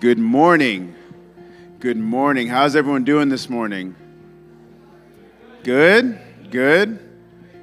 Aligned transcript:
Good 0.00 0.18
morning. 0.18 0.94
Good 1.78 1.96
morning. 1.96 2.48
How's 2.48 2.76
everyone 2.76 3.04
doing 3.04 3.30
this 3.30 3.48
morning? 3.48 3.94
Good? 5.62 6.18
Good? 6.50 6.98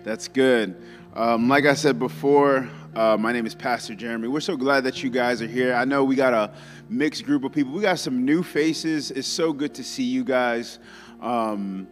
That's 0.03 0.29
good. 0.29 0.81
Um, 1.13 1.47
like 1.47 1.65
I 1.65 1.73
said 1.75 1.99
before, 1.99 2.67
uh, 2.95 3.17
my 3.17 3.33
name 3.33 3.45
is 3.45 3.53
Pastor 3.53 3.93
Jeremy. 3.93 4.29
We're 4.29 4.39
so 4.39 4.55
glad 4.55 4.85
that 4.85 5.03
you 5.03 5.11
guys 5.11 5.43
are 5.43 5.47
here. 5.47 5.75
I 5.75 5.85
know 5.85 6.03
we 6.03 6.15
got 6.15 6.33
a 6.33 6.51
mixed 6.89 7.23
group 7.23 7.43
of 7.43 7.51
people. 7.51 7.73
We 7.73 7.81
got 7.81 7.99
some 7.99 8.25
new 8.25 8.41
faces. 8.41 9.11
It's 9.11 9.27
so 9.27 9.53
good 9.53 9.75
to 9.75 9.83
see 9.83 10.03
you 10.03 10.23
guys. 10.23 10.79
Um, 11.21 11.87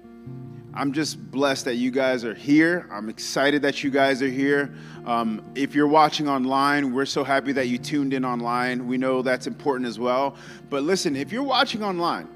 I'm 0.73 0.93
just 0.93 1.31
blessed 1.31 1.65
that 1.65 1.75
you 1.75 1.91
guys 1.91 2.23
are 2.23 2.33
here. 2.33 2.87
I'm 2.89 3.09
excited 3.09 3.61
that 3.63 3.83
you 3.83 3.89
guys 3.89 4.21
are 4.21 4.29
here. 4.29 4.73
Um, 5.05 5.43
if 5.53 5.75
you're 5.75 5.87
watching 5.87 6.29
online, 6.29 6.93
we're 6.93 7.05
so 7.05 7.25
happy 7.25 7.51
that 7.51 7.67
you 7.67 7.77
tuned 7.77 8.13
in 8.13 8.23
online. 8.23 8.87
We 8.87 8.97
know 8.97 9.21
that's 9.21 9.47
important 9.47 9.87
as 9.89 9.99
well. 9.99 10.35
But 10.69 10.83
listen, 10.83 11.17
if 11.17 11.31
you're 11.31 11.43
watching 11.43 11.83
online 11.83 12.29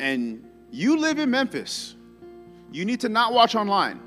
and 0.00 0.44
you 0.72 0.98
live 0.98 1.20
in 1.20 1.30
Memphis, 1.30 1.94
you 2.72 2.84
need 2.84 3.00
to 3.00 3.08
not 3.08 3.32
watch 3.32 3.54
online 3.54 4.00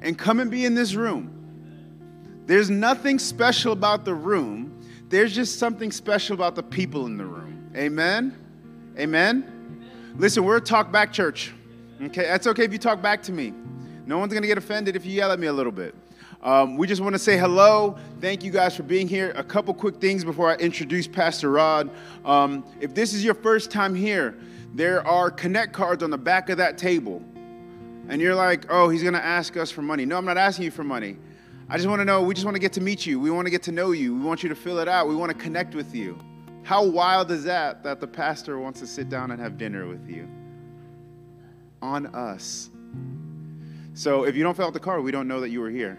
and 0.00 0.18
come 0.18 0.40
and 0.40 0.50
be 0.50 0.64
in 0.64 0.74
this 0.74 0.94
room. 0.94 1.28
There's 2.46 2.68
nothing 2.68 3.20
special 3.20 3.72
about 3.72 4.04
the 4.04 4.14
room, 4.14 4.80
there's 5.08 5.34
just 5.34 5.58
something 5.60 5.92
special 5.92 6.34
about 6.34 6.56
the 6.56 6.62
people 6.64 7.06
in 7.06 7.16
the 7.16 7.26
room. 7.26 7.70
Amen? 7.76 8.36
Amen? 8.98 9.84
Listen, 10.16 10.44
we're 10.44 10.56
a 10.56 10.60
talk 10.60 10.90
back 10.90 11.12
church. 11.12 11.52
Okay, 12.04 12.22
that's 12.22 12.46
okay 12.46 12.64
if 12.64 12.72
you 12.72 12.78
talk 12.78 13.00
back 13.00 13.22
to 13.24 13.32
me. 13.32 13.52
No 14.06 14.18
one's 14.18 14.34
gonna 14.34 14.46
get 14.46 14.58
offended 14.58 14.96
if 14.96 15.06
you 15.06 15.12
yell 15.12 15.30
at 15.30 15.38
me 15.38 15.46
a 15.46 15.52
little 15.52 15.72
bit. 15.72 15.94
Um, 16.42 16.76
we 16.76 16.88
just 16.88 17.00
want 17.00 17.14
to 17.14 17.20
say 17.20 17.38
hello. 17.38 17.96
Thank 18.20 18.42
you 18.42 18.50
guys 18.50 18.74
for 18.76 18.82
being 18.82 19.06
here. 19.06 19.32
A 19.36 19.44
couple 19.44 19.72
quick 19.72 20.00
things 20.00 20.24
before 20.24 20.50
I 20.50 20.56
introduce 20.56 21.06
Pastor 21.06 21.52
Rod. 21.52 21.88
Um, 22.24 22.64
if 22.80 22.94
this 22.94 23.14
is 23.14 23.24
your 23.24 23.34
first 23.34 23.70
time 23.70 23.94
here, 23.94 24.36
there 24.74 25.06
are 25.06 25.30
connect 25.30 25.72
cards 25.72 26.02
on 26.02 26.10
the 26.10 26.18
back 26.18 26.50
of 26.50 26.58
that 26.58 26.78
table. 26.78 27.22
And 28.08 28.20
you're 28.20 28.34
like, 28.34 28.66
oh, 28.70 28.88
he's 28.88 29.02
going 29.02 29.14
to 29.14 29.24
ask 29.24 29.56
us 29.56 29.70
for 29.70 29.82
money. 29.82 30.04
No, 30.04 30.16
I'm 30.16 30.24
not 30.24 30.36
asking 30.36 30.64
you 30.64 30.72
for 30.72 30.82
money. 30.82 31.16
I 31.68 31.76
just 31.76 31.88
want 31.88 32.00
to 32.00 32.04
know, 32.04 32.20
we 32.22 32.34
just 32.34 32.44
want 32.44 32.56
to 32.56 32.60
get 32.60 32.72
to 32.72 32.80
meet 32.80 33.06
you. 33.06 33.20
We 33.20 33.30
want 33.30 33.46
to 33.46 33.50
get 33.50 33.62
to 33.64 33.72
know 33.72 33.92
you. 33.92 34.12
We 34.12 34.22
want 34.22 34.42
you 34.42 34.48
to 34.48 34.56
fill 34.56 34.80
it 34.80 34.88
out. 34.88 35.06
We 35.06 35.14
want 35.14 35.30
to 35.30 35.38
connect 35.38 35.76
with 35.76 35.94
you. 35.94 36.18
How 36.64 36.84
wild 36.84 37.30
is 37.30 37.44
that 37.44 37.84
that 37.84 38.00
the 38.00 38.08
pastor 38.08 38.58
wants 38.58 38.80
to 38.80 38.86
sit 38.88 39.08
down 39.08 39.30
and 39.30 39.40
have 39.40 39.56
dinner 39.56 39.86
with 39.86 40.08
you? 40.08 40.28
On 41.82 42.06
us. 42.14 42.70
So 43.94 44.24
if 44.24 44.34
you 44.34 44.42
don't 44.42 44.56
fill 44.56 44.66
out 44.66 44.72
the 44.72 44.80
card, 44.80 45.02
we 45.02 45.12
don't 45.12 45.28
know 45.28 45.40
that 45.40 45.50
you 45.50 45.60
were 45.60 45.68
here. 45.68 45.98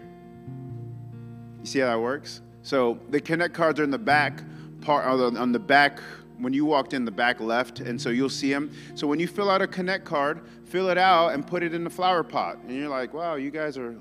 You 1.60 1.66
see 1.66 1.78
how 1.78 1.86
that 1.86 2.00
works? 2.00 2.40
So 2.62 2.98
the 3.10 3.20
connect 3.20 3.54
cards 3.54 3.78
are 3.78 3.84
in 3.84 3.90
the 3.90 3.98
back 3.98 4.42
part 4.80 5.06
on 5.06 5.52
the 5.52 5.58
back 5.58 6.00
when 6.38 6.52
you 6.52 6.64
walked 6.64 6.92
in 6.92 7.04
the 7.04 7.10
back 7.10 7.40
left, 7.40 7.80
and 7.80 8.00
so 8.00 8.10
you'll 8.10 8.28
see 8.28 8.52
them. 8.52 8.70
So 8.94 9.06
when 9.06 9.20
you 9.20 9.28
fill 9.28 9.50
out 9.50 9.62
a 9.62 9.66
connect 9.66 10.04
card, 10.04 10.40
fill 10.64 10.90
it 10.90 10.98
out 10.98 11.28
and 11.28 11.46
put 11.46 11.62
it 11.62 11.72
in 11.72 11.84
the 11.84 11.90
flower 11.90 12.22
pot. 12.22 12.58
And 12.66 12.76
you're 12.76 12.88
like, 12.88 13.14
wow, 13.14 13.36
you 13.36 13.50
guys 13.50 13.78
are 13.78 13.94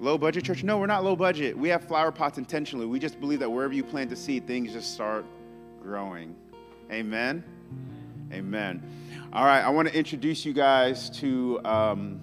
low 0.00 0.18
budget 0.18 0.44
church. 0.44 0.62
No, 0.62 0.78
we're 0.78 0.86
not 0.86 1.04
low 1.04 1.16
budget. 1.16 1.56
We 1.56 1.68
have 1.70 1.84
flower 1.84 2.12
pots 2.12 2.38
intentionally. 2.38 2.86
We 2.86 2.98
just 2.98 3.18
believe 3.20 3.38
that 3.38 3.50
wherever 3.50 3.72
you 3.72 3.82
plant 3.82 4.10
the 4.10 4.16
seed, 4.16 4.46
things 4.46 4.72
just 4.72 4.92
start 4.92 5.24
growing. 5.82 6.36
Amen. 6.92 7.42
Amen. 8.32 8.82
All 9.34 9.44
right, 9.44 9.62
I 9.62 9.70
want 9.70 9.88
to 9.88 9.98
introduce 9.98 10.44
you 10.44 10.52
guys 10.52 11.10
to. 11.18 11.60
Um, 11.64 12.20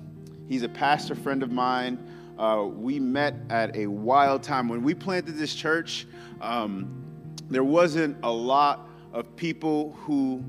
he's 0.48 0.64
a 0.64 0.70
pastor 0.70 1.14
friend 1.14 1.44
of 1.44 1.52
mine. 1.52 2.00
Uh, 2.40 2.70
we 2.72 3.02
met 3.02 3.36
at 3.50 3.76
a 3.76 3.88
wild 3.88 4.44
time. 4.44 4.70
When 4.70 4.82
we 4.82 4.94
planted 4.94 5.34
this 5.34 5.54
church, 5.54 6.08
um, 6.40 7.04
there 7.50 7.66
wasn't 7.66 8.16
a 8.24 8.32
lot 8.32 8.88
of 9.12 9.36
people 9.36 9.92
who 10.00 10.42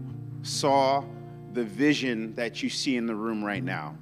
saw 0.42 1.04
the 1.52 1.64
vision 1.64 2.32
that 2.36 2.62
you 2.62 2.70
see 2.70 2.94
in 2.94 3.06
the 3.06 3.14
room 3.16 3.42
right 3.42 3.64
now. 3.64 3.96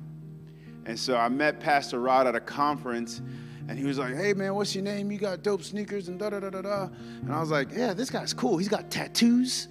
And 0.85 0.99
so 0.99 1.17
I 1.17 1.31
met 1.31 1.61
Pastor 1.61 1.99
Rod 1.99 2.27
at 2.27 2.35
a 2.35 2.41
conference, 2.41 3.23
and 3.69 3.79
he 3.79 3.87
was 3.87 3.99
like, 3.99 4.15
Hey, 4.15 4.35
man, 4.35 4.55
what's 4.55 4.75
your 4.75 4.85
name? 4.85 5.11
You 5.11 5.17
got 5.17 5.43
dope 5.43 5.63
sneakers 5.63 6.09
and 6.09 6.19
da 6.19 6.29
da 6.29 6.41
da 6.41 6.51
da 6.51 6.61
da. 6.61 6.89
And 7.23 7.33
I 7.33 7.41
was 7.41 7.51
like, 7.51 7.69
Yeah, 7.73 7.95
this 7.95 8.11
guy's 8.11 8.35
cool. 8.35 8.59
He's 8.59 8.69
got 8.69 8.91
tattoos, 8.91 9.69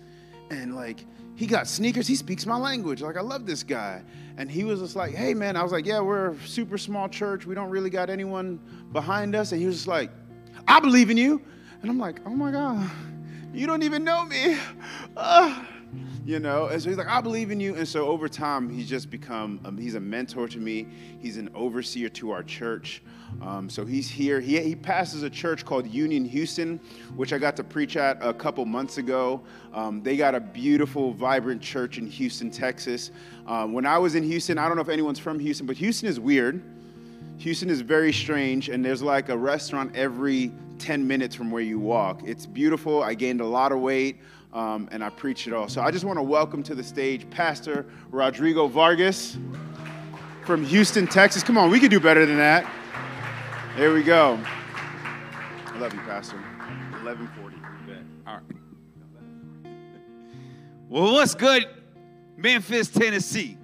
and 0.49 0.75
like, 0.75 1.05
he 1.39 1.47
got 1.47 1.69
sneakers. 1.69 2.05
He 2.05 2.17
speaks 2.17 2.45
my 2.45 2.57
language. 2.57 3.01
Like, 3.01 3.15
I 3.15 3.21
love 3.21 3.45
this 3.45 3.63
guy. 3.63 4.03
And 4.35 4.51
he 4.51 4.65
was 4.65 4.81
just 4.81 4.97
like, 4.97 5.15
hey, 5.15 5.33
man. 5.33 5.55
I 5.55 5.63
was 5.63 5.71
like, 5.71 5.85
yeah, 5.85 6.01
we're 6.01 6.31
a 6.31 6.39
super 6.45 6.77
small 6.77 7.07
church. 7.07 7.45
We 7.45 7.55
don't 7.55 7.69
really 7.69 7.89
got 7.89 8.09
anyone 8.09 8.59
behind 8.91 9.33
us. 9.37 9.53
And 9.53 9.61
he 9.61 9.65
was 9.65 9.75
just 9.75 9.87
like, 9.87 10.11
I 10.67 10.81
believe 10.81 11.09
in 11.09 11.15
you. 11.15 11.41
And 11.81 11.89
I'm 11.89 11.97
like, 11.97 12.19
oh 12.25 12.31
my 12.31 12.51
God, 12.51 12.91
you 13.53 13.67
don't 13.67 13.83
even 13.83 14.03
know 14.03 14.25
me. 14.25 14.57
Uh, 15.15 15.63
you 16.25 16.39
know 16.39 16.67
and 16.67 16.81
so 16.81 16.89
he's 16.89 16.97
like 16.97 17.07
i 17.07 17.21
believe 17.21 17.51
in 17.51 17.59
you. 17.59 17.75
And 17.75 17.87
so 17.87 18.07
over 18.07 18.27
time 18.27 18.69
he's 18.69 18.89
just 18.89 19.09
become 19.09 19.59
um, 19.65 19.77
he's 19.77 19.95
a 19.95 19.99
mentor 19.99 20.47
to 20.47 20.57
me. 20.59 20.87
He's 21.19 21.37
an 21.37 21.49
overseer 21.55 22.09
to 22.09 22.31
our 22.31 22.43
church. 22.43 23.01
Um, 23.41 23.69
so 23.69 23.85
he's 23.85 24.09
here. 24.09 24.39
He, 24.39 24.59
he 24.59 24.75
passes 24.75 25.23
a 25.23 25.29
church 25.29 25.65
called 25.65 25.87
union 25.87 26.25
houston 26.25 26.79
which 27.15 27.33
i 27.33 27.37
got 27.37 27.55
to 27.57 27.63
preach 27.63 27.97
at 27.97 28.17
a 28.21 28.33
couple 28.33 28.65
months 28.65 28.97
ago. 28.97 29.41
Um, 29.73 30.01
they 30.01 30.17
got 30.17 30.35
a 30.35 30.39
beautiful 30.39 31.13
vibrant 31.13 31.61
church 31.61 31.97
in 31.97 32.07
houston 32.07 32.51
texas. 32.51 33.11
Um, 33.47 33.73
when 33.73 33.85
i 33.85 33.97
was 33.97 34.15
in 34.15 34.23
houston 34.23 34.57
i 34.57 34.67
don't 34.67 34.75
know 34.75 34.81
if 34.81 34.89
anyone's 34.89 35.19
from 35.19 35.39
houston 35.39 35.65
but 35.65 35.77
houston 35.77 36.07
is 36.09 36.19
weird. 36.19 36.61
Houston 37.37 37.69
is 37.69 37.79
very 37.79 38.11
strange 38.11 38.67
and 38.67 38.83
there's 38.83 39.01
like 39.01 39.29
a 39.29 39.37
restaurant 39.37 39.95
every 39.95 40.51
10 40.77 41.07
minutes 41.07 41.35
from 41.35 41.51
where 41.51 41.61
you 41.61 41.79
walk. 41.79 42.21
It's 42.25 42.45
beautiful. 42.45 43.01
I 43.01 43.13
gained 43.13 43.39
a 43.41 43.45
lot 43.45 43.71
of 43.71 43.79
weight 43.79 44.17
um, 44.53 44.89
and 44.91 45.03
I 45.03 45.09
preach 45.09 45.47
it 45.47 45.53
all. 45.53 45.69
So 45.69 45.81
I 45.81 45.91
just 45.91 46.05
want 46.05 46.17
to 46.17 46.23
welcome 46.23 46.63
to 46.63 46.75
the 46.75 46.83
stage 46.83 47.29
Pastor 47.29 47.85
Rodrigo 48.11 48.67
Vargas 48.67 49.37
from 50.45 50.65
Houston, 50.65 51.07
Texas. 51.07 51.43
Come 51.43 51.57
on, 51.57 51.69
we 51.69 51.79
could 51.79 51.91
do 51.91 51.99
better 51.99 52.25
than 52.25 52.37
that. 52.37 52.69
There 53.77 53.93
we 53.93 54.03
go. 54.03 54.39
I 54.43 55.77
love 55.77 55.93
you, 55.93 55.99
Pastor. 56.01 56.37
1140. 57.03 57.57
All 58.27 58.33
right. 58.33 58.43
Well, 60.89 61.13
what's 61.13 61.35
good, 61.35 61.67
Memphis, 62.35 62.89
Tennessee? 62.89 63.59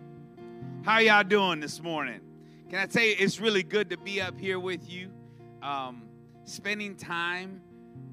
How 0.83 0.99
y'all 0.99 1.23
doing 1.23 1.59
this 1.59 1.81
morning? 1.81 2.21
Can 2.69 2.77
I 2.77 2.85
tell 2.85 3.03
you, 3.03 3.15
it's 3.17 3.39
really 3.39 3.63
good 3.63 3.89
to 3.89 3.97
be 3.97 4.21
up 4.21 4.39
here 4.39 4.59
with 4.59 4.87
you, 4.87 5.09
um, 5.63 6.03
spending 6.43 6.95
time 6.95 7.61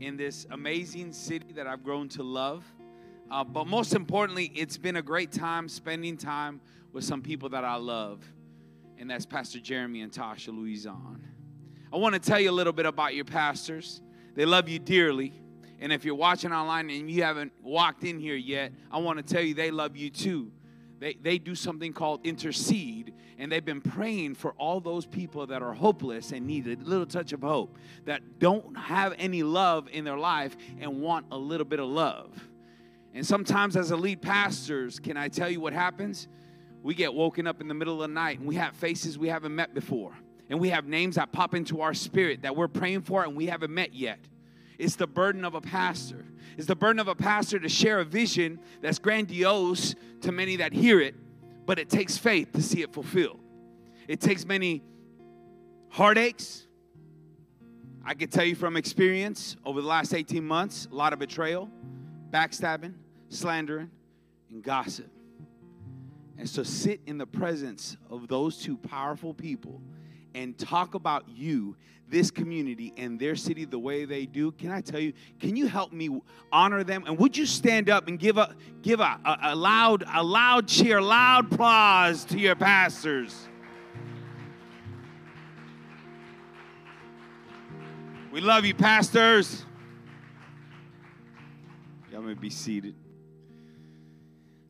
in 0.01 0.17
this 0.17 0.47
amazing 0.51 1.13
city 1.13 1.53
that 1.55 1.67
I've 1.67 1.85
grown 1.85 2.09
to 2.11 2.23
love. 2.23 2.65
Uh, 3.31 3.45
but 3.45 3.67
most 3.67 3.95
importantly, 3.95 4.53
it's 4.55 4.77
been 4.77 4.97
a 4.97 5.03
great 5.03 5.33
time 5.33 5.69
spending 5.69 6.17
time 6.17 6.61
with 6.93 7.05
some 7.05 7.23
people 7.23 7.49
that 7.51 7.65
I 7.65 7.77
love, 7.77 8.23
and 8.99 9.11
that's 9.11 9.25
Pastor 9.25 9.59
Jeremy 9.59 10.03
and 10.03 10.13
Tasha 10.13 10.49
Louison. 10.49 11.21
I 11.93 11.97
want 11.97 12.15
to 12.15 12.21
tell 12.21 12.41
you 12.41 12.51
a 12.51 12.53
little 12.53 12.73
bit 12.73 12.87
about 12.87 13.15
your 13.15 13.25
pastors. 13.25 14.01
They 14.35 14.45
love 14.45 14.69
you 14.69 14.79
dearly. 14.79 15.33
And 15.79 15.93
if 15.93 16.05
you're 16.05 16.15
watching 16.15 16.53
online 16.53 16.91
and 16.91 17.11
you 17.11 17.23
haven't 17.23 17.53
walked 17.63 18.05
in 18.05 18.19
here 18.21 18.37
yet, 18.37 18.73
I 18.91 18.99
want 18.99 19.19
to 19.19 19.35
tell 19.35 19.43
you 19.43 19.53
they 19.53 19.71
love 19.71 19.97
you 19.97 20.11
too. 20.11 20.53
They, 21.01 21.15
they 21.15 21.39
do 21.39 21.55
something 21.55 21.93
called 21.93 22.25
intercede, 22.25 23.12
and 23.43 23.51
they've 23.51 23.65
been 23.65 23.81
praying 23.81 24.37
for 24.37 24.53
all 24.53 24.79
those 24.79 25.05
people 25.05 25.49
that 25.49 25.63
are 25.63 25.73
hopeless 25.73 26.31
and 26.31 26.47
need 26.47 26.65
a 26.69 26.77
little 26.77 27.05
touch 27.05 27.33
of 27.33 27.41
hope, 27.41 27.77
that 28.05 28.39
don't 28.39 28.77
have 28.77 29.17
any 29.19 29.43
love 29.43 29.89
in 29.91 30.05
their 30.05 30.17
life 30.17 30.57
and 30.79 31.01
want 31.01 31.27
a 31.33 31.37
little 31.37 31.65
bit 31.65 31.81
of 31.81 31.89
love. 31.89 32.31
And 33.13 33.27
sometimes, 33.27 33.77
as 33.77 33.91
a 33.91 33.97
lead 33.97 34.23
pastors, 34.23 35.01
can 35.01 35.17
I 35.17 35.27
tell 35.27 35.51
you 35.51 35.61
what 35.61 35.73
happens? 35.73 36.29
We 36.85 36.95
get 36.95 37.13
woken 37.13 37.49
up 37.49 37.61
in 37.61 37.67
the 37.67 37.75
middle 37.75 38.01
of 38.01 38.09
the 38.09 38.15
night 38.15 38.39
and 38.39 38.47
we 38.47 38.55
have 38.55 38.77
faces 38.77 39.19
we 39.19 39.27
haven't 39.27 39.57
met 39.57 39.75
before. 39.75 40.13
And 40.49 40.61
we 40.61 40.69
have 40.69 40.87
names 40.87 41.17
that 41.17 41.33
pop 41.33 41.53
into 41.53 41.81
our 41.81 41.95
spirit 41.95 42.43
that 42.43 42.55
we're 42.55 42.69
praying 42.69 43.03
for 43.03 43.25
and 43.25 43.35
we 43.35 43.47
haven't 43.47 43.75
met 43.75 43.93
yet. 43.93 44.21
It's 44.79 44.95
the 44.95 45.09
burden 45.09 45.45
of 45.45 45.57
a 45.57 45.61
pastor. 45.61 46.25
It's 46.57 46.69
the 46.69 46.77
burden 46.77 47.01
of 47.01 47.09
a 47.09 47.17
pastor 47.17 47.59
to 47.59 47.69
share 47.69 47.99
a 47.99 48.05
vision 48.05 48.61
that's 48.81 49.01
grandiose 49.01 49.97
to 50.21 50.31
many 50.31 50.57
that 50.57 50.73
hear 50.73 51.01
it, 51.01 51.17
but 51.67 51.79
it 51.79 51.89
takes 51.89 52.19
faith 52.19 52.53
to 52.53 52.63
see 52.63 52.83
it 52.83 52.93
fulfilled. 52.93 53.41
It 54.09 54.21
takes 54.21 54.45
many 54.45 54.83
heartaches. 55.91 56.67
I 58.05 58.15
can 58.15 58.29
tell 58.29 58.45
you 58.45 58.55
from 58.55 58.77
experience 58.77 59.57
over 59.65 59.81
the 59.81 59.87
last 59.87 60.13
18 60.13 60.45
months, 60.45 60.89
a 60.91 60.95
lot 60.95 61.13
of 61.13 61.19
betrayal, 61.19 61.71
backstabbing, 62.31 62.95
slandering, 63.29 63.91
and 64.51 64.63
gossip. 64.63 65.11
And 66.37 66.49
so 66.49 66.65
sit 66.65 67.01
in 67.07 67.19
the 67.19 67.27
presence 67.27 67.97
of 68.11 68.27
those 68.27 68.59
two 68.59 68.77
powerful 68.77 69.33
people 69.33 69.81
and 70.35 70.57
talk 70.59 70.95
about 70.95 71.25
you, 71.29 71.77
this 72.09 72.31
community, 72.31 72.93
and 72.97 73.19
their 73.19 73.37
city 73.37 73.65
the 73.65 73.79
way 73.79 74.05
they 74.05 74.27
do, 74.27 74.53
can 74.53 74.71
I 74.71 74.81
tell 74.81 75.01
you, 75.01 75.13
can 75.41 75.57
you 75.57 75.67
help 75.67 75.93
me 75.93 76.21
honor 76.51 76.85
them? 76.85 77.05
And 77.07 77.19
would 77.19 77.37
you 77.37 77.47
stand 77.47 77.89
up 77.89 78.09
and 78.09 78.19
give 78.19 78.39
a 78.39 78.55
give 78.83 79.01
a, 79.01 79.19
a, 79.25 79.39
a 79.43 79.57
loud, 79.57 80.05
a 80.13 80.23
loud 80.23 80.69
cheer, 80.69 81.01
loud 81.01 81.53
applause 81.53 82.25
to 82.27 82.39
your 82.39 82.55
pastors? 82.55 83.49
We 88.31 88.41
love 88.41 88.65
you, 88.65 88.75
pastors. 88.75 89.67
Y'all 92.11 92.23
may 92.23 92.35
be 92.35 92.51
seated. 92.51 92.95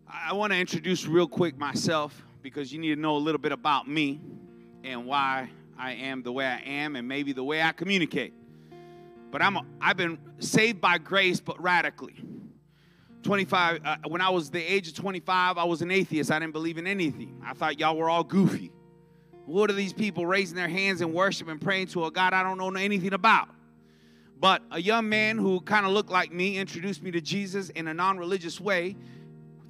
I 0.08 0.32
want 0.32 0.52
to 0.52 0.58
introduce 0.58 1.06
real 1.06 1.26
quick 1.26 1.56
myself 1.56 2.24
because 2.42 2.72
you 2.72 2.78
need 2.78 2.94
to 2.94 3.00
know 3.00 3.16
a 3.16 3.18
little 3.18 3.40
bit 3.40 3.52
about 3.52 3.88
me 3.88 4.20
and 4.84 5.06
why 5.06 5.50
I 5.78 5.92
am 5.92 6.22
the 6.22 6.32
way 6.32 6.46
I 6.46 6.60
am 6.60 6.96
and 6.96 7.06
maybe 7.06 7.32
the 7.32 7.44
way 7.44 7.62
I 7.62 7.72
communicate. 7.72 8.34
But 9.30 9.42
I'm 9.42 9.56
a, 9.56 9.64
I've 9.80 9.96
been 9.96 10.18
saved 10.38 10.80
by 10.80 10.98
grace, 10.98 11.40
but 11.40 11.60
radically. 11.60 12.14
25 13.22 13.80
uh, 13.84 13.96
when 14.08 14.20
I 14.20 14.30
was 14.30 14.50
the 14.50 14.62
age 14.62 14.88
of 14.88 14.94
25, 14.94 15.56
I 15.56 15.64
was 15.64 15.80
an 15.80 15.90
atheist. 15.90 16.30
I 16.30 16.38
didn't 16.38 16.52
believe 16.52 16.76
in 16.78 16.86
anything. 16.86 17.40
I 17.44 17.54
thought 17.54 17.78
y'all 17.78 17.96
were 17.96 18.10
all 18.10 18.24
goofy. 18.24 18.72
What 19.46 19.70
are 19.70 19.74
these 19.74 19.92
people 19.92 20.26
raising 20.26 20.56
their 20.56 20.68
hands 20.68 21.00
and 21.00 21.12
worship 21.12 21.48
and 21.48 21.60
praying 21.60 21.88
to 21.88 22.04
a 22.04 22.10
God 22.10 22.32
I 22.32 22.42
don't 22.42 22.58
know 22.58 22.70
anything 22.70 23.12
about? 23.12 23.48
But 24.38 24.62
a 24.70 24.80
young 24.80 25.08
man 25.08 25.38
who 25.38 25.60
kind 25.60 25.86
of 25.86 25.92
looked 25.92 26.10
like 26.10 26.32
me 26.32 26.58
introduced 26.58 27.02
me 27.02 27.12
to 27.12 27.20
Jesus 27.20 27.70
in 27.70 27.86
a 27.86 27.94
non 27.94 28.18
religious 28.18 28.60
way 28.60 28.96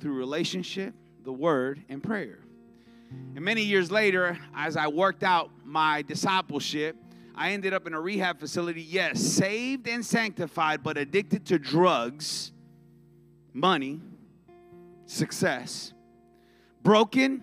through 0.00 0.14
relationship, 0.14 0.94
the 1.24 1.32
word, 1.32 1.82
and 1.88 2.02
prayer. 2.02 2.40
And 3.34 3.44
many 3.44 3.62
years 3.62 3.90
later, 3.90 4.38
as 4.54 4.76
I 4.76 4.88
worked 4.88 5.22
out 5.22 5.50
my 5.64 6.02
discipleship, 6.02 6.96
I 7.34 7.52
ended 7.52 7.72
up 7.72 7.86
in 7.86 7.94
a 7.94 8.00
rehab 8.00 8.38
facility, 8.38 8.82
yes, 8.82 9.20
saved 9.20 9.88
and 9.88 10.04
sanctified, 10.04 10.82
but 10.82 10.98
addicted 10.98 11.46
to 11.46 11.58
drugs, 11.58 12.52
money, 13.54 14.00
success, 15.06 15.94
broken, 16.82 17.42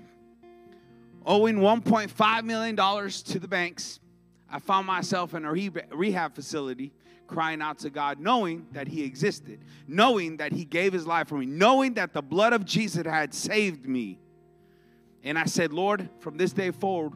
owing 1.25 1.57
$1.5 1.57 2.43
million 2.43 2.75
to 2.75 3.39
the 3.39 3.47
banks. 3.47 3.99
I 4.49 4.59
found 4.59 4.85
myself 4.87 5.33
in 5.33 5.43
a 5.45 5.51
rehab 5.51 6.35
facility 6.35 6.93
crying 7.27 7.61
out 7.61 7.79
to 7.79 7.89
God, 7.89 8.19
knowing 8.19 8.65
that 8.71 8.87
He 8.87 9.03
existed, 9.03 9.59
knowing 9.87 10.37
that 10.37 10.51
He 10.51 10.65
gave 10.65 10.93
His 10.93 11.05
life 11.05 11.27
for 11.27 11.37
me, 11.37 11.45
knowing 11.45 11.95
that 11.95 12.13
the 12.13 12.21
blood 12.21 12.53
of 12.53 12.65
Jesus 12.65 13.05
had 13.05 13.33
saved 13.33 13.87
me. 13.87 14.19
And 15.23 15.37
I 15.37 15.45
said, 15.45 15.73
Lord, 15.73 16.09
from 16.19 16.37
this 16.37 16.53
day 16.53 16.71
forward, 16.71 17.13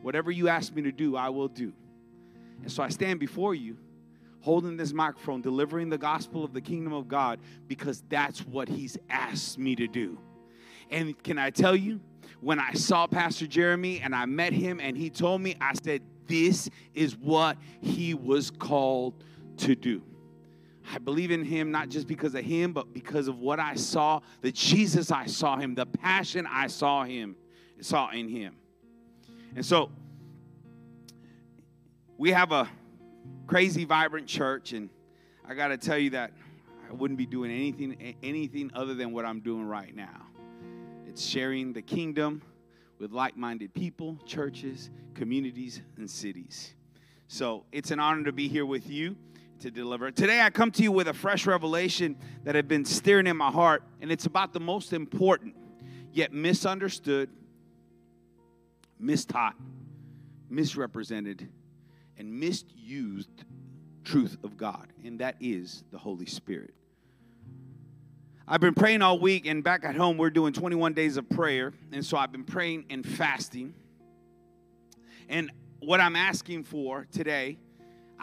whatever 0.00 0.30
you 0.30 0.48
ask 0.48 0.74
me 0.74 0.82
to 0.82 0.92
do, 0.92 1.16
I 1.16 1.28
will 1.28 1.48
do. 1.48 1.72
And 2.62 2.70
so 2.70 2.82
I 2.82 2.88
stand 2.88 3.20
before 3.20 3.54
you, 3.54 3.76
holding 4.40 4.76
this 4.76 4.92
microphone, 4.92 5.42
delivering 5.42 5.88
the 5.88 5.98
gospel 5.98 6.44
of 6.44 6.52
the 6.52 6.60
kingdom 6.60 6.92
of 6.92 7.08
God, 7.08 7.40
because 7.68 8.02
that's 8.08 8.40
what 8.40 8.68
He's 8.68 8.96
asked 9.10 9.58
me 9.58 9.76
to 9.76 9.86
do. 9.86 10.18
And 10.90 11.20
can 11.22 11.38
I 11.38 11.50
tell 11.50 11.76
you, 11.76 12.00
when 12.42 12.58
I 12.58 12.72
saw 12.72 13.06
Pastor 13.06 13.46
Jeremy 13.46 14.00
and 14.00 14.14
I 14.14 14.26
met 14.26 14.52
him 14.52 14.80
and 14.80 14.96
he 14.96 15.10
told 15.10 15.40
me, 15.40 15.54
I 15.60 15.74
said, 15.74 16.02
This 16.26 16.68
is 16.92 17.16
what 17.16 17.56
he 17.80 18.14
was 18.14 18.50
called 18.50 19.14
to 19.58 19.76
do. 19.76 20.02
I 20.92 20.98
believe 20.98 21.30
in 21.30 21.44
him 21.44 21.70
not 21.70 21.88
just 21.88 22.08
because 22.08 22.34
of 22.34 22.44
him, 22.44 22.72
but 22.72 22.92
because 22.92 23.28
of 23.28 23.38
what 23.38 23.60
I 23.60 23.76
saw, 23.76 24.20
the 24.40 24.50
Jesus 24.50 25.12
I 25.12 25.26
saw 25.26 25.56
him, 25.56 25.76
the 25.76 25.86
passion 25.86 26.46
I 26.50 26.66
saw 26.66 27.04
him, 27.04 27.36
saw 27.84 28.10
in 28.10 28.28
him. 28.28 28.56
And 29.54 29.64
so 29.64 29.90
we 32.16 32.30
have 32.30 32.52
a 32.52 32.68
crazy 33.46 33.84
vibrant 33.84 34.26
church, 34.26 34.72
and 34.72 34.88
I 35.46 35.54
gotta 35.54 35.76
tell 35.76 35.98
you 35.98 36.10
that 36.10 36.32
I 36.88 36.94
wouldn't 36.94 37.18
be 37.18 37.26
doing 37.26 37.50
anything 37.50 38.14
anything 38.22 38.70
other 38.74 38.94
than 38.94 39.12
what 39.12 39.24
I'm 39.24 39.40
doing 39.40 39.64
right 39.64 39.94
now. 39.94 40.26
It's 41.06 41.24
sharing 41.24 41.72
the 41.72 41.82
kingdom 41.82 42.42
with 42.98 43.12
like-minded 43.12 43.74
people, 43.74 44.16
churches, 44.24 44.90
communities, 45.14 45.82
and 45.96 46.08
cities. 46.08 46.74
So 47.26 47.64
it's 47.72 47.90
an 47.90 47.98
honor 47.98 48.24
to 48.24 48.32
be 48.32 48.46
here 48.48 48.64
with 48.64 48.88
you 48.88 49.16
to 49.60 49.70
deliver. 49.70 50.10
Today, 50.10 50.40
I 50.40 50.50
come 50.50 50.70
to 50.72 50.82
you 50.82 50.92
with 50.92 51.08
a 51.08 51.12
fresh 51.12 51.46
revelation 51.46 52.16
that 52.44 52.54
had 52.54 52.68
been 52.68 52.84
stirring 52.84 53.26
in 53.26 53.36
my 53.36 53.50
heart, 53.50 53.82
and 54.00 54.12
it's 54.12 54.26
about 54.26 54.52
the 54.52 54.60
most 54.60 54.92
important, 54.92 55.54
yet 56.12 56.32
misunderstood, 56.32 57.28
mistaught, 59.02 59.54
misrepresented, 60.48 61.48
and 62.16 62.32
misused 62.32 63.44
truth 64.04 64.36
of 64.44 64.56
God, 64.56 64.88
and 65.04 65.18
that 65.20 65.36
is 65.40 65.84
the 65.90 65.98
Holy 65.98 66.26
Spirit. 66.26 66.74
I've 68.46 68.60
been 68.60 68.74
praying 68.74 69.02
all 69.02 69.18
week, 69.18 69.46
and 69.46 69.62
back 69.62 69.84
at 69.84 69.94
home, 69.94 70.18
we're 70.18 70.30
doing 70.30 70.52
21 70.52 70.92
days 70.92 71.16
of 71.16 71.28
prayer, 71.30 71.72
and 71.92 72.04
so 72.04 72.16
I've 72.16 72.32
been 72.32 72.44
praying 72.44 72.86
and 72.90 73.06
fasting. 73.06 73.74
And 75.28 75.50
what 75.80 76.00
I'm 76.00 76.16
asking 76.16 76.64
for 76.64 77.06
today 77.12 77.58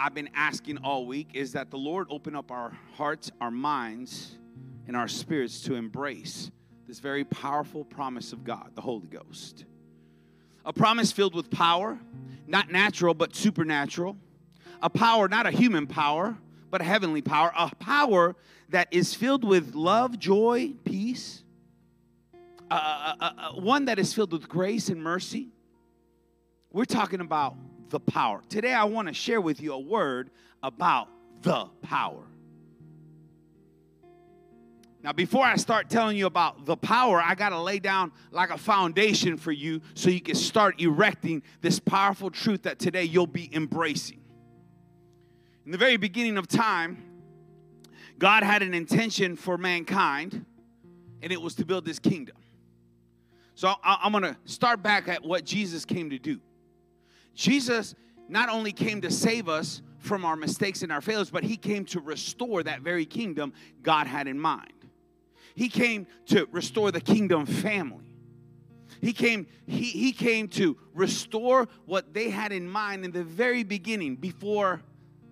I've 0.01 0.13
been 0.13 0.29
asking 0.33 0.77
all 0.77 1.05
week 1.05 1.31
is 1.33 1.51
that 1.51 1.71
the 1.71 1.77
Lord 1.77 2.07
open 2.09 2.33
up 2.33 2.51
our 2.51 2.71
hearts, 2.93 3.29
our 3.41 3.51
minds, 3.51 4.37
and 4.87 4.95
our 4.95 5.09
spirits 5.09 5.59
to 5.63 5.75
embrace 5.75 6.51
this 6.87 6.99
very 6.99 7.25
powerful 7.25 7.83
promise 7.83 8.31
of 8.31 8.45
God, 8.45 8.71
the 8.75 8.81
Holy 8.81 9.07
Ghost. 9.07 9.65
A 10.65 10.73
promise 10.73 11.11
filled 11.11 11.35
with 11.35 11.50
power, 11.50 12.00
not 12.47 12.71
natural, 12.71 13.13
but 13.13 13.35
supernatural. 13.35 14.17
A 14.81 14.89
power, 14.89 15.27
not 15.27 15.45
a 15.45 15.51
human 15.51 15.88
power, 15.88 16.38
but 16.69 16.81
a 16.81 16.83
heavenly 16.83 17.21
power. 17.21 17.51
A 17.57 17.73
power 17.75 18.35
that 18.69 18.88
is 18.91 19.13
filled 19.13 19.44
with 19.44 19.75
love, 19.75 20.19
joy, 20.19 20.73
peace. 20.83 21.44
Uh, 22.71 23.15
uh, 23.19 23.31
uh, 23.38 23.51
one 23.53 23.85
that 23.85 23.97
is 23.97 24.13
filled 24.13 24.31
with 24.31 24.47
grace 24.47 24.89
and 24.89 25.01
mercy. 25.01 25.50
We're 26.71 26.85
talking 26.85 27.19
about 27.19 27.56
the 27.89 28.00
power. 28.00 28.44
Today, 28.47 28.73
I 28.73 28.83
want 28.83 29.07
to 29.07 29.13
share 29.13 29.41
with 29.41 29.59
you 29.59 29.73
a 29.73 29.79
word 29.79 30.29
about 30.61 31.07
the 31.41 31.65
power. 31.81 32.28
Now, 35.01 35.13
before 35.13 35.45
I 35.45 35.55
start 35.55 35.89
telling 35.89 36.17
you 36.17 36.25
about 36.25 36.65
the 36.65 36.75
power, 36.75 37.21
I 37.21 37.33
got 37.33 37.49
to 37.49 37.61
lay 37.61 37.79
down 37.79 38.11
like 38.31 38.49
a 38.49 38.57
foundation 38.57 39.37
for 39.37 39.53
you 39.53 39.81
so 39.93 40.09
you 40.09 40.19
can 40.19 40.35
start 40.35 40.81
erecting 40.81 41.41
this 41.61 41.79
powerful 41.79 42.29
truth 42.29 42.63
that 42.63 42.79
today 42.79 43.05
you'll 43.05 43.25
be 43.25 43.49
embracing. 43.55 44.19
In 45.65 45.71
the 45.71 45.77
very 45.77 45.95
beginning 45.95 46.37
of 46.37 46.47
time, 46.47 47.03
God 48.17 48.43
had 48.43 48.61
an 48.61 48.73
intention 48.73 49.37
for 49.37 49.57
mankind, 49.57 50.45
and 51.21 51.31
it 51.31 51.41
was 51.41 51.55
to 51.55 51.65
build 51.65 51.85
this 51.85 51.99
kingdom. 51.99 52.35
So 53.55 53.73
I'm 53.83 54.11
going 54.11 54.23
to 54.23 54.35
start 54.45 54.83
back 54.83 55.07
at 55.07 55.23
what 55.23 55.45
Jesus 55.45 55.85
came 55.85 56.09
to 56.09 56.19
do. 56.19 56.41
Jesus 57.35 57.95
not 58.27 58.49
only 58.49 58.73
came 58.73 58.99
to 59.01 59.11
save 59.11 59.47
us 59.47 59.81
from 59.97 60.25
our 60.25 60.35
mistakes 60.35 60.81
and 60.81 60.91
our 60.91 61.01
failures, 61.01 61.29
but 61.29 61.43
he 61.43 61.55
came 61.55 61.85
to 61.85 62.01
restore 62.01 62.63
that 62.63 62.81
very 62.81 63.05
kingdom 63.05 63.53
God 63.81 64.07
had 64.07 64.27
in 64.27 64.39
mind. 64.39 64.78
He 65.59 65.67
came 65.67 66.07
to 66.27 66.47
restore 66.53 66.89
the 66.89 67.01
kingdom 67.01 67.45
family. 67.45 68.13
He 69.01 69.11
came, 69.11 69.45
he, 69.68 69.83
he 69.87 70.13
came 70.13 70.47
to 70.49 70.78
restore 70.94 71.68
what 71.85 72.13
they 72.13 72.30
had 72.30 72.54
in 72.54 72.66
mind 72.66 73.04
in 73.04 73.11
the 73.11 73.25
very 73.25 73.63
beginning 73.63 74.16
before 74.16 74.81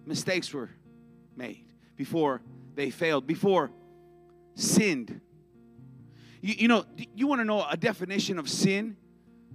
mistakes 0.06 0.54
were 0.54 0.70
made, 1.38 1.64
before 1.96 2.42
they 2.76 2.90
failed, 2.90 3.26
before 3.26 3.72
sinned. 4.54 5.22
You, 6.42 6.56
you 6.58 6.68
know, 6.68 6.84
you 7.16 7.26
want 7.26 7.40
to 7.40 7.46
know 7.46 7.66
a 7.66 7.78
definition 7.78 8.38
of 8.38 8.50
sin? 8.50 8.98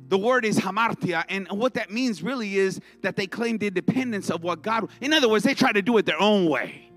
The 0.09 0.17
word 0.17 0.47
is 0.47 0.59
hamartia, 0.59 1.25
and 1.29 1.47
what 1.51 1.75
that 1.75 1.91
means 1.91 2.23
really 2.23 2.57
is 2.57 2.81
that 3.03 3.17
they 3.17 3.27
claimed 3.27 3.63
independence 3.63 4.31
of 4.31 4.43
what 4.43 4.63
God. 4.63 4.89
In 5.03 5.13
other 5.13 5.29
words, 5.29 5.45
they 5.45 5.53
try 5.53 5.73
to 5.73 5.83
do 5.83 5.99
it 5.99 6.07
their 6.07 6.21
own 6.21 6.49
way. 6.49 6.92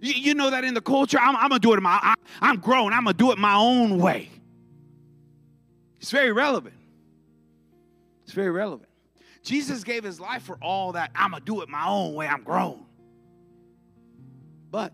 You, 0.00 0.12
you 0.12 0.34
know 0.34 0.50
that 0.50 0.64
in 0.64 0.74
the 0.74 0.80
culture, 0.80 1.18
I'm, 1.18 1.36
I'm 1.36 1.48
gonna 1.48 1.58
do 1.58 1.72
it 1.72 1.80
my. 1.80 1.98
I, 2.02 2.14
I'm 2.40 2.56
grown. 2.56 2.92
I'm 2.92 3.04
gonna 3.04 3.14
do 3.14 3.32
it 3.32 3.38
my 3.38 3.54
own 3.54 3.98
way. 3.98 4.30
It's 6.00 6.10
very 6.10 6.32
relevant. 6.32 6.74
It's 8.24 8.32
very 8.32 8.50
relevant. 8.50 8.88
Jesus 9.42 9.84
gave 9.84 10.04
his 10.04 10.20
life 10.20 10.42
for 10.42 10.56
all 10.62 10.92
that. 10.92 11.10
I'm 11.14 11.32
gonna 11.32 11.44
do 11.44 11.62
it 11.62 11.68
my 11.68 11.86
own 11.86 12.14
way. 12.14 12.26
I'm 12.26 12.42
grown. 12.42 12.86
But, 14.70 14.92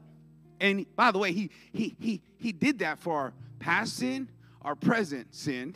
and 0.60 0.86
by 0.96 1.10
the 1.10 1.18
way, 1.18 1.32
he 1.32 1.50
he 1.72 1.94
he 2.00 2.22
he 2.38 2.52
did 2.52 2.80
that 2.80 2.98
for 2.98 3.14
our 3.14 3.32
past 3.58 3.96
sin, 3.96 4.28
our 4.62 4.74
present 4.74 5.34
sin, 5.34 5.74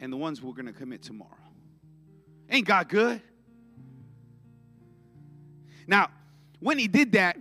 and 0.00 0.12
the 0.12 0.16
ones 0.16 0.42
we're 0.42 0.52
going 0.52 0.66
to 0.66 0.72
commit 0.72 1.02
tomorrow. 1.02 1.30
Ain't 2.50 2.66
God 2.66 2.88
good? 2.88 3.22
Now, 5.86 6.10
when 6.60 6.78
he 6.78 6.88
did 6.88 7.12
that, 7.12 7.36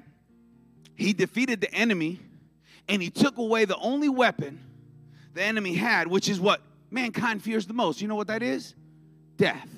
he 0.95 1.13
defeated 1.13 1.62
the 1.62 1.73
enemy 1.73 2.19
and 2.88 3.01
he 3.01 3.09
took 3.09 3.38
away 3.38 3.65
the 3.65 3.77
only 3.77 4.09
weapon 4.09 4.59
the 5.33 5.41
enemy 5.41 5.73
had, 5.73 6.07
which 6.07 6.29
is 6.29 6.39
what 6.39 6.62
mankind 6.91 7.41
fears 7.41 7.65
the 7.65 7.73
most. 7.73 8.01
You 8.01 8.07
know 8.07 8.15
what 8.15 8.27
that 8.27 8.43
is? 8.43 8.75
Death. 9.38 9.69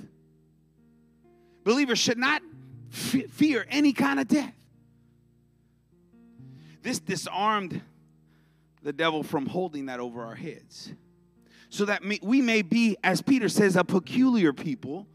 Believers 1.63 1.99
should 1.99 2.17
not 2.17 2.41
f- 2.91 3.29
fear 3.31 3.65
any 3.69 3.93
kind 3.93 4.19
of 4.19 4.27
death. 4.27 4.53
This 6.81 6.99
disarmed 6.99 7.81
the 8.83 8.93
devil 8.93 9.23
from 9.23 9.47
holding 9.47 9.87
that 9.87 9.99
over 9.99 10.23
our 10.23 10.35
heads 10.35 10.93
so 11.69 11.85
that 11.85 12.03
we 12.21 12.41
may 12.41 12.61
be, 12.61 12.95
as 13.03 13.21
Peter 13.21 13.49
says, 13.49 13.75
a 13.75 13.83
peculiar 13.83 14.53
people. 14.53 15.07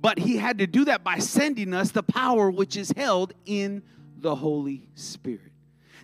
But 0.00 0.18
he 0.18 0.36
had 0.36 0.58
to 0.58 0.66
do 0.66 0.84
that 0.86 1.04
by 1.04 1.18
sending 1.18 1.74
us 1.74 1.90
the 1.90 2.02
power 2.02 2.50
which 2.50 2.76
is 2.76 2.92
held 2.96 3.34
in 3.44 3.82
the 4.20 4.34
Holy 4.34 4.88
Spirit. 4.94 5.52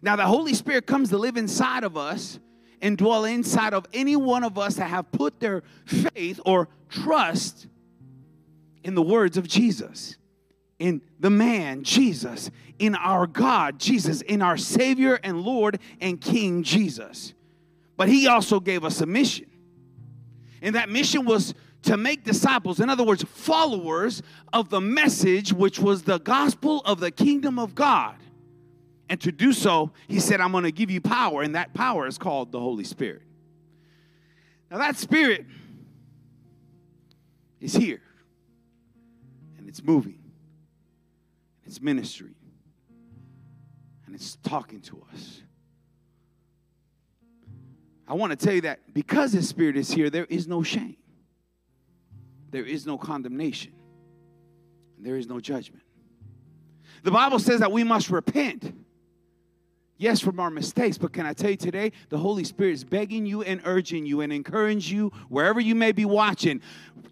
Now, 0.02 0.16
the 0.16 0.26
Holy 0.26 0.54
Spirit 0.54 0.86
comes 0.86 1.08
to 1.10 1.18
live 1.18 1.36
inside 1.36 1.84
of 1.84 1.96
us 1.96 2.38
and 2.80 2.98
dwell 2.98 3.24
inside 3.24 3.72
of 3.72 3.86
any 3.92 4.16
one 4.16 4.44
of 4.44 4.58
us 4.58 4.74
that 4.74 4.90
have 4.90 5.10
put 5.10 5.40
their 5.40 5.62
faith 5.86 6.40
or 6.44 6.68
trust 6.88 7.66
in 8.82 8.94
the 8.94 9.02
words 9.02 9.36
of 9.36 9.48
Jesus, 9.48 10.16
in 10.78 11.00
the 11.18 11.30
man, 11.30 11.82
Jesus, 11.82 12.50
in 12.78 12.94
our 12.94 13.26
God, 13.26 13.80
Jesus, 13.80 14.20
in 14.20 14.42
our 14.42 14.58
Savior 14.58 15.18
and 15.22 15.40
Lord 15.40 15.78
and 16.00 16.20
King, 16.20 16.62
Jesus. 16.62 17.32
But 17.96 18.08
He 18.08 18.28
also 18.28 18.60
gave 18.60 18.84
us 18.84 19.00
a 19.00 19.06
mission. 19.06 19.46
And 20.60 20.74
that 20.74 20.88
mission 20.88 21.24
was 21.24 21.54
to 21.84 21.96
make 21.96 22.24
disciples, 22.24 22.80
in 22.80 22.88
other 22.88 23.04
words, 23.04 23.22
followers 23.24 24.22
of 24.52 24.70
the 24.70 24.80
message, 24.80 25.52
which 25.52 25.78
was 25.78 26.02
the 26.02 26.18
gospel 26.18 26.80
of 26.84 27.00
the 27.00 27.10
kingdom 27.10 27.58
of 27.58 27.74
God. 27.74 28.16
And 29.08 29.20
to 29.20 29.30
do 29.30 29.52
so, 29.52 29.92
he 30.08 30.18
said, 30.18 30.40
I'm 30.40 30.52
going 30.52 30.64
to 30.64 30.72
give 30.72 30.90
you 30.90 31.00
power, 31.00 31.42
and 31.42 31.54
that 31.54 31.74
power 31.74 32.06
is 32.06 32.16
called 32.16 32.52
the 32.52 32.60
Holy 32.60 32.84
Spirit. 32.84 33.22
Now, 34.70 34.78
that 34.78 34.96
Spirit 34.96 35.44
is 37.60 37.74
here, 37.74 38.02
and 39.58 39.68
it's 39.68 39.82
moving, 39.82 40.18
it's 41.64 41.82
ministry, 41.82 42.34
and 44.06 44.14
it's 44.14 44.36
talking 44.36 44.80
to 44.80 45.04
us. 45.12 45.42
I 48.08 48.14
want 48.14 48.30
to 48.30 48.36
tell 48.36 48.54
you 48.54 48.62
that 48.62 48.94
because 48.94 49.32
His 49.32 49.48
Spirit 49.48 49.76
is 49.76 49.90
here, 49.90 50.08
there 50.08 50.26
is 50.26 50.48
no 50.48 50.62
shame, 50.62 50.96
there 52.54 52.64
is 52.64 52.86
no 52.86 52.96
condemnation, 52.96 53.72
there 54.98 55.16
is 55.16 55.26
no 55.26 55.40
judgment. 55.40 55.82
The 57.02 57.10
Bible 57.10 57.38
says 57.38 57.60
that 57.60 57.72
we 57.72 57.84
must 57.84 58.10
repent 58.10 58.72
Yes, 59.96 60.20
from 60.20 60.40
our 60.40 60.50
mistakes, 60.50 60.98
but 60.98 61.12
can 61.12 61.24
I 61.24 61.32
tell 61.32 61.50
you 61.50 61.56
today, 61.56 61.92
the 62.08 62.18
Holy 62.18 62.42
Spirit 62.42 62.72
is 62.72 62.82
begging 62.82 63.26
you 63.26 63.42
and 63.42 63.60
urging 63.64 64.04
you 64.04 64.22
and 64.22 64.32
encouraging 64.32 64.96
you, 64.96 65.12
wherever 65.28 65.60
you 65.60 65.76
may 65.76 65.92
be 65.92 66.04
watching, 66.04 66.60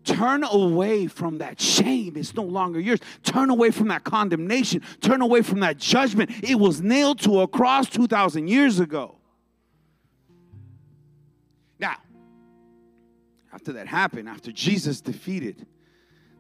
turn 0.05 0.43
away 0.43 1.07
from 1.07 1.39
that 1.39 1.61
shame. 1.61 2.17
It's 2.17 2.35
no 2.35 2.43
longer 2.43 2.81
yours. 2.81 2.99
Turn 3.23 3.51
away 3.51 3.71
from 3.71 3.89
that 3.89 4.03
condemnation. 4.03 4.83
Turn 5.01 5.23
away 5.23 5.43
from 5.43 5.61
that 5.61 5.79
judgment. 5.79 6.31
It 6.43 6.57
was 6.57 6.81
nailed 6.81 7.21
to 7.21 7.43
a 7.43 7.49
cross 7.49 7.89
2,000 7.89 8.49
years 8.49 8.81
ago. 8.81 9.22
After 13.53 13.75
that 13.75 13.87
happened, 13.87 14.29
after 14.29 14.51
Jesus 14.51 15.01
defeated 15.01 15.67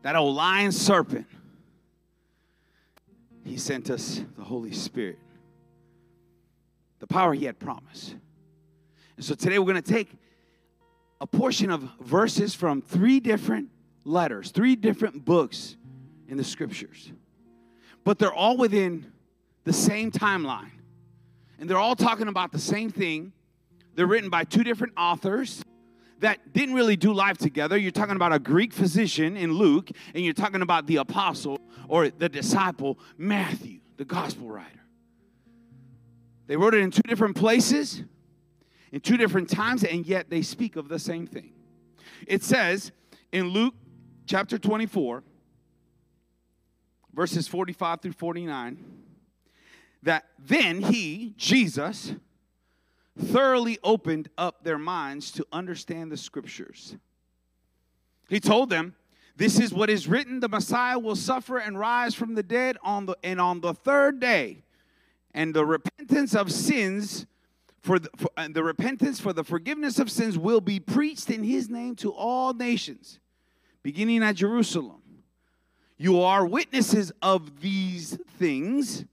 that 0.02 0.16
old 0.16 0.35
lion 0.35 0.73
serpent, 0.73 1.26
he 3.45 3.57
sent 3.57 3.90
us 3.90 4.23
the 4.37 4.45
Holy 4.45 4.73
Spirit 4.73 5.19
the 7.02 7.07
power 7.09 7.35
he 7.35 7.47
had 7.47 7.59
promised. 7.59 8.14
And 9.16 9.25
so 9.25 9.35
today 9.35 9.59
we're 9.59 9.73
going 9.73 9.83
to 9.83 9.92
take 9.92 10.09
a 11.21 11.26
portion 11.26 11.69
of 11.69 11.83
verses 12.00 12.54
from 12.54 12.81
three 12.81 13.19
different 13.19 13.71
letters, 14.04 14.52
three 14.52 14.76
different 14.76 15.25
books 15.25 15.76
in 16.28 16.37
the 16.37 16.45
scriptures. 16.45 17.11
But 18.04 18.21
they're 18.21 18.33
all 18.33 18.57
within 18.57 19.11
the 19.64 19.73
same 19.73 20.12
timeline. 20.12 20.71
And 21.59 21.69
they're 21.69 21.76
all 21.76 21.97
talking 21.97 22.28
about 22.28 22.52
the 22.52 22.61
same 22.61 22.88
thing. 22.88 23.33
They're 23.97 24.07
written 24.07 24.31
by 24.31 24.45
two 24.45 24.62
different 24.62 24.92
authors 24.97 25.64
that 26.23 26.52
didn't 26.52 26.76
really 26.76 26.97
do 26.97 27.12
life 27.12 27.37
together. 27.37 27.76
You're 27.76 27.91
talking 27.91 28.14
about 28.14 28.33
a 28.33 28.38
Greek 28.38 28.73
physician 28.73 29.37
in 29.37 29.52
Luke, 29.52 29.91
and 30.14 30.25
you're 30.25 30.33
talking 30.33 30.62
about 30.62 30.87
the 30.87 30.97
apostle 30.97 31.61
or 31.88 32.11
the 32.11 32.29
disciple, 32.29 32.99
Matthew, 33.19 33.81
the 33.97 34.05
gospel 34.05 34.49
writer. 34.49 34.69
They 36.47 36.57
wrote 36.57 36.75
it 36.75 36.81
in 36.81 36.93
two 36.93 37.02
different 37.02 37.35
places, 37.35 38.05
in 38.93 39.00
two 39.00 39.17
different 39.17 39.50
times, 39.50 39.83
and 39.83 40.07
yet 40.07 40.31
they 40.31 40.43
speak 40.43 40.76
of 40.76 40.88
the 40.88 40.99
same 40.99 41.26
thing. 41.26 41.55
It 42.29 42.45
says 42.45 42.93
in 43.33 43.49
Luke 43.49 43.75
chapter 44.25 44.59
24, 44.59 45.25
verses 47.12 47.49
45 47.49 48.00
through 48.00 48.12
49, 48.12 48.79
that 50.05 50.25
then 50.38 50.83
he, 50.83 51.35
Jesus, 51.37 52.14
thoroughly 53.19 53.78
opened 53.83 54.28
up 54.38 54.64
their 54.64 54.78
minds 54.78 55.31
to 55.33 55.47
understand 55.52 56.11
the 56.11 56.16
scriptures. 56.16 56.97
He 58.28 58.40
told 58.40 58.71
them, 58.71 58.95
This 59.37 59.59
is 59.61 59.73
what 59.73 59.90
is 59.90 60.09
written 60.09 60.40
the 60.40 60.49
Messiah 60.49 60.99
will 60.99 61.16
suffer 61.16 61.59
and 61.59 61.78
rise 61.78 62.14
from 62.14 62.35
the 62.35 62.42
dead 62.42 62.78
on 62.83 63.07
the, 63.07 63.16
and 63.23 63.40
on 63.40 63.61
the 63.61 63.75
third 63.75 64.21
day. 64.21 64.64
And 65.35 65.54
the 65.54 65.64
repentance 65.64 66.35
of 66.35 66.50
sins 66.50 67.26
for 67.81 67.99
the, 67.99 68.11
for, 68.16 68.31
the 68.49 68.62
repentance 68.62 69.21
for 69.21 69.33
the 69.33 69.45
forgiveness 69.45 69.99
of 69.99 70.11
sins 70.11 70.38
will 70.38 70.61
be 70.61 70.78
preached 70.78 71.31
in 71.31 71.42
his 71.42 71.69
name 71.69 71.97
to 71.97 72.12
all 72.12 72.54
nations 72.54 73.19
beginning 73.83 74.23
at 74.23 74.37
Jerusalem. 74.37 75.02
You 75.99 76.21
are 76.21 76.47
witnesses 76.47 77.12
of 77.21 77.61
these 77.61 78.19
things 78.38 79.04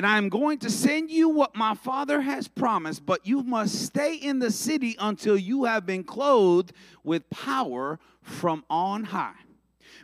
and 0.00 0.06
I 0.06 0.16
am 0.16 0.30
going 0.30 0.58
to 0.60 0.70
send 0.70 1.10
you 1.10 1.28
what 1.28 1.54
my 1.54 1.74
father 1.74 2.22
has 2.22 2.48
promised 2.48 3.04
but 3.04 3.26
you 3.26 3.42
must 3.42 3.84
stay 3.84 4.14
in 4.14 4.38
the 4.38 4.50
city 4.50 4.96
until 4.98 5.36
you 5.36 5.64
have 5.64 5.84
been 5.84 6.04
clothed 6.04 6.72
with 7.04 7.28
power 7.28 7.98
from 8.22 8.64
on 8.70 9.04
high 9.04 9.34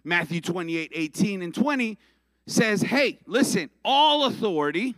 Matthew 0.04 0.42
28 0.42 0.92
18 0.94 1.40
and 1.40 1.54
20 1.54 1.96
says 2.46 2.82
hey 2.82 3.20
listen 3.26 3.70
all 3.82 4.26
authority 4.26 4.94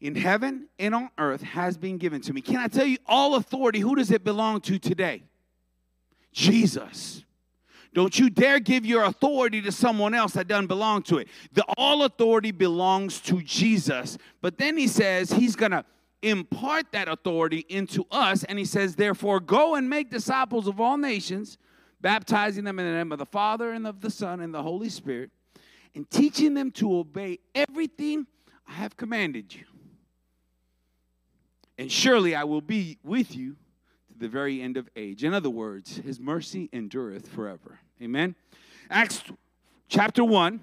in 0.00 0.16
heaven 0.16 0.66
and 0.80 0.92
on 0.92 1.08
earth 1.18 1.42
has 1.42 1.76
been 1.78 1.98
given 1.98 2.20
to 2.22 2.32
me. 2.32 2.40
Can 2.40 2.56
I 2.56 2.66
tell 2.66 2.84
you, 2.84 2.98
all 3.06 3.36
authority, 3.36 3.78
who 3.78 3.94
does 3.94 4.10
it 4.10 4.24
belong 4.24 4.60
to 4.62 4.80
today? 4.80 5.22
Jesus. 6.32 7.22
Don't 7.94 8.18
you 8.18 8.30
dare 8.30 8.58
give 8.58 8.86
your 8.86 9.04
authority 9.04 9.60
to 9.62 9.72
someone 9.72 10.14
else 10.14 10.32
that 10.32 10.48
doesn't 10.48 10.68
belong 10.68 11.02
to 11.04 11.18
it. 11.18 11.28
The 11.52 11.64
all 11.76 12.04
authority 12.04 12.50
belongs 12.50 13.20
to 13.22 13.42
Jesus. 13.42 14.16
But 14.40 14.58
then 14.58 14.78
he 14.78 14.88
says 14.88 15.30
he's 15.30 15.56
going 15.56 15.72
to 15.72 15.84
impart 16.22 16.92
that 16.92 17.08
authority 17.08 17.66
into 17.68 18.06
us 18.10 18.44
and 18.44 18.58
he 18.58 18.64
says 18.64 18.94
therefore 18.94 19.40
go 19.40 19.74
and 19.74 19.90
make 19.90 20.10
disciples 20.10 20.66
of 20.66 20.80
all 20.80 20.96
nations, 20.96 21.58
baptizing 22.00 22.64
them 22.64 22.78
in 22.78 22.86
the 22.86 22.92
name 22.92 23.12
of 23.12 23.18
the 23.18 23.26
Father 23.26 23.72
and 23.72 23.86
of 23.86 24.00
the 24.00 24.10
Son 24.10 24.40
and 24.40 24.54
the 24.54 24.62
Holy 24.62 24.88
Spirit, 24.88 25.30
and 25.94 26.08
teaching 26.10 26.54
them 26.54 26.70
to 26.70 26.96
obey 26.96 27.38
everything 27.54 28.26
I 28.66 28.72
have 28.72 28.96
commanded 28.96 29.54
you 29.54 29.64
and 31.78 31.90
surely 31.90 32.34
I 32.34 32.44
will 32.44 32.60
be 32.60 32.98
with 33.02 33.34
you 33.34 33.56
the 34.22 34.28
very 34.28 34.62
end 34.62 34.76
of 34.76 34.88
age. 34.96 35.24
In 35.24 35.34
other 35.34 35.50
words, 35.50 35.96
his 35.96 36.18
mercy 36.18 36.70
endureth 36.72 37.28
forever. 37.28 37.80
Amen. 38.00 38.34
Acts 38.88 39.22
chapter 39.88 40.24
1. 40.24 40.60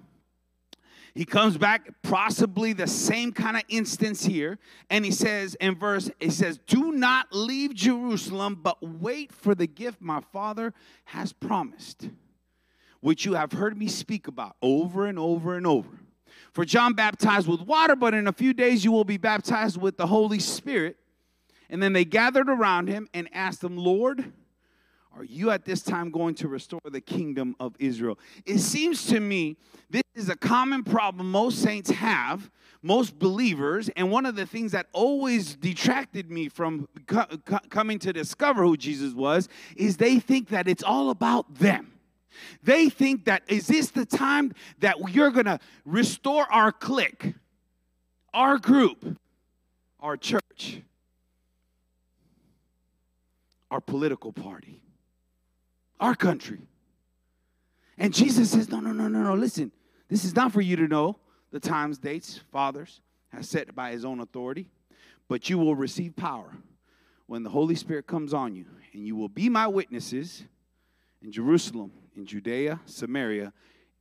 He 1.13 1.25
comes 1.25 1.57
back, 1.57 2.01
possibly 2.01 2.71
the 2.71 2.87
same 2.87 3.33
kind 3.33 3.57
of 3.57 3.63
instance 3.67 4.23
here, 4.23 4.59
and 4.89 5.03
he 5.03 5.11
says 5.11 5.55
in 5.55 5.75
verse, 5.75 6.09
he 6.19 6.29
says, 6.29 6.59
Do 6.67 6.93
not 6.93 7.27
leave 7.31 7.73
Jerusalem, 7.73 8.59
but 8.61 8.77
wait 8.81 9.33
for 9.33 9.53
the 9.53 9.67
gift 9.67 9.99
my 9.99 10.21
father 10.31 10.73
has 11.05 11.33
promised, 11.33 12.09
which 13.01 13.25
you 13.25 13.33
have 13.33 13.51
heard 13.51 13.77
me 13.77 13.87
speak 13.87 14.27
about 14.27 14.55
over 14.61 15.05
and 15.05 15.19
over 15.19 15.57
and 15.57 15.67
over. 15.67 15.99
For 16.53 16.63
John 16.63 16.93
baptized 16.93 17.47
with 17.47 17.61
water, 17.61 17.97
but 17.97 18.13
in 18.13 18.27
a 18.27 18.33
few 18.33 18.53
days 18.53 18.85
you 18.85 18.93
will 18.93 19.03
be 19.03 19.17
baptized 19.17 19.81
with 19.81 19.97
the 19.97 20.07
Holy 20.07 20.39
Spirit. 20.39 20.95
And 21.69 21.81
then 21.81 21.93
they 21.93 22.05
gathered 22.05 22.49
around 22.49 22.87
him 22.87 23.07
and 23.13 23.29
asked 23.33 23.63
him, 23.63 23.77
Lord, 23.77 24.33
are 25.15 25.23
you 25.23 25.51
at 25.51 25.65
this 25.65 25.81
time 25.81 26.11
going 26.11 26.35
to 26.35 26.47
restore 26.47 26.79
the 26.85 27.01
kingdom 27.01 27.55
of 27.59 27.75
Israel? 27.79 28.17
It 28.45 28.59
seems 28.59 29.05
to 29.07 29.19
me 29.19 29.57
this 29.89 30.03
is 30.15 30.29
a 30.29 30.35
common 30.35 30.83
problem 30.83 31.29
most 31.29 31.61
saints 31.61 31.89
have, 31.89 32.49
most 32.81 33.19
believers, 33.19 33.89
and 33.97 34.11
one 34.11 34.25
of 34.25 34.35
the 34.35 34.45
things 34.45 34.71
that 34.71 34.87
always 34.93 35.55
detracted 35.55 36.31
me 36.31 36.47
from 36.47 36.87
co- 37.07 37.25
co- 37.45 37.59
coming 37.69 37.99
to 37.99 38.13
discover 38.13 38.63
who 38.63 38.77
Jesus 38.77 39.13
was 39.13 39.49
is 39.75 39.97
they 39.97 40.19
think 40.19 40.49
that 40.49 40.67
it's 40.67 40.83
all 40.83 41.09
about 41.09 41.55
them. 41.55 41.93
They 42.63 42.89
think 42.89 43.25
that 43.25 43.43
is 43.47 43.67
this 43.67 43.89
the 43.89 44.05
time 44.05 44.53
that 44.79 44.95
you're 45.09 45.31
going 45.31 45.47
to 45.47 45.59
restore 45.83 46.49
our 46.51 46.71
clique, 46.71 47.33
our 48.33 48.57
group, 48.57 49.17
our 49.99 50.15
church, 50.15 50.81
our 53.71 53.81
political 53.81 54.33
party, 54.33 54.81
our 55.99 56.15
country. 56.15 56.61
And 57.97 58.13
Jesus 58.13 58.51
says, 58.51 58.69
No, 58.69 58.79
no, 58.79 58.91
no, 58.91 59.07
no, 59.07 59.21
no. 59.21 59.33
Listen, 59.33 59.71
this 60.07 60.25
is 60.25 60.35
not 60.35 60.51
for 60.51 60.61
you 60.61 60.75
to 60.77 60.87
know 60.87 61.19
the 61.51 61.59
times, 61.59 61.97
dates, 61.97 62.39
fathers 62.51 63.01
has 63.29 63.47
set 63.47 63.75
by 63.75 63.91
his 63.91 64.05
own 64.05 64.19
authority, 64.19 64.67
but 65.27 65.49
you 65.49 65.57
will 65.57 65.75
receive 65.75 66.15
power 66.15 66.57
when 67.27 67.43
the 67.43 67.49
Holy 67.49 67.75
Spirit 67.75 68.07
comes 68.07 68.33
on 68.33 68.55
you, 68.55 68.65
and 68.93 69.05
you 69.05 69.15
will 69.15 69.29
be 69.29 69.49
my 69.49 69.67
witnesses 69.67 70.45
in 71.21 71.31
Jerusalem, 71.31 71.91
in 72.15 72.25
Judea, 72.25 72.79
Samaria, 72.85 73.53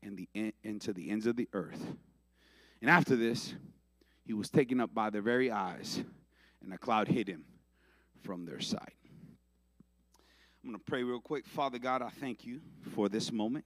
and 0.02 0.16
the 0.16 0.52
and 0.64 0.80
to 0.80 0.92
the 0.92 1.10
ends 1.10 1.26
of 1.26 1.36
the 1.36 1.48
earth. 1.52 1.92
And 2.80 2.88
after 2.88 3.16
this, 3.16 3.54
he 4.24 4.32
was 4.32 4.48
taken 4.48 4.80
up 4.80 4.94
by 4.94 5.10
their 5.10 5.22
very 5.22 5.50
eyes, 5.50 6.02
and 6.62 6.72
a 6.72 6.78
cloud 6.78 7.08
hid 7.08 7.28
him 7.28 7.44
from 8.22 8.44
their 8.44 8.60
sight. 8.60 8.94
I'm 10.64 10.70
going 10.70 10.78
to 10.78 10.84
pray 10.84 11.04
real 11.04 11.20
quick. 11.20 11.46
Father 11.46 11.78
God, 11.78 12.02
I 12.02 12.08
thank 12.08 12.44
you 12.44 12.60
for 12.92 13.08
this 13.08 13.30
moment. 13.30 13.64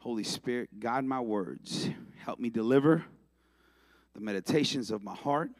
Holy 0.00 0.24
Spirit, 0.24 0.80
guide 0.80 1.04
my 1.04 1.20
words. 1.20 1.88
Help 2.24 2.40
me 2.40 2.50
deliver 2.50 3.04
the 4.14 4.20
meditations 4.20 4.90
of 4.90 5.04
my 5.04 5.14
heart, 5.14 5.50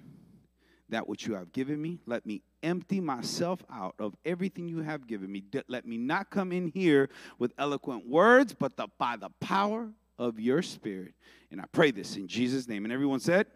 that 0.88 1.08
which 1.08 1.26
you 1.26 1.34
have 1.34 1.52
given 1.52 1.80
me. 1.80 2.00
Let 2.06 2.26
me 2.26 2.42
empty 2.62 3.00
myself 3.00 3.62
out 3.72 3.94
of 4.00 4.16
everything 4.24 4.66
you 4.66 4.82
have 4.82 5.06
given 5.06 5.30
me. 5.30 5.44
Let 5.68 5.86
me 5.86 5.96
not 5.96 6.30
come 6.30 6.50
in 6.50 6.66
here 6.66 7.08
with 7.38 7.52
eloquent 7.56 8.08
words, 8.08 8.52
but 8.52 8.76
the, 8.76 8.88
by 8.98 9.16
the 9.16 9.30
power 9.40 9.90
of 10.18 10.40
your 10.40 10.60
Spirit. 10.60 11.14
And 11.52 11.60
I 11.60 11.64
pray 11.70 11.92
this 11.92 12.16
in 12.16 12.26
Jesus' 12.26 12.66
name. 12.66 12.84
And 12.84 12.92
everyone 12.92 13.20
said, 13.20 13.46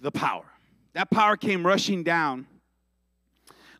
the 0.00 0.10
power. 0.10 0.44
That 0.94 1.08
power 1.08 1.36
came 1.36 1.64
rushing 1.64 2.02
down 2.02 2.46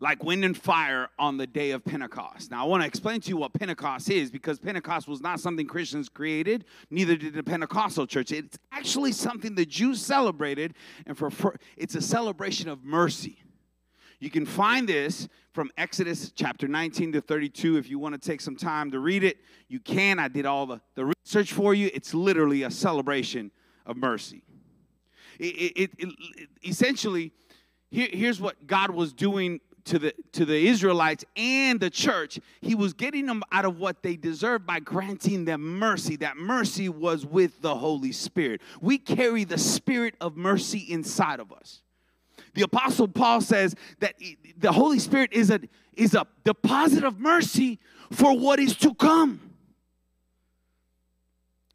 like 0.00 0.22
wind 0.22 0.44
and 0.44 0.56
fire 0.56 1.08
on 1.18 1.36
the 1.36 1.46
day 1.46 1.72
of 1.72 1.84
Pentecost. 1.84 2.50
Now, 2.50 2.64
I 2.64 2.68
want 2.68 2.82
to 2.82 2.86
explain 2.86 3.20
to 3.22 3.28
you 3.28 3.36
what 3.36 3.52
Pentecost 3.52 4.10
is 4.10 4.30
because 4.30 4.58
Pentecost 4.58 5.08
was 5.08 5.20
not 5.20 5.40
something 5.40 5.66
Christians 5.66 6.08
created, 6.08 6.64
neither 6.90 7.16
did 7.16 7.34
the 7.34 7.42
Pentecostal 7.42 8.06
church. 8.06 8.32
It's 8.32 8.58
actually 8.72 9.12
something 9.12 9.54
the 9.54 9.66
Jews 9.66 10.00
celebrated, 10.00 10.74
and 11.06 11.16
for, 11.16 11.30
for 11.30 11.56
it's 11.76 11.94
a 11.94 12.02
celebration 12.02 12.68
of 12.68 12.84
mercy. 12.84 13.38
You 14.20 14.30
can 14.30 14.46
find 14.46 14.88
this 14.88 15.28
from 15.52 15.70
Exodus 15.76 16.32
chapter 16.34 16.66
19 16.66 17.12
to 17.12 17.20
32. 17.20 17.76
If 17.76 17.88
you 17.88 17.98
want 17.98 18.20
to 18.20 18.20
take 18.20 18.40
some 18.40 18.56
time 18.56 18.90
to 18.90 18.98
read 18.98 19.22
it, 19.22 19.38
you 19.68 19.78
can. 19.78 20.18
I 20.18 20.28
did 20.28 20.44
all 20.44 20.66
the, 20.66 20.80
the 20.96 21.12
research 21.24 21.52
for 21.52 21.72
you. 21.72 21.90
It's 21.94 22.14
literally 22.14 22.64
a 22.64 22.70
celebration 22.70 23.52
of 23.86 23.96
mercy. 23.96 24.42
It, 25.38 25.44
it, 25.76 25.90
it, 25.98 26.48
essentially, 26.64 27.32
here, 27.90 28.08
here's 28.10 28.40
what 28.40 28.66
God 28.66 28.90
was 28.90 29.12
doing 29.12 29.60
to 29.88 29.98
the 29.98 30.14
to 30.32 30.44
the 30.44 30.68
Israelites 30.68 31.24
and 31.36 31.80
the 31.80 31.90
church, 31.90 32.38
he 32.60 32.74
was 32.74 32.92
getting 32.92 33.26
them 33.26 33.42
out 33.50 33.64
of 33.64 33.78
what 33.78 34.02
they 34.02 34.16
deserved 34.16 34.66
by 34.66 34.80
granting 34.80 35.44
them 35.44 35.78
mercy. 35.78 36.16
That 36.16 36.36
mercy 36.36 36.88
was 36.88 37.24
with 37.24 37.60
the 37.62 37.74
Holy 37.74 38.12
Spirit. 38.12 38.60
We 38.80 38.98
carry 38.98 39.44
the 39.44 39.58
spirit 39.58 40.14
of 40.20 40.36
mercy 40.36 40.86
inside 40.88 41.40
of 41.40 41.52
us. 41.52 41.82
The 42.54 42.62
apostle 42.62 43.08
Paul 43.08 43.40
says 43.40 43.74
that 44.00 44.14
the 44.56 44.72
Holy 44.72 44.98
Spirit 44.98 45.32
is 45.32 45.50
a 45.50 45.60
is 45.94 46.14
a 46.14 46.26
deposit 46.44 47.04
of 47.04 47.18
mercy 47.18 47.78
for 48.12 48.38
what 48.38 48.60
is 48.60 48.76
to 48.76 48.94
come. 48.94 49.40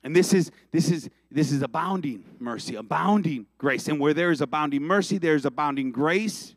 And 0.03 0.15
this 0.15 0.33
is 0.33 0.51
this 0.71 0.91
is 0.91 1.09
this 1.31 1.51
is 1.51 1.61
abounding 1.61 2.25
mercy, 2.39 2.75
abounding 2.75 3.47
grace. 3.57 3.87
And 3.87 3.99
where 3.99 4.13
there 4.13 4.29
is 4.29 4.41
abounding 4.41 4.83
mercy, 4.83 5.17
there 5.17 5.35
is 5.35 5.45
abounding 5.45 5.91
grace. 5.91 6.55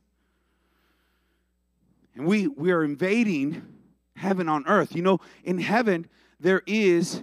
And 2.17 2.27
we, 2.27 2.49
we 2.49 2.73
are 2.73 2.83
invading 2.83 3.63
heaven 4.17 4.49
on 4.49 4.67
earth. 4.67 4.97
You 4.97 5.03
know, 5.03 5.21
in 5.45 5.59
heaven, 5.59 6.09
there 6.41 6.63
is 6.67 7.23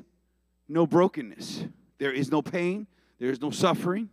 no 0.69 0.87
brokenness, 0.87 1.65
there 1.97 2.13
is 2.13 2.31
no 2.31 2.41
pain, 2.41 2.87
there 3.19 3.29
is 3.29 3.41
no 3.41 3.51
suffering. 3.51 4.09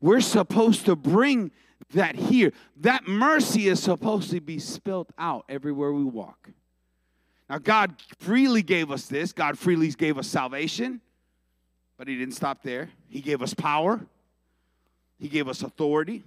We're 0.00 0.20
supposed 0.20 0.86
to 0.86 0.96
bring 0.96 1.50
that 1.92 2.14
here. 2.14 2.52
That 2.76 3.06
mercy 3.06 3.68
is 3.68 3.82
supposed 3.82 4.30
to 4.30 4.40
be 4.40 4.58
spilt 4.58 5.10
out 5.18 5.44
everywhere 5.48 5.92
we 5.92 6.04
walk. 6.04 6.50
Now, 7.48 7.58
God 7.58 7.96
freely 8.18 8.62
gave 8.62 8.90
us 8.90 9.06
this. 9.06 9.32
God 9.32 9.58
freely 9.58 9.90
gave 9.90 10.16
us 10.16 10.28
salvation, 10.28 11.00
but 11.98 12.08
He 12.08 12.16
didn't 12.16 12.34
stop 12.34 12.62
there. 12.62 12.90
He 13.08 13.20
gave 13.20 13.42
us 13.42 13.54
power, 13.54 14.06
He 15.18 15.28
gave 15.28 15.48
us 15.48 15.62
authority. 15.62 16.22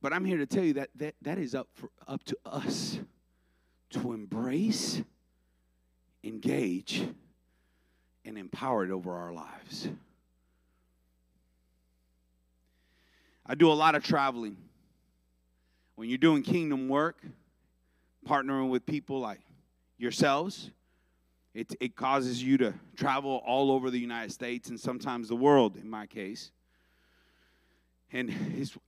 But 0.00 0.12
I'm 0.12 0.24
here 0.24 0.38
to 0.38 0.46
tell 0.46 0.64
you 0.64 0.74
that 0.74 0.90
that, 0.96 1.14
that 1.22 1.38
is 1.38 1.54
up, 1.54 1.68
for, 1.74 1.90
up 2.06 2.22
to 2.24 2.36
us 2.46 3.00
to 3.90 4.12
embrace, 4.12 5.02
engage, 6.22 7.06
and 8.24 8.38
empower 8.38 8.84
it 8.84 8.90
over 8.90 9.12
our 9.14 9.32
lives. 9.32 9.88
I 13.46 13.54
do 13.54 13.72
a 13.72 13.74
lot 13.74 13.94
of 13.94 14.04
traveling. 14.04 14.56
When 15.96 16.08
you're 16.08 16.18
doing 16.18 16.42
kingdom 16.42 16.88
work, 16.88 17.22
partnering 18.28 18.68
with 18.68 18.84
people 18.84 19.20
like 19.20 19.40
yourselves, 19.96 20.70
it, 21.54 21.74
it 21.80 21.96
causes 21.96 22.42
you 22.42 22.58
to 22.58 22.74
travel 22.94 23.42
all 23.44 23.72
over 23.72 23.90
the 23.90 23.98
United 23.98 24.30
States 24.30 24.68
and 24.68 24.78
sometimes 24.78 25.28
the 25.28 25.34
world, 25.34 25.76
in 25.76 25.88
my 25.88 26.06
case. 26.06 26.52
And 28.12 28.32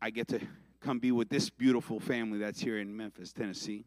I 0.00 0.10
get 0.10 0.28
to 0.28 0.40
come 0.80 0.98
be 0.98 1.12
with 1.12 1.28
this 1.28 1.50
beautiful 1.50 2.00
family 2.00 2.38
that's 2.38 2.60
here 2.60 2.78
in 2.78 2.96
Memphis, 2.96 3.32
Tennessee. 3.32 3.84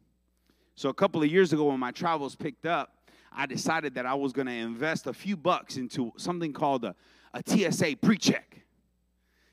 So 0.76 0.88
a 0.88 0.94
couple 0.94 1.22
of 1.22 1.30
years 1.30 1.52
ago, 1.52 1.64
when 1.64 1.80
my 1.80 1.90
travels 1.90 2.34
picked 2.34 2.66
up, 2.66 2.96
I 3.32 3.46
decided 3.46 3.94
that 3.94 4.06
I 4.06 4.14
was 4.14 4.32
going 4.32 4.46
to 4.46 4.52
invest 4.52 5.06
a 5.06 5.12
few 5.12 5.36
bucks 5.36 5.76
into 5.76 6.12
something 6.16 6.52
called 6.52 6.84
a, 6.84 6.94
a 7.32 7.42
TSA 7.44 7.96
pre-check. 8.00 8.60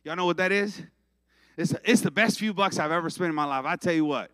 Y'all 0.04 0.16
know 0.16 0.26
what 0.26 0.38
that 0.38 0.52
is? 0.52 0.82
It's, 1.58 1.74
it's 1.84 2.02
the 2.02 2.12
best 2.12 2.40
few 2.40 2.54
bucks 2.54 2.80
I've 2.80 2.92
ever 2.92 3.10
spent 3.10 3.30
in 3.30 3.36
my 3.36 3.46
life. 3.46 3.66
I 3.66 3.76
tell 3.76 3.94
you 3.94 4.06
what. 4.06 4.32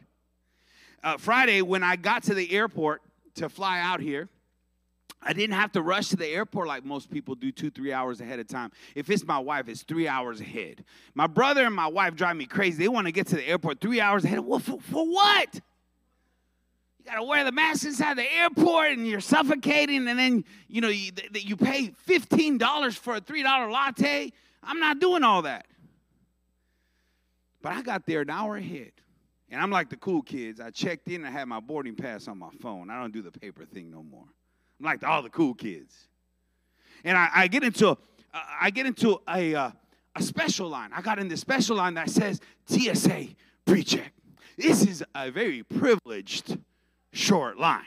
Uh, 1.03 1.17
Friday, 1.17 1.61
when 1.61 1.83
I 1.83 1.95
got 1.95 2.23
to 2.23 2.33
the 2.33 2.51
airport 2.51 3.01
to 3.35 3.49
fly 3.49 3.79
out 3.79 3.99
here, 3.99 4.29
I 5.21 5.33
didn't 5.33 5.55
have 5.55 5.71
to 5.73 5.81
rush 5.81 6.09
to 6.09 6.15
the 6.15 6.27
airport 6.27 6.67
like 6.67 6.85
most 6.85 7.09
people 7.09 7.35
do 7.35 7.51
two, 7.51 7.69
three 7.69 7.91
hours 7.91 8.21
ahead 8.21 8.39
of 8.39 8.47
time. 8.47 8.71
If 8.95 9.09
it's 9.09 9.25
my 9.25 9.39
wife, 9.39 9.67
it's 9.67 9.81
three 9.81 10.07
hours 10.07 10.39
ahead. 10.39 10.83
My 11.15 11.27
brother 11.27 11.65
and 11.65 11.75
my 11.75 11.87
wife 11.87 12.15
drive 12.15 12.35
me 12.35 12.45
crazy. 12.45 12.77
They 12.77 12.87
want 12.87 13.07
to 13.07 13.11
get 13.11 13.27
to 13.27 13.35
the 13.35 13.47
airport 13.47 13.81
three 13.81 13.99
hours 13.99 14.23
ahead. 14.23 14.39
Well, 14.39 14.59
for, 14.59 14.79
for 14.79 15.05
what? 15.05 15.55
You 15.55 17.05
got 17.05 17.15
to 17.15 17.23
wear 17.23 17.43
the 17.43 17.51
mask 17.51 17.85
inside 17.85 18.17
the 18.17 18.31
airport 18.31 18.91
and 18.91 19.07
you're 19.07 19.19
suffocating, 19.19 20.07
and 20.07 20.19
then, 20.19 20.45
you 20.67 20.81
know, 20.81 20.89
you, 20.89 21.11
you 21.33 21.57
pay 21.57 21.91
$15 22.07 22.97
for 22.97 23.15
a 23.15 23.21
$3 23.21 23.71
latte. 23.71 24.31
I'm 24.61 24.79
not 24.79 24.99
doing 24.99 25.23
all 25.23 25.41
that. 25.43 25.65
But 27.61 27.73
I 27.73 27.81
got 27.81 28.05
there 28.05 28.21
an 28.21 28.29
hour 28.29 28.57
ahead. 28.57 28.91
And 29.49 29.61
I'm 29.61 29.71
like 29.71 29.89
the 29.89 29.97
cool 29.97 30.21
kids. 30.21 30.59
I 30.59 30.69
checked 30.69 31.07
in, 31.07 31.25
I 31.25 31.31
had 31.31 31.47
my 31.47 31.59
boarding 31.59 31.95
pass 31.95 32.27
on 32.27 32.37
my 32.37 32.49
phone. 32.61 32.89
I 32.89 32.99
don't 32.99 33.13
do 33.13 33.21
the 33.21 33.31
paper 33.31 33.65
thing 33.65 33.89
no 33.89 34.03
more. 34.03 34.25
I'm 34.79 34.85
like 34.85 35.03
all 35.03 35.21
the 35.21 35.29
cool 35.29 35.53
kids. 35.53 35.95
And 37.03 37.17
I, 37.17 37.29
I 37.33 37.47
get 37.47 37.63
into 37.63 37.89
uh, 37.89 37.95
I 38.61 38.69
get 38.69 38.85
into 38.85 39.19
a 39.27 39.55
uh, 39.55 39.71
a 40.15 40.23
special 40.23 40.69
line. 40.69 40.91
I 40.93 41.01
got 41.01 41.19
in 41.19 41.27
this 41.27 41.41
special 41.41 41.77
line 41.77 41.93
that 41.95 42.09
says 42.09 42.39
TSA 42.67 43.27
pre-check. 43.65 44.13
This 44.57 44.85
is 44.85 45.03
a 45.13 45.29
very 45.29 45.63
privileged 45.63 46.57
short 47.13 47.59
line. 47.59 47.83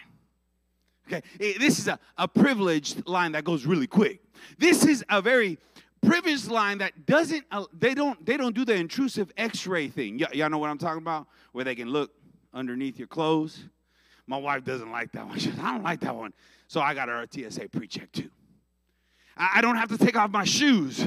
Okay, 1.09 1.23
this 1.39 1.81
is 1.81 1.89
a, 1.89 1.99
a 2.17 2.29
privileged 2.29 3.07
line 3.09 3.33
that 3.33 3.43
goes 3.43 3.67
really 3.67 3.89
quick. 3.89 4.23
This 4.59 4.85
is 4.85 5.05
a 5.09 5.21
very 5.21 5.59
privileged 6.03 6.49
line 6.49 6.79
that 6.79 7.07
doesn't 7.07 7.45
uh, 7.51 7.65
they 7.73 7.95
don't 7.95 8.25
they 8.25 8.37
don't 8.37 8.55
do 8.55 8.65
the 8.65 8.75
intrusive 8.75 9.33
x-ray 9.37 9.89
thing 9.89 10.19
y- 10.19 10.27
y'all 10.33 10.49
know 10.49 10.57
what 10.57 10.71
i'm 10.71 10.79
talking 10.79 11.03
about 11.03 11.27
where 11.53 11.63
they 11.63 11.75
can 11.75 11.89
look 11.91 12.11
underneath 12.55 12.99
your 12.99 13.09
clothes 13.09 13.65
my 14.31 14.39
wife 14.39 14.65
doesn't 14.65 14.91
like 14.91 15.11
that 15.13 15.27
one 15.27 15.39
she 15.43 15.51
says 15.51 15.59
i 15.61 15.73
don't 15.73 15.83
like 15.83 16.01
that 16.01 16.15
one 16.15 16.33
so 16.71 16.81
I 16.81 16.95
got 16.95 17.09
her 17.09 17.23
a 17.23 17.51
TSA 17.51 17.69
pre 17.71 17.89
check 17.89 18.13
too. 18.13 18.31
I 19.37 19.61
don't 19.61 19.75
have 19.75 19.89
to 19.89 19.99
take 19.99 20.17
off 20.17 20.31
my 20.31 20.45
shoes, 20.45 21.05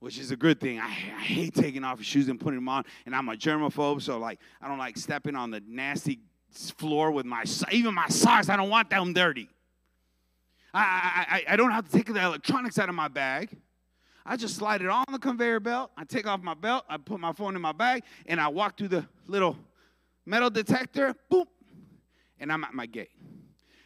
which 0.00 0.18
is 0.18 0.30
a 0.30 0.36
good 0.36 0.60
thing. 0.60 0.78
I, 0.78 0.88
I 0.88 1.22
hate 1.22 1.54
taking 1.54 1.84
off 1.84 2.02
shoes 2.02 2.28
and 2.28 2.38
putting 2.38 2.58
them 2.58 2.68
on, 2.68 2.84
and 3.06 3.16
I'm 3.16 3.30
a 3.30 3.32
germaphobe, 3.32 4.02
so 4.02 4.18
like 4.18 4.40
I 4.60 4.68
don't 4.68 4.76
like 4.76 4.98
stepping 4.98 5.36
on 5.36 5.50
the 5.50 5.62
nasty 5.66 6.20
floor 6.50 7.12
with 7.12 7.24
my 7.24 7.44
even 7.70 7.94
my 7.94 8.08
socks. 8.08 8.50
I 8.50 8.56
don't 8.56 8.68
want 8.68 8.90
them 8.90 9.14
dirty. 9.14 9.48
I, 10.74 11.42
I, 11.48 11.54
I 11.54 11.56
don't 11.56 11.70
have 11.70 11.86
to 11.86 11.90
take 11.90 12.12
the 12.12 12.22
electronics 12.22 12.78
out 12.78 12.90
of 12.90 12.94
my 12.94 13.08
bag. 13.08 13.56
I 14.26 14.36
just 14.36 14.56
slide 14.56 14.82
it 14.82 14.88
on 14.88 15.06
the 15.10 15.18
conveyor 15.18 15.60
belt. 15.60 15.92
I 15.96 16.04
take 16.04 16.26
off 16.26 16.42
my 16.42 16.54
belt. 16.54 16.84
I 16.90 16.98
put 16.98 17.20
my 17.20 17.32
phone 17.32 17.56
in 17.56 17.62
my 17.62 17.72
bag, 17.72 18.02
and 18.26 18.38
I 18.38 18.48
walk 18.48 18.76
through 18.76 18.88
the 18.88 19.06
little 19.26 19.56
metal 20.26 20.50
detector. 20.50 21.14
Boom, 21.30 21.46
and 22.42 22.52
I'm 22.52 22.64
at 22.64 22.74
my 22.74 22.86
gate. 22.86 23.12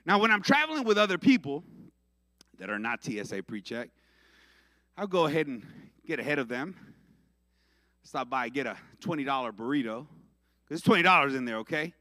Now, 0.06 0.18
when 0.18 0.30
I'm 0.30 0.42
traveling 0.42 0.84
with 0.84 0.96
other 0.96 1.18
people 1.18 1.62
that 2.58 2.70
are 2.70 2.78
not 2.78 3.04
TSA 3.04 3.42
pre 3.42 3.60
check, 3.60 3.90
I'll 4.96 5.06
go 5.06 5.26
ahead 5.26 5.46
and 5.46 5.64
get 6.06 6.18
ahead 6.18 6.38
of 6.38 6.48
them. 6.48 6.74
Stop 8.02 8.30
by, 8.30 8.48
get 8.48 8.66
a 8.66 8.76
$20 9.02 9.52
burrito. 9.52 10.06
There's 10.68 10.80
$20 10.82 11.36
in 11.36 11.44
there, 11.44 11.58
okay? 11.58 11.92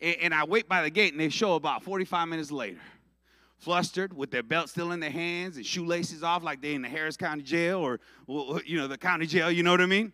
And, 0.00 0.16
and 0.20 0.34
I 0.34 0.44
wait 0.44 0.68
by 0.68 0.82
the 0.82 0.90
gate, 0.90 1.12
and 1.12 1.20
they 1.20 1.30
show 1.30 1.54
about 1.54 1.82
45 1.82 2.28
minutes 2.28 2.52
later 2.52 2.80
flustered 3.56 4.12
with 4.12 4.30
their 4.30 4.42
belt 4.44 4.68
still 4.68 4.92
in 4.92 5.00
their 5.00 5.10
hands 5.10 5.56
and 5.56 5.66
shoelaces 5.66 6.22
off 6.22 6.44
like 6.44 6.62
they're 6.62 6.74
in 6.74 6.82
the 6.82 6.88
Harris 6.88 7.16
County 7.16 7.42
Jail 7.42 7.78
or, 7.78 7.98
you 8.64 8.78
know, 8.78 8.86
the 8.86 8.96
county 8.96 9.26
jail, 9.26 9.50
you 9.50 9.64
know 9.64 9.72
what 9.72 9.80
I 9.80 9.86
mean? 9.86 10.12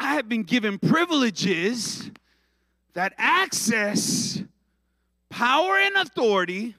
I 0.00 0.14
have 0.14 0.28
been 0.28 0.42
given 0.42 0.80
privileges 0.80 2.10
that 2.94 3.14
access 3.18 4.42
power 5.30 5.78
and 5.78 5.96
authority 5.96 6.74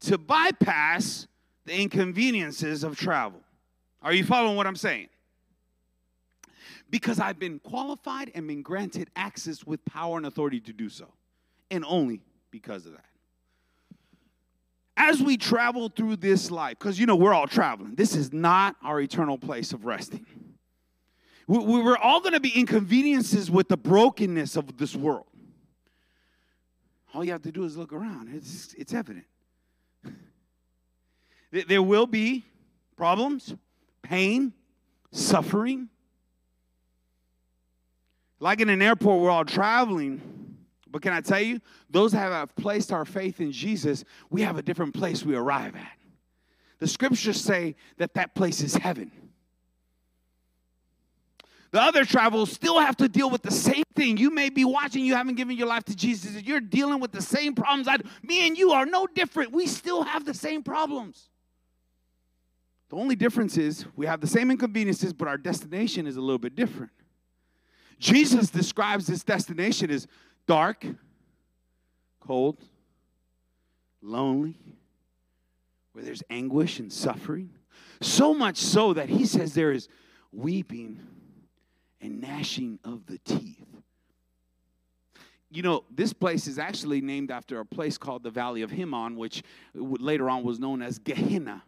to 0.00 0.18
bypass 0.18 1.26
the 1.64 1.74
inconveniences 1.74 2.84
of 2.84 2.96
travel. 2.96 3.40
Are 4.02 4.12
you 4.12 4.24
following 4.24 4.56
what 4.56 4.66
I'm 4.66 4.76
saying? 4.76 5.08
Because 6.90 7.20
I've 7.20 7.38
been 7.38 7.58
qualified 7.58 8.30
and 8.34 8.46
been 8.46 8.62
granted 8.62 9.10
access 9.16 9.66
with 9.66 9.84
power 9.84 10.16
and 10.16 10.26
authority 10.26 10.60
to 10.60 10.72
do 10.72 10.88
so, 10.88 11.06
and 11.70 11.84
only 11.86 12.22
because 12.50 12.86
of 12.86 12.92
that. 12.92 13.04
As 14.96 15.22
we 15.22 15.36
travel 15.36 15.90
through 15.90 16.16
this 16.16 16.50
life, 16.50 16.78
because 16.78 16.98
you 16.98 17.06
know 17.06 17.16
we're 17.16 17.34
all 17.34 17.46
traveling, 17.46 17.94
this 17.94 18.16
is 18.16 18.32
not 18.32 18.76
our 18.82 19.00
eternal 19.00 19.38
place 19.38 19.72
of 19.72 19.84
resting. 19.84 20.26
We're 21.48 21.96
all 21.96 22.20
going 22.20 22.34
to 22.34 22.40
be 22.40 22.50
inconveniences 22.50 23.50
with 23.50 23.68
the 23.68 23.78
brokenness 23.78 24.54
of 24.54 24.76
this 24.76 24.94
world. 24.94 25.24
All 27.14 27.24
you 27.24 27.32
have 27.32 27.42
to 27.42 27.52
do 27.52 27.64
is 27.64 27.76
look 27.76 27.92
around, 27.92 28.28
it's, 28.34 28.74
it's 28.74 28.94
evident. 28.94 29.24
There 31.50 31.82
will 31.82 32.06
be 32.06 32.44
problems, 32.94 33.54
pain, 34.02 34.52
suffering. 35.12 35.88
Like 38.38 38.60
in 38.60 38.68
an 38.68 38.82
airport, 38.82 39.22
we're 39.22 39.30
all 39.30 39.46
traveling. 39.46 40.20
But 40.90 41.00
can 41.00 41.14
I 41.14 41.22
tell 41.22 41.40
you, 41.40 41.62
those 41.88 42.12
that 42.12 42.30
have 42.30 42.54
placed 42.54 42.92
our 42.92 43.06
faith 43.06 43.40
in 43.40 43.50
Jesus, 43.50 44.04
we 44.28 44.42
have 44.42 44.58
a 44.58 44.62
different 44.62 44.92
place 44.92 45.24
we 45.24 45.36
arrive 45.36 45.74
at. 45.74 45.96
The 46.80 46.86
scriptures 46.86 47.40
say 47.40 47.76
that 47.96 48.12
that 48.12 48.34
place 48.34 48.60
is 48.60 48.74
heaven. 48.74 49.10
The 51.70 51.82
other 51.82 52.04
travelers 52.04 52.50
still 52.50 52.78
have 52.78 52.96
to 52.96 53.08
deal 53.08 53.28
with 53.28 53.42
the 53.42 53.50
same 53.50 53.84
thing. 53.94 54.16
You 54.16 54.30
may 54.30 54.48
be 54.48 54.64
watching, 54.64 55.04
you 55.04 55.14
haven't 55.14 55.34
given 55.34 55.56
your 55.56 55.66
life 55.66 55.84
to 55.84 55.96
Jesus, 55.96 56.42
you're 56.42 56.60
dealing 56.60 57.00
with 57.00 57.12
the 57.12 57.20
same 57.20 57.54
problems. 57.54 57.88
I, 57.88 57.98
me 58.22 58.46
and 58.46 58.56
you 58.56 58.70
are 58.72 58.86
no 58.86 59.06
different. 59.06 59.52
We 59.52 59.66
still 59.66 60.02
have 60.02 60.24
the 60.24 60.32
same 60.32 60.62
problems. 60.62 61.28
The 62.88 62.96
only 62.96 63.16
difference 63.16 63.58
is 63.58 63.84
we 63.96 64.06
have 64.06 64.20
the 64.20 64.26
same 64.26 64.50
inconveniences, 64.50 65.12
but 65.12 65.28
our 65.28 65.36
destination 65.36 66.06
is 66.06 66.16
a 66.16 66.22
little 66.22 66.38
bit 66.38 66.56
different. 66.56 66.92
Jesus 67.98 68.48
describes 68.48 69.06
this 69.06 69.22
destination 69.22 69.90
as 69.90 70.06
dark, 70.46 70.86
cold, 72.20 72.62
lonely, 74.00 74.56
where 75.92 76.02
there's 76.04 76.22
anguish 76.30 76.78
and 76.78 76.90
suffering. 76.90 77.50
So 78.00 78.32
much 78.32 78.56
so 78.56 78.94
that 78.94 79.10
he 79.10 79.26
says 79.26 79.52
there 79.52 79.72
is 79.72 79.88
weeping 80.32 81.00
and 82.00 82.20
gnashing 82.20 82.78
of 82.84 83.06
the 83.06 83.18
teeth. 83.18 83.64
You 85.50 85.62
know, 85.62 85.84
this 85.90 86.12
place 86.12 86.46
is 86.46 86.58
actually 86.58 87.00
named 87.00 87.30
after 87.30 87.58
a 87.58 87.64
place 87.64 87.96
called 87.96 88.22
the 88.22 88.30
Valley 88.30 88.62
of 88.62 88.70
Hinnom, 88.70 89.16
which 89.16 89.42
later 89.74 90.28
on 90.28 90.44
was 90.44 90.58
known 90.58 90.82
as 90.82 90.98
Gehenna. 90.98 91.62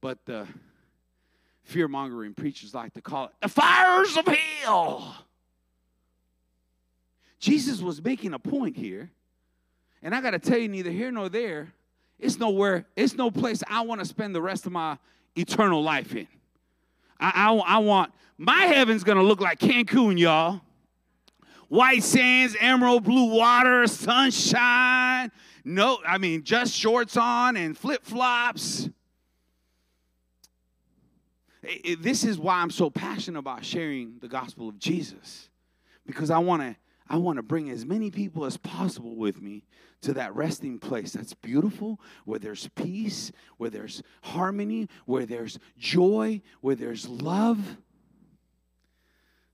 But 0.00 0.24
the 0.24 0.46
fear 1.64 1.86
mongering 1.86 2.32
preachers 2.32 2.74
like 2.74 2.94
to 2.94 3.02
call 3.02 3.26
it 3.26 3.32
the 3.42 3.48
fires 3.48 4.16
of 4.16 4.26
hell. 4.26 5.16
Jesus 7.38 7.82
was 7.82 8.02
making 8.02 8.32
a 8.32 8.38
point 8.38 8.76
here. 8.76 9.10
And 10.02 10.14
I 10.14 10.20
got 10.20 10.30
to 10.30 10.38
tell 10.38 10.58
you, 10.58 10.68
neither 10.68 10.90
here 10.90 11.10
nor 11.10 11.28
there, 11.28 11.72
it's 12.18 12.38
nowhere, 12.38 12.86
it's 12.96 13.14
no 13.14 13.30
place 13.30 13.62
I 13.68 13.82
want 13.82 14.00
to 14.00 14.06
spend 14.06 14.34
the 14.34 14.40
rest 14.40 14.64
of 14.64 14.72
my 14.72 14.96
eternal 15.36 15.82
life 15.82 16.14
in. 16.14 16.28
I, 17.20 17.32
I, 17.34 17.54
I 17.54 17.78
want 17.78 18.12
my 18.36 18.62
heaven's 18.62 19.04
gonna 19.04 19.22
look 19.22 19.40
like 19.40 19.58
Cancun, 19.58 20.18
y'all. 20.18 20.60
White 21.68 22.02
sands, 22.02 22.56
emerald 22.60 23.04
blue 23.04 23.34
water, 23.34 23.86
sunshine. 23.86 25.30
No, 25.64 25.98
I 26.06 26.18
mean 26.18 26.44
just 26.44 26.74
shorts 26.74 27.16
on 27.16 27.56
and 27.56 27.76
flip 27.76 28.04
flops. 28.04 28.88
This 32.00 32.24
is 32.24 32.38
why 32.38 32.54
I'm 32.54 32.70
so 32.70 32.88
passionate 32.88 33.38
about 33.38 33.64
sharing 33.64 34.18
the 34.20 34.28
gospel 34.28 34.68
of 34.68 34.78
Jesus, 34.78 35.50
because 36.06 36.30
I 36.30 36.38
want 36.38 36.62
to 36.62 36.76
I 37.10 37.16
want 37.16 37.36
to 37.36 37.42
bring 37.42 37.68
as 37.70 37.84
many 37.84 38.10
people 38.10 38.44
as 38.44 38.56
possible 38.56 39.16
with 39.16 39.42
me 39.42 39.64
to 40.02 40.12
that 40.14 40.34
resting 40.34 40.78
place 40.78 41.12
that's 41.12 41.34
beautiful, 41.34 42.00
where 42.24 42.38
there's 42.38 42.68
peace, 42.76 43.32
where 43.56 43.70
there's 43.70 44.02
harmony, 44.22 44.88
where 45.06 45.26
there's 45.26 45.58
joy, 45.76 46.40
where 46.60 46.76
there's 46.76 47.08
love. 47.08 47.76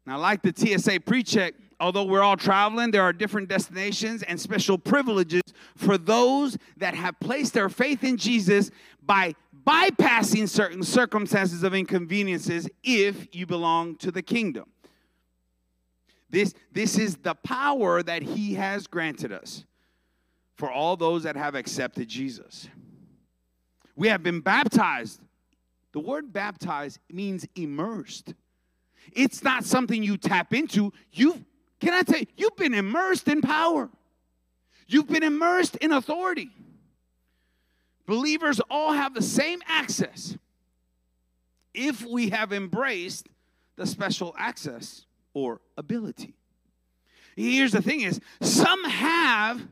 Now, 0.07 0.19
like 0.19 0.43
the 0.43 0.53
TSA 0.55 1.01
pre 1.01 1.23
check, 1.23 1.55
although 1.81 2.05
we're 2.05 2.23
all 2.23 2.37
traveling, 2.37 2.91
there 2.91 3.03
are 3.03 3.13
different 3.13 3.49
destinations 3.49 4.23
and 4.23 4.39
special 4.39 4.77
privileges 4.77 5.43
for 5.77 5.97
those 5.97 6.59
that 6.77 6.95
have 6.95 7.19
placed 7.21 7.55
their 7.55 7.71
faith 7.71 8.05
in 8.05 8.19
Jesus 8.19 8.71
by 9.03 9.35
bypassing 9.67 10.47
certain 10.47 10.83
circumstances 10.83 11.63
of 11.63 11.75
inconveniences 11.75 12.69
if 12.83 13.35
you 13.35 13.47
belong 13.47 13.97
to 13.97 14.11
the 14.11 14.21
kingdom. 14.21 14.67
This, 16.29 16.53
this 16.71 16.99
is 16.99 17.17
the 17.17 17.35
power 17.35 18.03
that 18.03 18.23
he 18.23 18.55
has 18.55 18.87
granted 18.87 19.33
us 19.33 19.65
for 20.57 20.71
all 20.71 20.97
those 20.97 21.25
that 21.25 21.37
have 21.37 21.55
accepted 21.55 22.09
Jesus. 22.09 22.69
We 23.97 24.09
have 24.09 24.23
been 24.23 24.41
baptized. 24.41 25.21
The 25.93 26.01
word 26.01 26.33
baptized 26.33 26.99
means 27.11 27.47
immersed. 27.55 28.35
It's 29.13 29.43
not 29.43 29.65
something 29.65 30.03
you 30.03 30.17
tap 30.17 30.55
into. 30.55 30.93
You 31.13 31.45
can 31.81 31.93
I 31.93 32.03
tell 32.03 32.21
you, 32.21 32.27
you've 32.37 32.57
been 32.57 32.75
immersed 32.75 33.29
in 33.29 33.43
power. 33.43 33.91
You've 34.87 35.09
been 35.09 35.23
immersed 35.23 35.77
in 35.77 35.93
authority. 35.93 36.51
Believers 38.07 38.61
all 38.71 38.93
have 38.93 39.15
the 39.15 39.23
same 39.23 39.61
access 39.67 40.37
if 41.73 42.05
we 42.05 42.31
have 42.31 42.53
embraced 42.53 43.29
the 43.77 43.87
special 43.87 44.35
access 44.39 45.07
or 45.33 45.61
ability. 45.77 46.35
Here's 47.37 47.73
the 47.73 47.83
thing 47.83 48.03
is 48.03 48.21
some 48.41 48.85
have 48.85 49.67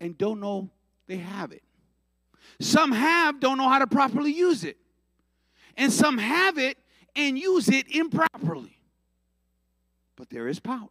and 0.00 0.16
don't 0.16 0.40
know 0.40 0.70
they 1.06 1.18
have 1.18 1.52
it. 1.52 1.62
Some 2.60 2.92
have 2.92 3.40
don't 3.40 3.58
know 3.58 3.68
how 3.68 3.78
to 3.78 3.86
properly 3.86 4.32
use 4.32 4.64
it. 4.64 4.76
And 5.76 5.92
some 5.92 6.18
have 6.18 6.58
it 6.58 6.78
and 7.14 7.38
use 7.38 7.68
it 7.68 7.94
improperly. 7.94 8.78
But 10.16 10.30
there 10.30 10.48
is 10.48 10.58
power. 10.58 10.88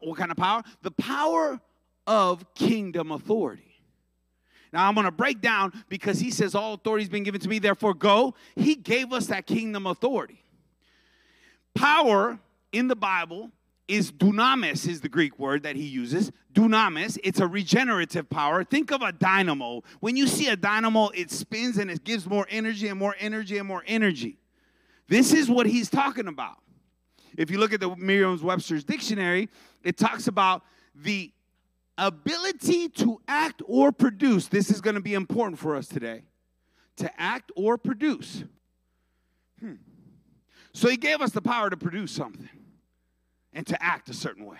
What 0.00 0.18
kind 0.18 0.30
of 0.30 0.36
power? 0.36 0.62
The 0.82 0.90
power 0.90 1.60
of 2.06 2.54
kingdom 2.54 3.12
authority. 3.12 3.82
Now 4.72 4.86
I'm 4.86 4.94
going 4.94 5.04
to 5.04 5.12
break 5.12 5.40
down 5.40 5.72
because 5.88 6.20
he 6.20 6.30
says 6.30 6.54
all 6.54 6.74
authority 6.74 7.04
has 7.04 7.08
been 7.08 7.22
given 7.22 7.40
to 7.40 7.48
me, 7.48 7.58
therefore 7.58 7.94
go. 7.94 8.34
He 8.56 8.74
gave 8.74 9.12
us 9.12 9.26
that 9.26 9.46
kingdom 9.46 9.86
authority. 9.86 10.44
Power 11.74 12.38
in 12.72 12.88
the 12.88 12.96
Bible 12.96 13.50
is 13.90 14.12
dunamis 14.12 14.86
is 14.86 15.00
the 15.00 15.08
Greek 15.08 15.36
word 15.38 15.64
that 15.64 15.74
he 15.74 15.84
uses. 15.84 16.30
Dunamis, 16.54 17.18
it's 17.24 17.40
a 17.40 17.46
regenerative 17.46 18.30
power. 18.30 18.62
Think 18.62 18.92
of 18.92 19.02
a 19.02 19.10
dynamo. 19.10 19.82
When 19.98 20.16
you 20.16 20.28
see 20.28 20.46
a 20.46 20.56
dynamo, 20.56 21.08
it 21.08 21.30
spins 21.30 21.76
and 21.76 21.90
it 21.90 22.04
gives 22.04 22.26
more 22.26 22.46
energy 22.48 22.86
and 22.86 22.98
more 22.98 23.16
energy 23.18 23.58
and 23.58 23.66
more 23.66 23.82
energy. 23.86 24.38
This 25.08 25.32
is 25.32 25.50
what 25.50 25.66
he's 25.66 25.90
talking 25.90 26.28
about. 26.28 26.58
If 27.36 27.50
you 27.50 27.58
look 27.58 27.72
at 27.72 27.80
the 27.80 27.94
Merriam-Webster's 27.96 28.84
dictionary, 28.84 29.48
it 29.82 29.96
talks 29.96 30.28
about 30.28 30.62
the 30.94 31.32
ability 31.98 32.90
to 32.90 33.20
act 33.26 33.60
or 33.66 33.90
produce. 33.90 34.46
This 34.46 34.70
is 34.70 34.80
going 34.80 34.94
to 34.94 35.00
be 35.00 35.14
important 35.14 35.58
for 35.58 35.74
us 35.74 35.88
today. 35.88 36.22
To 36.98 37.20
act 37.20 37.50
or 37.56 37.76
produce. 37.76 38.44
Hmm. 39.58 39.74
So 40.72 40.88
he 40.88 40.96
gave 40.96 41.20
us 41.20 41.32
the 41.32 41.42
power 41.42 41.70
to 41.70 41.76
produce 41.76 42.12
something 42.12 42.48
and 43.52 43.66
to 43.66 43.82
act 43.82 44.08
a 44.08 44.14
certain 44.14 44.44
way. 44.44 44.58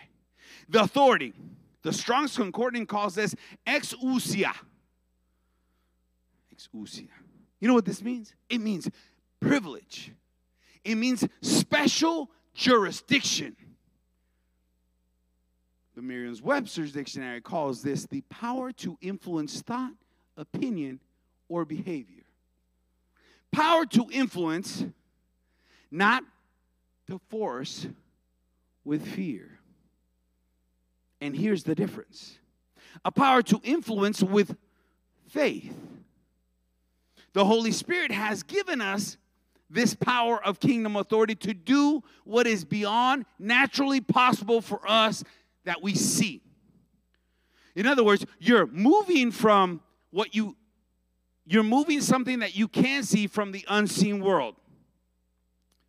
The 0.68 0.82
authority. 0.82 1.34
The 1.82 1.92
Strong's 1.92 2.36
Concordance 2.36 2.88
calls 2.88 3.14
this 3.14 3.34
exousia. 3.66 4.52
Exousia. 6.54 7.08
You 7.60 7.68
know 7.68 7.74
what 7.74 7.84
this 7.84 8.02
means? 8.02 8.34
It 8.48 8.60
means 8.60 8.90
privilege. 9.40 10.12
It 10.84 10.96
means 10.96 11.26
special 11.42 12.30
jurisdiction. 12.54 13.56
The 15.94 16.02
Merriam 16.02 16.34
Webster's 16.42 16.92
dictionary 16.92 17.40
calls 17.40 17.82
this 17.82 18.06
the 18.06 18.22
power 18.22 18.72
to 18.72 18.96
influence 19.00 19.60
thought, 19.60 19.92
opinion, 20.36 21.00
or 21.48 21.64
behavior. 21.64 22.24
Power 23.52 23.84
to 23.86 24.06
influence 24.10 24.84
not 25.90 26.22
to 27.08 27.20
force 27.28 27.86
with 28.84 29.06
fear. 29.06 29.58
And 31.20 31.36
here's 31.36 31.64
the 31.64 31.74
difference 31.74 32.38
a 33.04 33.10
power 33.10 33.42
to 33.42 33.60
influence 33.62 34.22
with 34.22 34.56
faith. 35.28 35.72
The 37.32 37.44
Holy 37.44 37.72
Spirit 37.72 38.10
has 38.10 38.42
given 38.42 38.80
us 38.80 39.16
this 39.68 39.94
power 39.94 40.44
of 40.44 40.58
kingdom 40.58 40.96
authority 40.96 41.36
to 41.36 41.54
do 41.54 42.02
what 42.24 42.46
is 42.46 42.64
beyond 42.64 43.24
naturally 43.38 44.00
possible 44.00 44.60
for 44.60 44.80
us 44.88 45.22
that 45.64 45.80
we 45.80 45.94
see. 45.94 46.42
In 47.76 47.86
other 47.86 48.02
words, 48.02 48.26
you're 48.40 48.66
moving 48.66 49.30
from 49.30 49.80
what 50.10 50.34
you 50.34 50.56
you're 51.46 51.62
moving 51.62 52.00
something 52.00 52.40
that 52.40 52.54
you 52.54 52.68
can 52.68 53.02
see 53.02 53.26
from 53.26 53.50
the 53.50 53.64
unseen 53.68 54.22
world. 54.22 54.54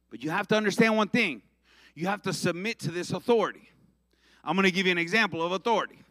But 0.09 0.23
you 0.23 0.31
have 0.31 0.47
to 0.47 0.55
understand 0.55 0.97
one 0.97 1.09
thing 1.09 1.43
you 1.95 2.07
have 2.07 2.21
to 2.23 2.33
submit 2.33 2.79
to 2.79 2.91
this 2.91 3.11
authority. 3.11 3.69
I'm 4.43 4.55
going 4.55 4.65
to 4.65 4.71
give 4.71 4.85
you 4.85 4.91
an 4.91 4.97
example 4.97 5.43
of 5.43 5.51
authority. 5.51 6.01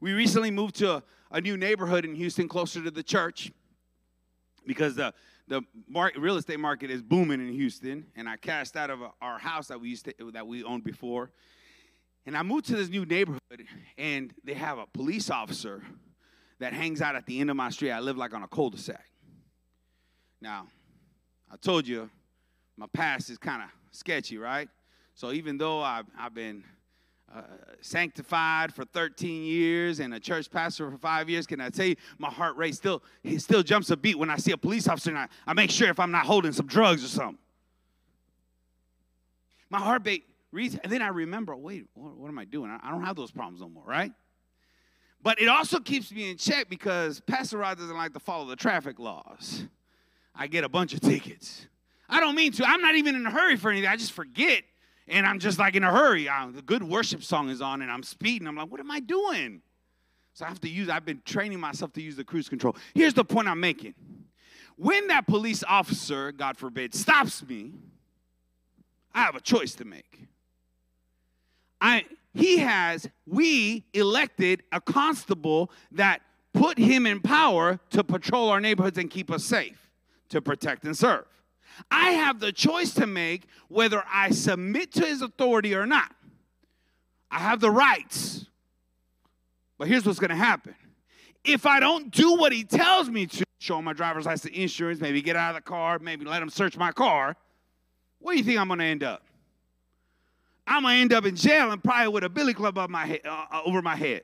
We 0.00 0.12
recently 0.12 0.50
moved 0.50 0.76
to 0.76 0.96
a, 0.96 1.02
a 1.30 1.40
new 1.40 1.56
neighborhood 1.56 2.04
in 2.04 2.14
Houston 2.14 2.48
closer 2.48 2.82
to 2.82 2.90
the 2.90 3.02
church 3.02 3.52
because 4.66 4.94
the 4.94 5.12
the 5.48 5.62
real 5.90 6.36
estate 6.36 6.60
market 6.60 6.90
is 6.90 7.00
booming 7.00 7.40
in 7.40 7.52
Houston, 7.52 8.06
and 8.14 8.28
I 8.28 8.36
cashed 8.36 8.76
out 8.76 8.90
of 8.90 9.00
our 9.22 9.38
house 9.38 9.68
that 9.68 9.80
we 9.80 9.88
used 9.88 10.04
to, 10.04 10.30
that 10.32 10.46
we 10.46 10.62
owned 10.62 10.84
before, 10.84 11.30
and 12.26 12.36
I 12.36 12.42
moved 12.42 12.66
to 12.66 12.76
this 12.76 12.90
new 12.90 13.06
neighborhood, 13.06 13.64
and 13.96 14.34
they 14.44 14.52
have 14.52 14.76
a 14.78 14.86
police 14.86 15.30
officer 15.30 15.82
that 16.58 16.74
hangs 16.74 17.00
out 17.00 17.16
at 17.16 17.24
the 17.24 17.40
end 17.40 17.48
of 17.48 17.56
my 17.56 17.70
street. 17.70 17.92
I 17.92 18.00
live 18.00 18.18
like 18.18 18.34
on 18.34 18.42
a 18.42 18.48
cul-de-sac. 18.48 19.06
Now, 20.40 20.66
I 21.50 21.56
told 21.56 21.88
you 21.88 22.10
my 22.76 22.86
past 22.92 23.30
is 23.30 23.38
kind 23.38 23.62
of 23.62 23.70
sketchy, 23.90 24.36
right? 24.36 24.68
So 25.18 25.32
even 25.32 25.58
though 25.58 25.80
I've, 25.80 26.06
I've 26.16 26.32
been 26.32 26.62
uh, 27.34 27.40
sanctified 27.80 28.72
for 28.72 28.84
13 28.84 29.42
years 29.42 29.98
and 29.98 30.14
a 30.14 30.20
church 30.20 30.48
pastor 30.48 30.88
for 30.88 30.96
five 30.96 31.28
years, 31.28 31.44
can 31.44 31.60
I 31.60 31.70
tell 31.70 31.86
you, 31.86 31.96
my 32.18 32.28
heart 32.28 32.56
rate 32.56 32.76
still 32.76 33.02
it 33.24 33.40
still 33.40 33.64
jumps 33.64 33.90
a 33.90 33.96
beat 33.96 34.16
when 34.16 34.30
I 34.30 34.36
see 34.36 34.52
a 34.52 34.56
police 34.56 34.86
officer 34.86 35.10
and 35.10 35.18
I, 35.18 35.26
I 35.44 35.54
make 35.54 35.72
sure 35.72 35.88
if 35.88 35.98
I'm 35.98 36.12
not 36.12 36.24
holding 36.24 36.52
some 36.52 36.68
drugs 36.68 37.04
or 37.04 37.08
something. 37.08 37.38
My 39.70 39.80
heart 39.80 40.02
rate 40.06 40.22
reads, 40.52 40.78
and 40.84 40.92
then 40.92 41.02
I 41.02 41.08
remember, 41.08 41.56
wait, 41.56 41.86
what, 41.94 42.16
what 42.16 42.28
am 42.28 42.38
I 42.38 42.44
doing? 42.44 42.70
I, 42.70 42.78
I 42.80 42.92
don't 42.92 43.02
have 43.02 43.16
those 43.16 43.32
problems 43.32 43.60
no 43.60 43.68
more, 43.68 43.82
right? 43.84 44.12
But 45.20 45.40
it 45.40 45.48
also 45.48 45.80
keeps 45.80 46.12
me 46.12 46.30
in 46.30 46.36
check 46.36 46.68
because 46.68 47.18
Pastor 47.18 47.58
Rod 47.58 47.76
doesn't 47.76 47.96
like 47.96 48.12
to 48.12 48.20
follow 48.20 48.46
the 48.46 48.54
traffic 48.54 49.00
laws. 49.00 49.64
I 50.32 50.46
get 50.46 50.62
a 50.62 50.68
bunch 50.68 50.94
of 50.94 51.00
tickets. 51.00 51.66
I 52.08 52.20
don't 52.20 52.36
mean 52.36 52.52
to. 52.52 52.64
I'm 52.64 52.80
not 52.80 52.94
even 52.94 53.16
in 53.16 53.26
a 53.26 53.32
hurry 53.32 53.56
for 53.56 53.72
anything. 53.72 53.90
I 53.90 53.96
just 53.96 54.12
forget 54.12 54.62
and 55.08 55.26
I'm 55.26 55.38
just 55.38 55.58
like 55.58 55.74
in 55.74 55.84
a 55.84 55.90
hurry. 55.90 56.28
I, 56.28 56.50
the 56.50 56.62
good 56.62 56.82
worship 56.82 57.22
song 57.22 57.48
is 57.48 57.60
on, 57.60 57.82
and 57.82 57.90
I'm 57.90 58.02
speeding. 58.02 58.46
I'm 58.46 58.56
like, 58.56 58.70
what 58.70 58.80
am 58.80 58.90
I 58.90 59.00
doing? 59.00 59.62
So 60.34 60.44
I 60.44 60.48
have 60.48 60.60
to 60.60 60.68
use. 60.68 60.88
I've 60.88 61.04
been 61.04 61.22
training 61.24 61.60
myself 61.60 61.92
to 61.94 62.02
use 62.02 62.16
the 62.16 62.24
cruise 62.24 62.48
control. 62.48 62.76
Here's 62.94 63.14
the 63.14 63.24
point 63.24 63.48
I'm 63.48 63.60
making: 63.60 63.94
when 64.76 65.08
that 65.08 65.26
police 65.26 65.64
officer, 65.66 66.32
God 66.32 66.56
forbid, 66.56 66.94
stops 66.94 67.46
me, 67.46 67.72
I 69.14 69.22
have 69.22 69.34
a 69.34 69.40
choice 69.40 69.74
to 69.76 69.84
make. 69.84 70.20
I 71.80 72.04
he 72.34 72.58
has 72.58 73.08
we 73.26 73.84
elected 73.94 74.62
a 74.70 74.80
constable 74.80 75.70
that 75.92 76.20
put 76.52 76.78
him 76.78 77.06
in 77.06 77.20
power 77.20 77.80
to 77.90 78.04
patrol 78.04 78.48
our 78.48 78.60
neighborhoods 78.60 78.98
and 78.98 79.10
keep 79.10 79.30
us 79.30 79.44
safe, 79.44 79.90
to 80.28 80.40
protect 80.40 80.84
and 80.84 80.96
serve. 80.96 81.24
I 81.90 82.10
have 82.10 82.40
the 82.40 82.52
choice 82.52 82.94
to 82.94 83.06
make 83.06 83.44
whether 83.68 84.02
I 84.10 84.30
submit 84.30 84.92
to 84.92 85.06
his 85.06 85.22
authority 85.22 85.74
or 85.74 85.86
not. 85.86 86.14
I 87.30 87.38
have 87.38 87.60
the 87.60 87.70
rights. 87.70 88.46
But 89.78 89.88
here's 89.88 90.04
what's 90.04 90.18
going 90.18 90.30
to 90.30 90.36
happen. 90.36 90.74
If 91.44 91.66
I 91.66 91.80
don't 91.80 92.10
do 92.10 92.34
what 92.34 92.52
he 92.52 92.64
tells 92.64 93.08
me 93.08 93.26
to, 93.26 93.44
show 93.60 93.82
my 93.82 93.92
driver's 93.92 94.26
license, 94.26 94.54
insurance, 94.54 95.00
maybe 95.00 95.20
get 95.20 95.36
out 95.36 95.50
of 95.50 95.56
the 95.56 95.68
car, 95.68 95.98
maybe 95.98 96.24
let 96.24 96.42
him 96.42 96.48
search 96.48 96.76
my 96.76 96.92
car, 96.92 97.36
where 98.20 98.34
do 98.34 98.38
you 98.38 98.44
think 98.44 98.58
I'm 98.58 98.68
going 98.68 98.78
to 98.78 98.84
end 98.84 99.02
up? 99.02 99.24
I'm 100.66 100.82
going 100.82 100.96
to 100.96 101.00
end 101.00 101.12
up 101.12 101.24
in 101.24 101.34
jail 101.34 101.70
and 101.72 101.82
probably 101.82 102.08
with 102.08 102.24
a 102.24 102.28
billy 102.28 102.54
club 102.54 102.78
up 102.78 102.90
my 102.90 103.06
head, 103.06 103.20
uh, 103.24 103.46
uh, 103.50 103.62
over 103.64 103.82
my 103.82 103.96
head. 103.96 104.22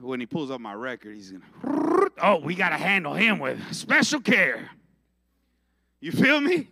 When 0.00 0.20
he 0.20 0.26
pulls 0.26 0.50
up 0.50 0.60
my 0.60 0.74
record, 0.74 1.14
he's 1.14 1.30
going 1.30 1.42
to, 1.62 2.10
oh, 2.22 2.36
we 2.38 2.54
got 2.54 2.70
to 2.70 2.76
handle 2.76 3.14
him 3.14 3.38
with 3.38 3.60
special 3.74 4.20
care. 4.20 4.70
You 6.02 6.10
feel 6.10 6.40
me? 6.40 6.68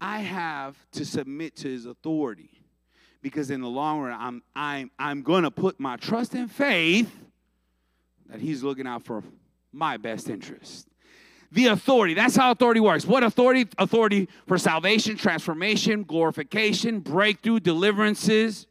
I 0.00 0.18
have 0.18 0.76
to 0.92 1.04
submit 1.04 1.54
to 1.58 1.68
his 1.68 1.86
authority 1.86 2.50
because 3.22 3.52
in 3.52 3.60
the 3.60 3.68
long 3.68 4.00
run, 4.00 4.20
I'm, 4.20 4.42
I'm, 4.56 4.90
I'm 4.98 5.22
going 5.22 5.44
to 5.44 5.50
put 5.52 5.78
my 5.78 5.96
trust 5.96 6.34
and 6.34 6.50
faith 6.50 7.14
that 8.26 8.40
he's 8.40 8.64
looking 8.64 8.88
out 8.88 9.04
for 9.04 9.22
my 9.72 9.96
best 9.96 10.28
interest. 10.28 10.88
The 11.52 11.66
authority, 11.66 12.14
that's 12.14 12.34
how 12.34 12.50
authority 12.50 12.80
works. 12.80 13.06
What 13.06 13.22
authority? 13.22 13.68
Authority 13.78 14.28
for 14.48 14.58
salvation, 14.58 15.16
transformation, 15.16 16.02
glorification, 16.02 16.98
breakthrough, 16.98 17.60
deliverances, 17.60 18.66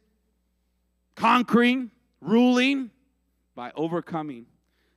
conquering, 1.16 1.90
ruling 2.20 2.90
by 3.54 3.72
overcoming 3.74 4.44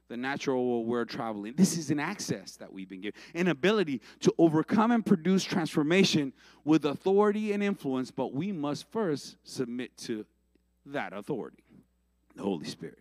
the 0.10 0.18
natural 0.18 0.66
world 0.66 0.88
we're 0.88 1.06
traveling. 1.06 1.54
This 1.56 1.78
is 1.78 1.92
an 1.92 2.00
access 2.00 2.56
that 2.58 2.72
we've 2.72 2.88
been 2.88 3.02
given, 3.02 3.20
an 3.36 3.48
ability 3.48 4.02
to 4.22 4.34
overcome 4.38 4.92
and 4.92 5.06
produce 5.06 5.44
transformation 5.44 6.34
with 6.64 6.86
authority 6.86 7.52
and 7.52 7.62
influence, 7.62 8.12
but 8.12 8.34
we 8.34 8.52
must 8.52 8.90
first 8.92 9.36
submit 9.44 9.96
to 9.98 10.26
that 10.86 11.14
authority, 11.14 11.64
the 12.36 12.44
Holy 12.44 12.66
Spirit. 12.66 13.00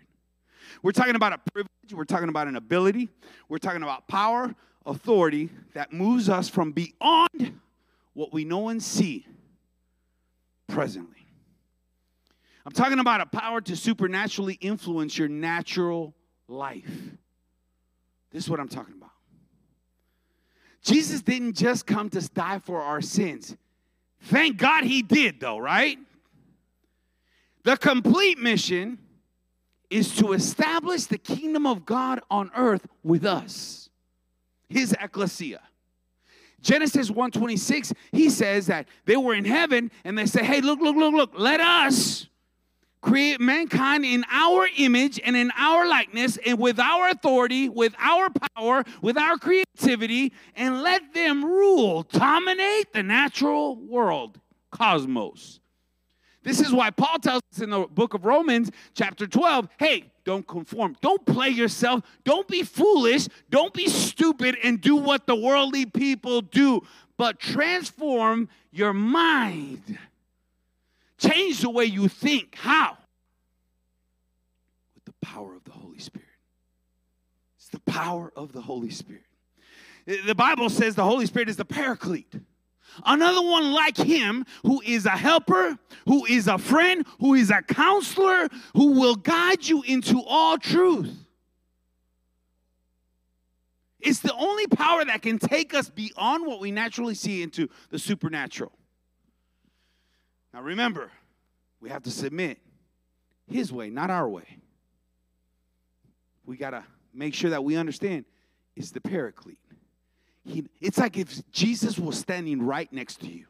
We're 0.82 0.92
talking 0.92 1.14
about 1.14 1.32
a 1.32 1.38
privilege, 1.52 1.92
we're 1.92 2.04
talking 2.04 2.28
about 2.28 2.48
an 2.48 2.56
ability, 2.56 3.08
we're 3.48 3.58
talking 3.58 3.82
about 3.82 4.08
power, 4.08 4.54
authority 4.84 5.50
that 5.74 5.92
moves 5.92 6.28
us 6.28 6.48
from 6.48 6.72
beyond 6.72 7.60
what 8.14 8.32
we 8.32 8.44
know 8.44 8.68
and 8.68 8.82
see 8.82 9.26
presently. 10.68 11.12
I'm 12.64 12.72
talking 12.72 12.98
about 12.98 13.20
a 13.20 13.26
power 13.26 13.60
to 13.60 13.76
supernaturally 13.76 14.54
influence 14.54 15.16
your 15.16 15.28
natural 15.28 16.14
life. 16.48 16.90
This 18.30 18.44
is 18.44 18.50
what 18.50 18.61
I'm 18.61 18.68
talking 18.68 18.94
about. 18.94 19.11
Jesus 20.82 21.20
didn't 21.22 21.54
just 21.54 21.87
come 21.87 22.09
to 22.11 22.20
die 22.28 22.61
for 22.61 22.80
our 22.80 23.00
sins. 23.00 23.56
Thank 24.22 24.56
God 24.56 24.85
he 24.85 25.02
did, 25.02 25.40
though, 25.40 25.59
right? 25.59 25.98
The 27.64 27.76
complete 27.76 28.38
mission 28.38 28.98
is 29.90 30.14
to 30.16 30.32
establish 30.32 31.04
the 31.04 31.18
kingdom 31.18 31.66
of 31.66 31.85
God 31.85 32.20
on 32.30 32.50
earth 32.56 32.87
with 33.02 33.24
us, 33.24 33.90
his 34.68 34.94
ecclesia. 35.00 35.61
Genesis 36.61 37.11
1:26, 37.11 37.92
he 38.12 38.28
says 38.28 38.66
that 38.66 38.88
they 39.04 39.16
were 39.16 39.35
in 39.35 39.44
heaven 39.44 39.90
and 40.04 40.18
they 40.18 40.26
say, 40.26 40.44
"Hey, 40.44 40.61
look, 40.61 40.80
look, 40.80 40.96
look, 40.96 41.14
look, 41.14 41.32
let 41.38 41.61
us 41.61 42.28
create 43.00 43.40
mankind 43.40 44.04
in 44.04 44.24
our 44.30 44.68
image 44.76 45.20
and 45.24 45.37
in 45.37 45.50
our 45.56 45.87
likeness 45.87 46.38
and 46.44 46.59
with 46.59 46.78
our 46.78 47.09
authority, 47.11 47.68
with 47.68 47.94
our 47.98 48.28
power, 48.54 48.85
with 49.00 49.16
our 49.16 49.38
creativity, 49.38 50.32
and 50.56 50.82
let 50.82 51.14
them 51.14 51.44
rule, 51.44 52.02
dominate 52.11 52.92
the 52.92 53.02
natural 53.02 53.76
world, 53.76 54.40
cosmos. 54.70 55.61
This 56.42 56.61
is 56.61 56.72
why 56.72 56.90
Paul 56.90 57.18
tells 57.18 57.42
us 57.52 57.61
in 57.61 57.70
the 57.70 57.87
book 57.87 58.14
of 58.14 58.24
Romans, 58.24 58.70
chapter 58.94 59.26
12, 59.26 59.68
hey, 59.78 60.04
don't 60.24 60.46
conform. 60.46 60.96
Don't 61.00 61.24
play 61.26 61.48
yourself. 61.48 62.02
Don't 62.24 62.46
be 62.46 62.62
foolish. 62.62 63.28
Don't 63.50 63.72
be 63.72 63.88
stupid 63.88 64.56
and 64.62 64.80
do 64.80 64.96
what 64.96 65.26
the 65.26 65.35
worldly 65.35 65.87
people 65.87 66.40
do, 66.40 66.82
but 67.16 67.38
transform 67.38 68.48
your 68.70 68.92
mind 68.92 69.98
Change 71.18 71.61
the 71.61 71.70
way 71.70 71.85
you 71.85 72.09
think. 72.09 72.57
How? 72.57 72.96
With 74.94 75.05
the 75.05 75.26
power 75.26 75.55
of 75.55 75.64
the 75.64 75.72
Holy 75.72 75.98
Spirit. 75.98 76.26
It's 77.57 77.68
the 77.68 77.81
power 77.81 78.33
of 78.37 78.52
the 78.52 78.61
Holy 78.61 78.90
Spirit. 78.90 79.24
The 80.07 80.35
Bible 80.35 80.70
says 80.70 80.94
the 80.94 81.05
Holy 81.05 81.26
Spirit 81.26 81.48
is 81.48 81.57
the 81.57 81.64
paraclete. 81.64 82.35
Another 83.05 83.42
one 83.42 83.72
like 83.72 83.96
him 83.96 84.44
who 84.62 84.81
is 84.83 85.05
a 85.05 85.11
helper, 85.11 85.79
who 86.07 86.24
is 86.26 86.46
a 86.46 86.59
friend, 86.59 87.05
who 87.18 87.35
is 87.35 87.50
a 87.50 87.62
counselor, 87.62 88.48
who 88.74 88.92
will 88.92 89.16
guide 89.16 89.66
you 89.66 89.83
into 89.83 90.22
all 90.22 90.59
truth. 90.59 91.12
It's 94.00 94.20
the 94.20 94.35
only 94.35 94.68
power 94.68 95.05
that 95.05 95.22
can 95.22 95.38
take 95.38 95.74
us 95.74 95.90
beyond 95.90 96.46
what 96.46 96.61
we 96.61 96.70
naturally 96.70 97.14
see 97.14 97.42
into 97.42 97.68
the 97.90 97.98
supernatural. 97.98 98.75
Now 100.56 100.62
remember, 100.62 101.10
we 101.82 101.90
have 101.90 102.04
to 102.04 102.10
submit 102.10 102.56
his 103.46 103.70
way, 103.70 103.90
not 103.90 104.08
our 104.08 104.26
way. 104.26 104.56
We 106.46 106.56
got 106.56 106.70
to 106.70 106.82
make 107.12 107.34
sure 107.34 107.50
that 107.50 107.62
we 107.62 107.76
understand 107.76 108.24
it's 108.74 108.90
the 108.90 109.02
paraclete. 109.02 109.58
He, 110.46 110.64
it's 110.80 110.96
like 110.96 111.18
if 111.18 111.42
Jesus 111.50 111.98
was 111.98 112.18
standing 112.18 112.62
right 112.62 112.90
next 112.90 113.20
to 113.20 113.26
you. 113.26 113.44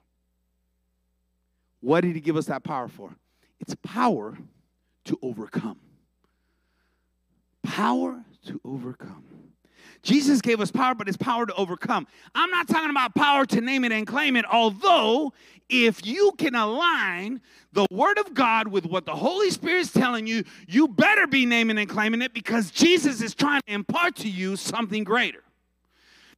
What 1.78 2.00
did 2.00 2.16
he 2.16 2.20
give 2.20 2.36
us 2.36 2.46
that 2.46 2.64
power 2.64 2.88
for? 2.88 3.14
It's 3.60 3.76
power 3.84 4.36
to 5.04 5.16
overcome. 5.22 5.78
Power 7.62 8.24
to 8.46 8.60
overcome. 8.64 9.22
Jesus 10.06 10.40
gave 10.40 10.60
us 10.60 10.70
power, 10.70 10.94
but 10.94 11.08
it's 11.08 11.16
power 11.16 11.44
to 11.44 11.54
overcome. 11.54 12.06
I'm 12.34 12.50
not 12.50 12.68
talking 12.68 12.90
about 12.90 13.14
power 13.14 13.44
to 13.46 13.60
name 13.60 13.84
it 13.84 13.90
and 13.90 14.06
claim 14.06 14.36
it, 14.36 14.44
although 14.50 15.32
if 15.68 16.06
you 16.06 16.32
can 16.38 16.54
align 16.54 17.40
the 17.72 17.86
Word 17.90 18.18
of 18.18 18.32
God 18.32 18.68
with 18.68 18.86
what 18.86 19.04
the 19.04 19.16
Holy 19.16 19.50
Spirit 19.50 19.80
is 19.80 19.92
telling 19.92 20.26
you, 20.26 20.44
you 20.68 20.86
better 20.86 21.26
be 21.26 21.44
naming 21.44 21.76
and 21.76 21.88
claiming 21.88 22.22
it 22.22 22.32
because 22.32 22.70
Jesus 22.70 23.20
is 23.20 23.34
trying 23.34 23.60
to 23.66 23.74
impart 23.74 24.14
to 24.16 24.30
you 24.30 24.54
something 24.54 25.02
greater. 25.02 25.42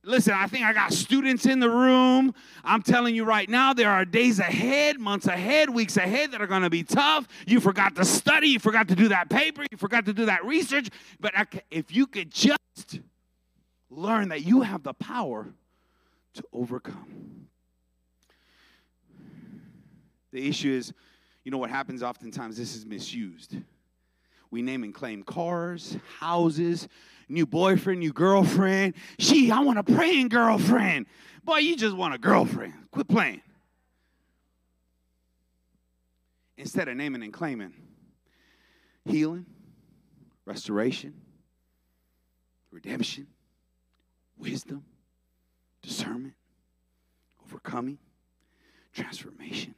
Listen, 0.02 0.32
I 0.32 0.46
think 0.46 0.64
I 0.64 0.72
got 0.72 0.94
students 0.94 1.44
in 1.44 1.60
the 1.60 1.68
room. 1.68 2.34
I'm 2.64 2.80
telling 2.80 3.14
you 3.14 3.24
right 3.24 3.50
now, 3.50 3.74
there 3.74 3.90
are 3.90 4.06
days 4.06 4.38
ahead, 4.38 4.98
months 4.98 5.26
ahead, 5.26 5.68
weeks 5.68 5.98
ahead 5.98 6.30
that 6.32 6.40
are 6.40 6.46
going 6.46 6.62
to 6.62 6.70
be 6.70 6.84
tough. 6.84 7.28
You 7.46 7.60
forgot 7.60 7.94
to 7.96 8.04
study, 8.06 8.48
you 8.48 8.58
forgot 8.58 8.88
to 8.88 8.94
do 8.94 9.08
that 9.08 9.28
paper, 9.28 9.66
you 9.70 9.76
forgot 9.76 10.06
to 10.06 10.14
do 10.14 10.24
that 10.24 10.42
research. 10.46 10.88
But 11.20 11.34
if 11.70 11.94
you 11.94 12.06
could 12.06 12.30
just 12.30 13.00
learn 13.90 14.28
that 14.28 14.42
you 14.42 14.62
have 14.62 14.82
the 14.82 14.94
power 14.94 15.46
to 16.34 16.44
overcome. 16.52 17.46
The 20.32 20.46
issue 20.48 20.70
is, 20.70 20.92
you 21.44 21.50
know 21.50 21.58
what 21.58 21.70
happens 21.70 22.02
oftentimes? 22.02 22.56
This 22.56 22.76
is 22.76 22.84
misused. 22.84 23.56
We 24.50 24.62
name 24.62 24.84
and 24.84 24.94
claim 24.94 25.22
cars, 25.22 25.96
houses, 26.18 26.88
new 27.28 27.46
boyfriend, 27.46 28.00
new 28.00 28.12
girlfriend. 28.12 28.94
She, 29.18 29.50
I 29.50 29.60
want 29.60 29.78
a 29.78 29.82
praying 29.82 30.28
girlfriend. 30.28 31.06
Boy, 31.44 31.58
you 31.58 31.76
just 31.76 31.96
want 31.96 32.14
a 32.14 32.18
girlfriend. 32.18 32.74
Quit 32.90 33.08
playing. 33.08 33.42
Instead 36.56 36.88
of 36.88 36.96
naming 36.96 37.22
and 37.22 37.32
claiming 37.32 37.72
healing, 39.04 39.46
restoration, 40.44 41.14
redemption, 42.70 43.26
wisdom, 44.38 44.84
discernment, 45.82 46.34
overcoming, 47.44 47.98
transformation. 48.92 49.74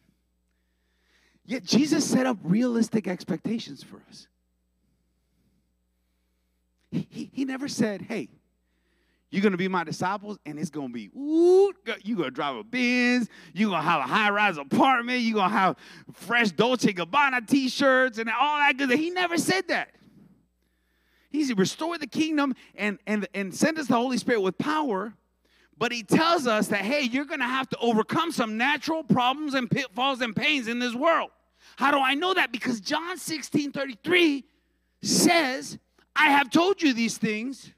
Yet 1.44 1.64
Jesus 1.64 2.04
set 2.04 2.26
up 2.26 2.38
realistic 2.42 3.08
expectations 3.08 3.82
for 3.82 4.00
us. 4.08 4.28
He, 6.90 7.06
he, 7.10 7.30
he 7.32 7.44
never 7.44 7.68
said, 7.68 8.02
hey, 8.02 8.28
you're 9.30 9.42
gonna 9.42 9.56
be 9.56 9.68
my 9.68 9.84
disciples, 9.84 10.38
and 10.44 10.58
it's 10.58 10.70
gonna 10.70 10.88
be, 10.88 11.08
ooh, 11.16 11.72
you're 12.02 12.16
gonna 12.16 12.32
drive 12.32 12.56
a 12.56 12.64
Benz, 12.64 13.28
you're 13.52 13.70
gonna 13.70 13.82
have 13.82 14.00
a 14.00 14.08
high-rise 14.08 14.58
apartment, 14.58 15.20
you're 15.20 15.36
gonna 15.36 15.52
have 15.52 15.76
fresh 16.12 16.50
Dolce 16.50 16.92
Gabbana 16.92 17.46
t-shirts 17.46 18.18
and 18.18 18.28
all 18.28 18.58
that 18.58 18.76
good. 18.76 18.90
He 18.90 19.10
never 19.10 19.38
said 19.38 19.68
that. 19.68 19.94
He's 21.30 21.54
restored 21.56 22.00
the 22.00 22.06
kingdom 22.06 22.54
and, 22.74 22.98
and, 23.06 23.26
and 23.34 23.54
sent 23.54 23.78
us 23.78 23.86
the 23.86 23.94
Holy 23.94 24.18
Spirit 24.18 24.40
with 24.40 24.58
power. 24.58 25.14
But 25.78 25.92
he 25.92 26.02
tells 26.02 26.46
us 26.46 26.68
that, 26.68 26.80
hey, 26.80 27.02
you're 27.02 27.24
going 27.24 27.40
to 27.40 27.46
have 27.46 27.68
to 27.70 27.78
overcome 27.78 28.32
some 28.32 28.58
natural 28.58 29.02
problems 29.02 29.54
and 29.54 29.70
pitfalls 29.70 30.20
and 30.20 30.36
pains 30.36 30.68
in 30.68 30.78
this 30.78 30.94
world. 30.94 31.30
How 31.76 31.90
do 31.90 31.98
I 31.98 32.14
know 32.14 32.34
that? 32.34 32.52
Because 32.52 32.80
John 32.80 33.16
16 33.16 33.72
33 33.72 34.44
says, 35.02 35.78
I 36.14 36.30
have 36.30 36.50
told 36.50 36.82
you 36.82 36.92
these 36.92 37.16
things 37.16 37.72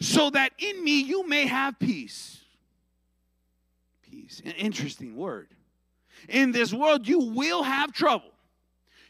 so 0.00 0.30
that 0.30 0.52
in 0.58 0.84
me 0.84 1.00
you 1.00 1.26
may 1.26 1.46
have 1.46 1.78
peace. 1.78 2.38
Peace. 4.02 4.40
An 4.44 4.52
interesting 4.52 5.16
word. 5.16 5.48
In 6.28 6.52
this 6.52 6.72
world, 6.72 7.08
you 7.08 7.18
will 7.18 7.62
have 7.62 7.92
trouble, 7.92 8.30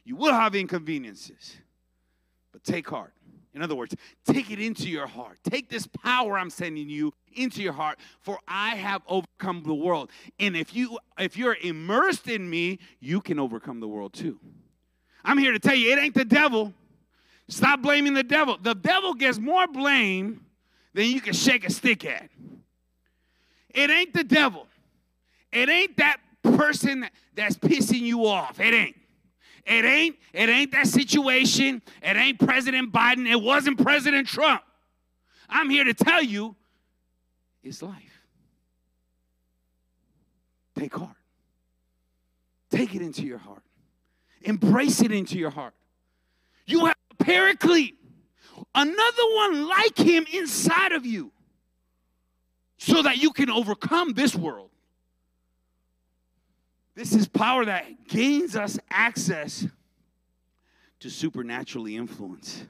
you 0.05 0.17
will 0.17 0.33
have 0.33 0.55
inconveniences. 0.55 1.57
But 2.53 2.65
take 2.65 2.89
heart. 2.89 3.13
In 3.55 3.63
other 3.63 3.75
words, 3.75 3.95
take 4.25 4.51
it 4.51 4.61
into 4.61 4.89
your 4.89 5.07
heart. 5.07 5.39
Take 5.43 5.69
this 5.69 5.87
power 5.87 6.39
I'm 6.39 6.51
sending 6.51 6.89
you 6.89 7.13
into 7.35 7.63
your 7.63 7.73
heart, 7.73 7.99
for 8.21 8.39
I 8.47 8.77
have 8.77 9.03
overcome 9.09 9.65
the 9.67 9.75
world. 9.75 10.11
And 10.39 10.57
if 10.57 10.75
you 10.75 10.99
if 11.19 11.37
you're 11.37 11.57
immersed 11.61 12.29
in 12.29 12.49
me, 12.49 12.79
you 13.01 13.21
can 13.21 13.39
overcome 13.39 13.81
the 13.81 13.89
world 13.89 14.13
too. 14.13 14.39
I'm 15.25 15.39
here 15.39 15.53
to 15.53 15.59
tell 15.59 15.75
you, 15.75 15.93
it 15.93 15.99
ain't 15.99 16.15
the 16.15 16.25
devil. 16.25 16.73
Stop 17.49 17.83
blaming 17.83 18.15
the 18.15 18.23
devil. 18.23 18.57
The 18.61 18.75
devil 18.75 19.15
gets 19.15 19.39
more 19.39 19.67
blame 19.67 20.47
than 20.95 21.07
you 21.07 21.21
can 21.21 21.35
shake 21.35 21.67
a 21.67 21.71
stick 21.73 22.05
at. 22.05 22.29
It 23.75 23.91
ain't 23.91 24.15
the 24.15 24.25
devil. 24.25 24.67
It 25.53 25.69
ain't 25.69 25.97
that 25.97 26.19
person 26.43 27.09
that's 27.35 27.57
pissing 27.57 28.01
you 28.01 28.27
off. 28.27 28.61
It 28.61 28.73
ain't. 28.73 28.97
It 29.71 29.85
ain't, 29.85 30.17
it 30.33 30.49
ain't 30.49 30.73
that 30.73 30.89
situation. 30.89 31.81
It 32.03 32.17
ain't 32.17 32.41
President 32.41 32.93
Biden. 32.93 33.31
It 33.31 33.41
wasn't 33.41 33.81
President 33.81 34.27
Trump. 34.27 34.63
I'm 35.49 35.71
here 35.71 35.85
to 35.85 35.95
tell 35.95 36.21
you 36.21 36.57
it's 37.63 37.81
life. 37.81 38.25
Take 40.77 40.93
heart. 40.97 41.17
Take 42.73 42.97
it 42.97 43.03
into 43.03 43.23
your 43.23 43.39
heart. 43.39 43.63
Embrace 44.43 45.03
it 45.03 45.13
into 45.13 45.39
your 45.39 45.51
heart. 45.51 45.75
You 46.67 46.87
have 46.87 46.97
a 47.13 47.23
paraclete, 47.23 47.97
another 48.75 49.23
one 49.35 49.69
like 49.69 49.97
him 49.97 50.27
inside 50.33 50.91
of 50.91 51.07
you, 51.07 51.31
so 52.77 53.03
that 53.03 53.19
you 53.19 53.31
can 53.31 53.51
overcome 53.51 54.15
this 54.15 54.35
world. 54.35 54.70
This 56.95 57.15
is 57.15 57.29
power 57.29 57.65
that 57.65 58.09
gains 58.09 58.57
us 58.57 58.79
access 58.91 59.67
to 61.01 61.11
supernaturally 61.11 61.97
influence 61.97 62.65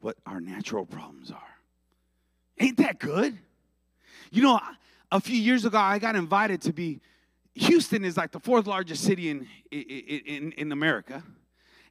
what 0.00 0.16
our 0.26 0.40
natural 0.40 0.86
problems 0.86 1.30
are. 1.30 1.56
Ain't 2.58 2.76
that 2.78 2.98
good? 2.98 3.38
You 4.30 4.42
know, 4.42 4.60
a 5.10 5.20
few 5.20 5.36
years 5.36 5.64
ago, 5.64 5.78
I 5.78 5.98
got 5.98 6.16
invited 6.16 6.62
to 6.62 6.72
be. 6.72 7.00
Houston 7.54 8.04
is 8.04 8.16
like 8.16 8.30
the 8.30 8.38
fourth 8.38 8.66
largest 8.66 9.02
city 9.02 9.28
in, 9.28 9.46
in, 9.70 10.52
in 10.52 10.72
America. 10.72 11.22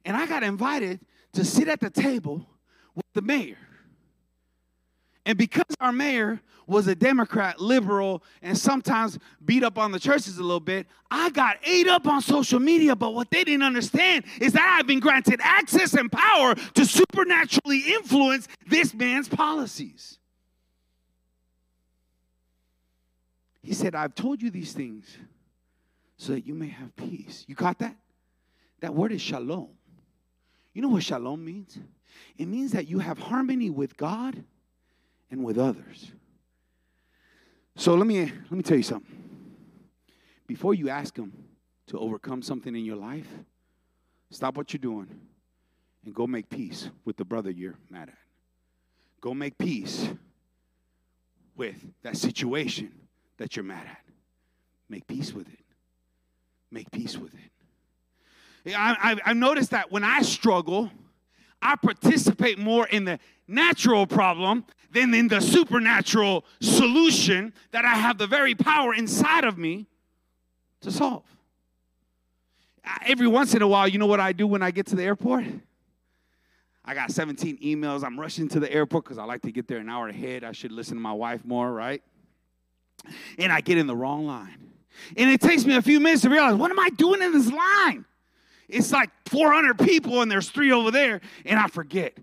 And 0.04 0.16
I 0.16 0.26
got 0.26 0.42
invited 0.42 1.00
to 1.34 1.44
sit 1.44 1.68
at 1.68 1.80
the 1.80 1.90
table 1.90 2.46
with 2.94 3.04
the 3.12 3.22
mayor. 3.22 3.58
And 5.30 5.38
because 5.38 5.76
our 5.78 5.92
mayor 5.92 6.40
was 6.66 6.88
a 6.88 6.94
Democrat, 6.96 7.60
liberal, 7.60 8.24
and 8.42 8.58
sometimes 8.58 9.16
beat 9.44 9.62
up 9.62 9.78
on 9.78 9.92
the 9.92 10.00
churches 10.00 10.38
a 10.38 10.42
little 10.42 10.58
bit, 10.58 10.88
I 11.08 11.30
got 11.30 11.58
ate 11.64 11.86
up 11.86 12.08
on 12.08 12.20
social 12.20 12.58
media. 12.58 12.96
But 12.96 13.14
what 13.14 13.30
they 13.30 13.44
didn't 13.44 13.62
understand 13.62 14.24
is 14.40 14.54
that 14.54 14.76
I've 14.76 14.88
been 14.88 14.98
granted 14.98 15.38
access 15.40 15.94
and 15.94 16.10
power 16.10 16.56
to 16.56 16.84
supernaturally 16.84 17.94
influence 17.94 18.48
this 18.66 18.92
man's 18.92 19.28
policies. 19.28 20.18
He 23.62 23.72
said, 23.72 23.94
I've 23.94 24.16
told 24.16 24.42
you 24.42 24.50
these 24.50 24.72
things 24.72 25.16
so 26.16 26.32
that 26.32 26.44
you 26.44 26.54
may 26.54 26.70
have 26.70 26.96
peace. 26.96 27.44
You 27.46 27.54
got 27.54 27.78
that? 27.78 27.94
That 28.80 28.96
word 28.96 29.12
is 29.12 29.22
shalom. 29.22 29.68
You 30.74 30.82
know 30.82 30.88
what 30.88 31.04
shalom 31.04 31.44
means? 31.44 31.78
It 32.36 32.48
means 32.48 32.72
that 32.72 32.88
you 32.88 32.98
have 32.98 33.20
harmony 33.20 33.70
with 33.70 33.96
God 33.96 34.42
and 35.30 35.44
with 35.44 35.58
others. 35.58 36.12
So 37.76 37.94
let 37.94 38.06
me 38.06 38.24
let 38.24 38.52
me 38.52 38.62
tell 38.62 38.76
you 38.76 38.82
something. 38.82 39.16
Before 40.46 40.74
you 40.74 40.88
ask 40.88 41.16
him 41.16 41.32
to 41.86 41.98
overcome 41.98 42.42
something 42.42 42.74
in 42.74 42.84
your 42.84 42.96
life, 42.96 43.28
stop 44.30 44.56
what 44.56 44.72
you're 44.72 44.78
doing 44.78 45.08
and 46.04 46.14
go 46.14 46.26
make 46.26 46.48
peace 46.48 46.90
with 47.04 47.16
the 47.16 47.24
brother 47.24 47.50
you're 47.50 47.76
mad 47.88 48.08
at. 48.08 48.18
Go 49.20 49.34
make 49.34 49.56
peace 49.58 50.08
with 51.56 51.76
that 52.02 52.16
situation 52.16 52.92
that 53.38 53.54
you're 53.54 53.64
mad 53.64 53.86
at. 53.86 54.02
Make 54.88 55.06
peace 55.06 55.32
with 55.32 55.46
it. 55.48 55.64
Make 56.70 56.90
peace 56.90 57.16
with 57.16 57.34
it. 57.34 58.74
I, 58.74 59.16
I've 59.24 59.36
noticed 59.36 59.70
that 59.70 59.90
when 59.90 60.04
I 60.04 60.22
struggle, 60.22 60.90
I 61.62 61.76
participate 61.76 62.58
more 62.58 62.86
in 62.86 63.04
the 63.04 63.18
natural 63.46 64.06
problem 64.06 64.64
than 64.92 65.14
in 65.14 65.28
the 65.28 65.40
supernatural 65.40 66.44
solution 66.60 67.52
that 67.72 67.84
I 67.84 67.94
have 67.94 68.18
the 68.18 68.26
very 68.26 68.54
power 68.54 68.94
inside 68.94 69.44
of 69.44 69.56
me 69.58 69.86
to 70.80 70.90
solve. 70.90 71.24
Every 73.02 73.28
once 73.28 73.54
in 73.54 73.62
a 73.62 73.68
while, 73.68 73.86
you 73.86 73.98
know 73.98 74.06
what 74.06 74.20
I 74.20 74.32
do 74.32 74.46
when 74.46 74.62
I 74.62 74.70
get 74.70 74.86
to 74.86 74.96
the 74.96 75.04
airport? 75.04 75.44
I 76.84 76.94
got 76.94 77.10
17 77.10 77.58
emails. 77.58 78.02
I'm 78.02 78.18
rushing 78.18 78.48
to 78.48 78.60
the 78.60 78.72
airport 78.72 79.04
because 79.04 79.18
I 79.18 79.24
like 79.24 79.42
to 79.42 79.52
get 79.52 79.68
there 79.68 79.78
an 79.78 79.88
hour 79.88 80.08
ahead. 80.08 80.44
I 80.44 80.52
should 80.52 80.72
listen 80.72 80.96
to 80.96 81.00
my 81.00 81.12
wife 81.12 81.44
more, 81.44 81.72
right? 81.72 82.02
And 83.38 83.52
I 83.52 83.60
get 83.60 83.78
in 83.78 83.86
the 83.86 83.94
wrong 83.94 84.26
line. 84.26 84.72
And 85.16 85.30
it 85.30 85.40
takes 85.40 85.64
me 85.64 85.76
a 85.76 85.82
few 85.82 86.00
minutes 86.00 86.22
to 86.22 86.30
realize 86.30 86.54
what 86.54 86.70
am 86.70 86.78
I 86.78 86.90
doing 86.90 87.22
in 87.22 87.32
this 87.32 87.50
line? 87.50 88.04
It's 88.68 88.92
like 88.92 89.10
400 89.26 89.78
people 89.78 90.22
and 90.22 90.30
there's 90.30 90.48
three 90.48 90.72
over 90.72 90.90
there, 90.90 91.20
and 91.44 91.58
I 91.58 91.66
forget. 91.66 92.16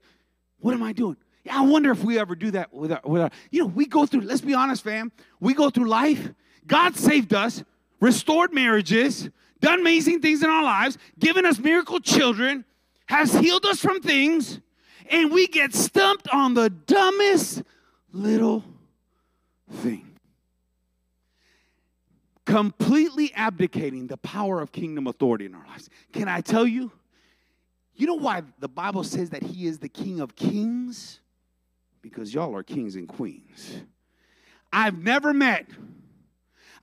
What 0.60 0.74
am 0.74 0.84
I 0.84 0.92
doing? 0.94 1.18
Yeah, 1.48 1.60
I 1.60 1.62
wonder 1.62 1.92
if 1.92 2.04
we 2.04 2.20
ever 2.20 2.36
do 2.36 2.52
that 2.52 2.74
with 2.74 2.92
our, 2.92 3.00
with 3.06 3.22
our, 3.22 3.30
you 3.52 3.62
know, 3.62 3.68
we 3.68 3.86
go 3.86 4.06
through, 4.06 4.20
let's 4.20 4.42
be 4.42 4.54
honest, 4.54 4.84
fam. 4.84 5.14
We 5.40 5.54
go 5.54 5.70
through 5.70 5.88
life. 5.88 6.30
God 6.68 6.98
saved 6.98 7.34
us, 7.34 7.64
restored 8.02 8.54
marriages, 8.54 9.30
done 9.62 9.80
amazing 9.80 10.20
things 10.20 10.44
in 10.44 10.50
our 10.50 10.62
lives, 10.62 10.98
given 11.18 11.46
us 11.46 11.58
miracle 11.58 12.02
children, 12.02 12.66
has 13.06 13.34
healed 13.34 13.66
us 13.66 13.80
from 13.80 14.02
things, 14.02 14.60
and 15.10 15.32
we 15.32 15.48
get 15.48 15.74
stumped 15.74 16.28
on 16.34 16.54
the 16.54 16.70
dumbest 16.70 17.64
little 18.12 18.66
thing. 19.72 20.18
Completely 22.44 23.32
abdicating 23.36 24.08
the 24.08 24.18
power 24.18 24.60
of 24.60 24.74
kingdom 24.74 25.08
authority 25.08 25.46
in 25.46 25.56
our 25.56 25.66
lives. 25.66 25.90
Can 26.12 26.28
I 26.28 26.42
tell 26.42 26.68
you? 26.68 26.92
You 27.96 28.06
know 28.06 28.16
why 28.16 28.44
the 28.60 28.68
Bible 28.68 29.06
says 29.06 29.30
that 29.30 29.44
He 29.44 29.66
is 29.66 29.80
the 29.80 29.88
King 29.88 30.20
of 30.20 30.36
kings? 30.36 31.22
Because 32.10 32.34
y'all 32.34 32.56
are 32.56 32.64
kings 32.64 32.96
and 32.96 33.08
queens. 33.08 33.82
I've 34.72 35.02
never 35.02 35.34
met, 35.34 35.66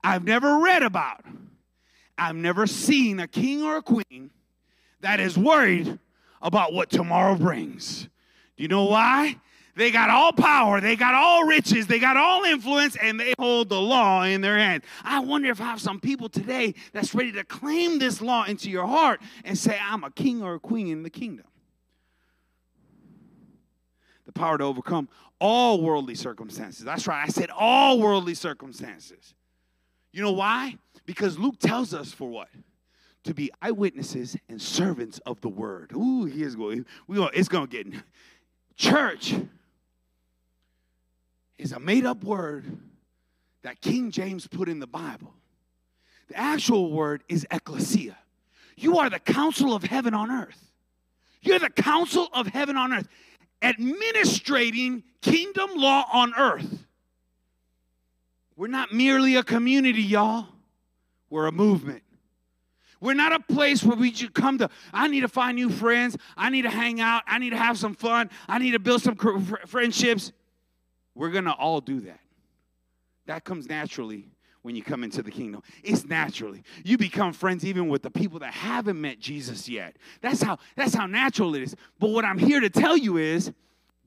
I've 0.02 0.24
never 0.24 0.58
read 0.58 0.82
about, 0.82 1.24
I've 2.16 2.36
never 2.36 2.66
seen 2.66 3.20
a 3.20 3.28
king 3.28 3.62
or 3.62 3.76
a 3.76 3.82
queen 3.82 4.30
that 5.00 5.20
is 5.20 5.36
worried 5.36 5.98
about 6.40 6.72
what 6.72 6.90
tomorrow 6.90 7.34
brings. 7.34 8.08
Do 8.56 8.62
you 8.62 8.68
know 8.68 8.84
why? 8.84 9.36
They 9.76 9.90
got 9.90 10.08
all 10.08 10.32
power, 10.32 10.80
they 10.80 10.94
got 10.94 11.14
all 11.14 11.44
riches, 11.44 11.88
they 11.88 11.98
got 11.98 12.16
all 12.16 12.44
influence, 12.44 12.96
and 12.96 13.18
they 13.18 13.34
hold 13.38 13.68
the 13.68 13.80
law 13.80 14.22
in 14.22 14.40
their 14.40 14.56
hand. 14.56 14.84
I 15.02 15.18
wonder 15.18 15.50
if 15.50 15.60
I 15.60 15.64
have 15.64 15.80
some 15.80 15.98
people 16.00 16.28
today 16.28 16.74
that's 16.92 17.12
ready 17.14 17.32
to 17.32 17.44
claim 17.44 17.98
this 17.98 18.22
law 18.22 18.44
into 18.44 18.70
your 18.70 18.86
heart 18.86 19.20
and 19.44 19.58
say, 19.58 19.78
I'm 19.82 20.04
a 20.04 20.10
king 20.10 20.42
or 20.42 20.54
a 20.54 20.60
queen 20.60 20.86
in 20.88 21.02
the 21.02 21.10
kingdom. 21.10 21.46
Power 24.34 24.58
to 24.58 24.64
overcome 24.64 25.08
all 25.40 25.80
worldly 25.80 26.14
circumstances. 26.14 26.84
That's 26.84 27.06
right, 27.06 27.24
I 27.24 27.28
said 27.28 27.50
all 27.50 27.98
worldly 27.98 28.34
circumstances. 28.34 29.34
You 30.12 30.22
know 30.22 30.32
why? 30.32 30.76
Because 31.06 31.38
Luke 31.38 31.58
tells 31.58 31.92
us 31.94 32.12
for 32.12 32.28
what? 32.28 32.48
To 33.24 33.34
be 33.34 33.50
eyewitnesses 33.62 34.36
and 34.48 34.60
servants 34.60 35.18
of 35.26 35.40
the 35.40 35.48
word. 35.48 35.92
Ooh, 35.94 36.24
he 36.24 36.42
is 36.42 36.56
going. 36.56 36.84
We 37.06 37.16
going 37.16 37.30
it's 37.34 37.48
going 37.48 37.68
to 37.68 37.84
get 37.84 38.00
church 38.76 39.34
is 41.58 41.72
a 41.72 41.80
made 41.80 42.04
up 42.04 42.24
word 42.24 42.78
that 43.62 43.80
King 43.80 44.10
James 44.10 44.46
put 44.46 44.68
in 44.68 44.78
the 44.78 44.86
Bible. 44.86 45.34
The 46.28 46.36
actual 46.36 46.90
word 46.90 47.22
is 47.28 47.46
ecclesia. 47.50 48.16
You 48.76 48.98
are 48.98 49.08
the 49.08 49.18
council 49.18 49.74
of 49.74 49.84
heaven 49.84 50.14
on 50.14 50.30
earth. 50.30 50.70
You're 51.42 51.58
the 51.58 51.70
council 51.70 52.28
of 52.32 52.46
heaven 52.48 52.76
on 52.76 52.92
earth, 52.92 53.08
administrating 53.64 55.02
kingdom 55.22 55.70
law 55.74 56.04
on 56.12 56.34
earth. 56.36 56.84
We're 58.56 58.68
not 58.68 58.92
merely 58.92 59.34
a 59.36 59.42
community, 59.42 60.02
y'all. 60.02 60.46
We're 61.30 61.46
a 61.46 61.52
movement. 61.52 62.02
We're 63.00 63.14
not 63.14 63.32
a 63.32 63.40
place 63.40 63.82
where 63.82 63.96
we 63.96 64.10
just 64.12 64.34
come 64.34 64.58
to, 64.58 64.70
I 64.92 65.08
need 65.08 65.20
to 65.22 65.28
find 65.28 65.56
new 65.56 65.68
friends. 65.68 66.16
I 66.36 66.50
need 66.50 66.62
to 66.62 66.70
hang 66.70 67.00
out. 67.00 67.22
I 67.26 67.38
need 67.38 67.50
to 67.50 67.56
have 67.56 67.76
some 67.78 67.94
fun. 67.94 68.30
I 68.48 68.58
need 68.58 68.70
to 68.70 68.78
build 68.78 69.02
some 69.02 69.16
friendships. 69.66 70.32
We're 71.14 71.30
going 71.30 71.44
to 71.44 71.52
all 71.52 71.80
do 71.80 72.00
that. 72.00 72.20
That 73.26 73.44
comes 73.44 73.68
naturally 73.68 74.28
when 74.64 74.74
you 74.74 74.82
come 74.82 75.04
into 75.04 75.22
the 75.22 75.30
kingdom. 75.30 75.62
It's 75.82 76.06
naturally. 76.06 76.64
You 76.84 76.96
become 76.96 77.34
friends 77.34 77.66
even 77.66 77.88
with 77.88 78.02
the 78.02 78.10
people 78.10 78.38
that 78.38 78.54
haven't 78.54 78.98
met 78.98 79.20
Jesus 79.20 79.68
yet. 79.68 79.96
That's 80.22 80.40
how 80.40 80.58
that's 80.74 80.94
how 80.94 81.04
natural 81.04 81.54
it 81.54 81.62
is. 81.62 81.76
But 82.00 82.10
what 82.10 82.24
I'm 82.24 82.38
here 82.38 82.60
to 82.60 82.70
tell 82.70 82.96
you 82.96 83.18
is 83.18 83.52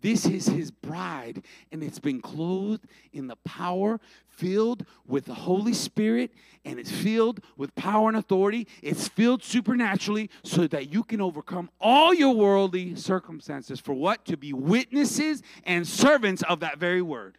this 0.01 0.25
is 0.25 0.47
his 0.47 0.71
bride, 0.71 1.43
and 1.71 1.83
it's 1.83 1.99
been 1.99 2.21
clothed 2.21 2.87
in 3.13 3.27
the 3.27 3.35
power, 3.37 3.99
filled 4.27 4.83
with 5.05 5.25
the 5.25 5.35
Holy 5.35 5.73
Spirit, 5.73 6.31
and 6.65 6.79
it's 6.79 6.91
filled 6.91 7.39
with 7.55 7.75
power 7.75 8.07
and 8.07 8.17
authority. 8.17 8.67
It's 8.81 9.07
filled 9.07 9.43
supernaturally 9.43 10.31
so 10.43 10.65
that 10.67 10.91
you 10.91 11.03
can 11.03 11.21
overcome 11.21 11.69
all 11.79 12.15
your 12.15 12.33
worldly 12.33 12.95
circumstances. 12.95 13.79
For 13.79 13.93
what? 13.93 14.25
To 14.25 14.37
be 14.37 14.53
witnesses 14.53 15.43
and 15.63 15.87
servants 15.87 16.41
of 16.43 16.61
that 16.61 16.79
very 16.79 17.03
word. 17.03 17.37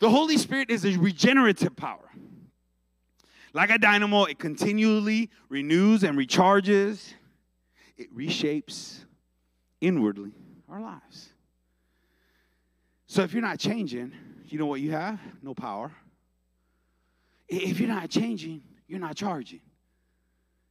The 0.00 0.10
Holy 0.10 0.38
Spirit 0.38 0.70
is 0.70 0.84
a 0.84 0.98
regenerative 0.98 1.76
power. 1.76 2.10
Like 3.52 3.70
a 3.70 3.78
dynamo, 3.78 4.24
it 4.24 4.38
continually 4.38 5.30
renews 5.48 6.02
and 6.04 6.16
recharges, 6.18 7.12
it 7.96 8.14
reshapes 8.16 9.04
inwardly 9.80 10.32
our 10.68 10.80
lives. 10.80 11.28
So 13.06 13.22
if 13.22 13.32
you're 13.32 13.42
not 13.42 13.58
changing, 13.58 14.12
you 14.46 14.58
know 14.58 14.66
what 14.66 14.80
you 14.80 14.92
have? 14.92 15.18
No 15.42 15.52
power. 15.52 15.92
If 17.48 17.80
you're 17.80 17.88
not 17.88 18.08
changing, 18.08 18.62
you're 18.86 19.00
not 19.00 19.16
charging. 19.16 19.60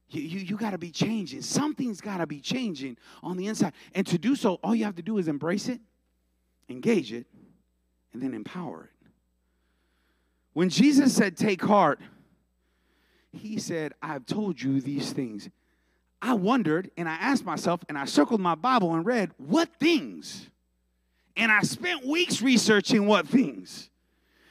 You, 0.08 0.22
you, 0.22 0.40
you 0.40 0.56
got 0.56 0.70
to 0.70 0.78
be 0.78 0.90
changing. 0.90 1.42
Something's 1.42 2.00
got 2.00 2.18
to 2.18 2.26
be 2.26 2.40
changing 2.40 2.96
on 3.22 3.36
the 3.36 3.46
inside. 3.46 3.74
And 3.94 4.06
to 4.08 4.18
do 4.18 4.34
so, 4.34 4.54
all 4.64 4.74
you 4.74 4.86
have 4.86 4.96
to 4.96 5.02
do 5.02 5.18
is 5.18 5.28
embrace 5.28 5.68
it, 5.68 5.80
engage 6.68 7.12
it, 7.12 7.26
and 8.12 8.20
then 8.20 8.34
empower 8.34 8.84
it. 8.84 8.99
When 10.52 10.68
Jesus 10.68 11.14
said, 11.14 11.36
Take 11.36 11.62
heart, 11.62 12.00
he 13.32 13.58
said, 13.58 13.92
I've 14.02 14.26
told 14.26 14.60
you 14.60 14.80
these 14.80 15.12
things. 15.12 15.48
I 16.22 16.34
wondered 16.34 16.90
and 16.96 17.08
I 17.08 17.14
asked 17.14 17.44
myself 17.44 17.80
and 17.88 17.96
I 17.96 18.04
circled 18.04 18.40
my 18.40 18.54
Bible 18.54 18.94
and 18.94 19.06
read, 19.06 19.30
What 19.38 19.70
things? 19.78 20.50
And 21.36 21.50
I 21.50 21.62
spent 21.62 22.04
weeks 22.04 22.42
researching 22.42 23.06
what 23.06 23.26
things. 23.26 23.88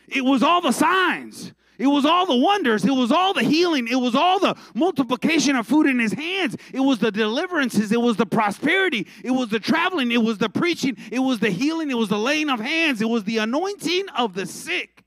It 0.08 0.26
was 0.26 0.42
all 0.42 0.62
the 0.62 0.72
signs. 0.72 1.54
It 1.78 1.88
was 1.88 2.06
all 2.06 2.26
the 2.26 2.36
wonders. 2.36 2.84
It 2.84 2.92
was 2.92 3.12
all 3.12 3.34
the 3.34 3.44
healing. 3.44 3.88
It 3.88 3.96
was 3.96 4.14
all 4.14 4.40
the 4.40 4.56
multiplication 4.74 5.56
of 5.56 5.66
food 5.66 5.88
in 5.88 5.98
his 5.98 6.12
hands. 6.12 6.58
It 6.74 6.82
was 6.82 7.00
the 7.00 7.12
deliverances. 7.12 7.92
It 7.94 8.02
was 8.02 8.18
the 8.18 8.26
prosperity. 8.26 9.08
It 9.24 9.32
was 9.32 9.50
the 9.50 9.62
traveling. 9.62 10.12
It 10.12 10.22
was 10.22 10.40
the 10.40 10.50
preaching. 10.50 10.98
It 11.10 11.20
was 11.20 11.40
the 11.40 11.50
healing. 11.50 11.90
It 11.90 11.98
was 11.98 12.10
the 12.10 12.20
laying 12.20 12.50
of 12.50 12.60
hands. 12.60 13.02
It 13.02 13.08
was 13.08 13.24
the 13.24 13.38
anointing 13.38 14.10
of 14.18 14.34
the 14.34 14.46
sick. 14.46 14.99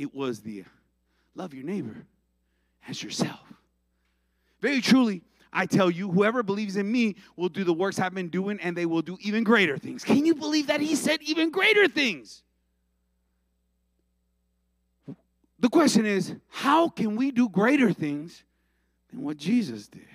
It 0.00 0.14
was 0.14 0.40
the 0.40 0.64
love 1.34 1.52
your 1.52 1.62
neighbor 1.62 2.06
as 2.88 3.02
yourself. 3.02 3.52
Very 4.62 4.80
truly, 4.80 5.20
I 5.52 5.66
tell 5.66 5.90
you, 5.90 6.10
whoever 6.10 6.42
believes 6.42 6.78
in 6.78 6.90
me 6.90 7.16
will 7.36 7.50
do 7.50 7.64
the 7.64 7.74
works 7.74 7.98
I've 7.98 8.14
been 8.14 8.30
doing, 8.30 8.58
and 8.62 8.74
they 8.74 8.86
will 8.86 9.02
do 9.02 9.18
even 9.20 9.44
greater 9.44 9.76
things. 9.76 10.02
Can 10.02 10.24
you 10.24 10.34
believe 10.34 10.68
that 10.68 10.80
he 10.80 10.94
said 10.94 11.20
even 11.20 11.50
greater 11.50 11.86
things? 11.86 12.42
The 15.58 15.68
question 15.68 16.06
is, 16.06 16.34
how 16.48 16.88
can 16.88 17.14
we 17.14 17.30
do 17.30 17.50
greater 17.50 17.92
things 17.92 18.42
than 19.10 19.20
what 19.20 19.36
Jesus 19.36 19.86
did? 19.86 20.06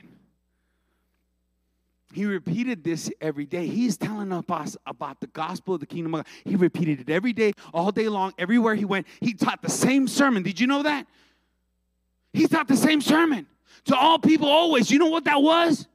He 2.16 2.26
repeated 2.26 2.82
this 2.82 3.12
every 3.20 3.46
day. 3.46 3.68
He's 3.68 3.98
telling 3.98 4.32
us 4.32 4.78
about 4.88 5.20
the 5.20 5.28
gospel 5.28 5.74
of 5.74 5.82
the 5.82 5.86
kingdom 5.86 6.16
of 6.16 6.24
God. 6.24 6.34
He 6.46 6.56
repeated 6.56 7.02
it 7.02 7.10
every 7.10 7.34
day, 7.34 7.52
all 7.74 7.92
day 7.92 8.08
long, 8.08 8.34
everywhere 8.38 8.74
he 8.74 8.86
went. 8.86 9.06
He 9.20 9.34
taught 9.34 9.62
the 9.62 9.70
same 9.70 10.08
sermon. 10.08 10.42
Did 10.42 10.58
you 10.58 10.66
know 10.66 10.84
that? 10.84 11.08
He 12.32 12.48
taught 12.48 12.70
the 12.70 12.78
same 12.78 13.02
sermon 13.02 13.48
to 13.86 13.98
all 13.98 14.18
people 14.18 14.48
always. 14.48 14.90
You 14.90 14.98
know 14.98 15.10
what 15.10 15.26
that 15.26 15.42
was? 15.42 15.88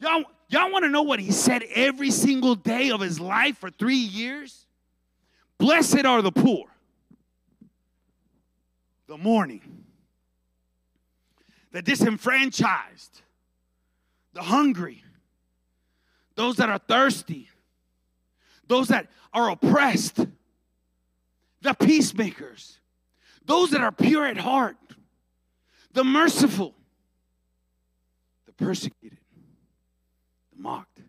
Y'all, 0.00 0.24
y'all 0.48 0.72
want 0.72 0.86
to 0.86 0.88
know 0.88 1.02
what 1.02 1.20
he 1.20 1.30
said 1.30 1.62
every 1.74 2.10
single 2.10 2.54
day 2.54 2.90
of 2.90 3.02
his 3.02 3.20
life 3.20 3.58
for 3.58 3.68
three 3.68 3.96
years? 3.96 4.64
Blessed 5.58 6.06
are 6.06 6.22
the 6.22 6.32
poor, 6.32 6.68
the 9.08 9.18
mourning, 9.18 9.84
the 11.72 11.82
disenfranchised, 11.82 13.20
the 14.32 14.42
hungry, 14.42 15.04
those 16.38 16.54
that 16.54 16.68
are 16.68 16.78
thirsty, 16.78 17.48
those 18.68 18.86
that 18.88 19.08
are 19.34 19.50
oppressed, 19.50 20.24
the 21.62 21.74
peacemakers, 21.74 22.78
those 23.44 23.72
that 23.72 23.80
are 23.80 23.90
pure 23.90 24.24
at 24.24 24.36
heart, 24.36 24.76
the 25.94 26.04
merciful, 26.04 26.76
the 28.46 28.52
persecuted, 28.52 29.18
the 30.54 30.62
mocked. 30.62 31.00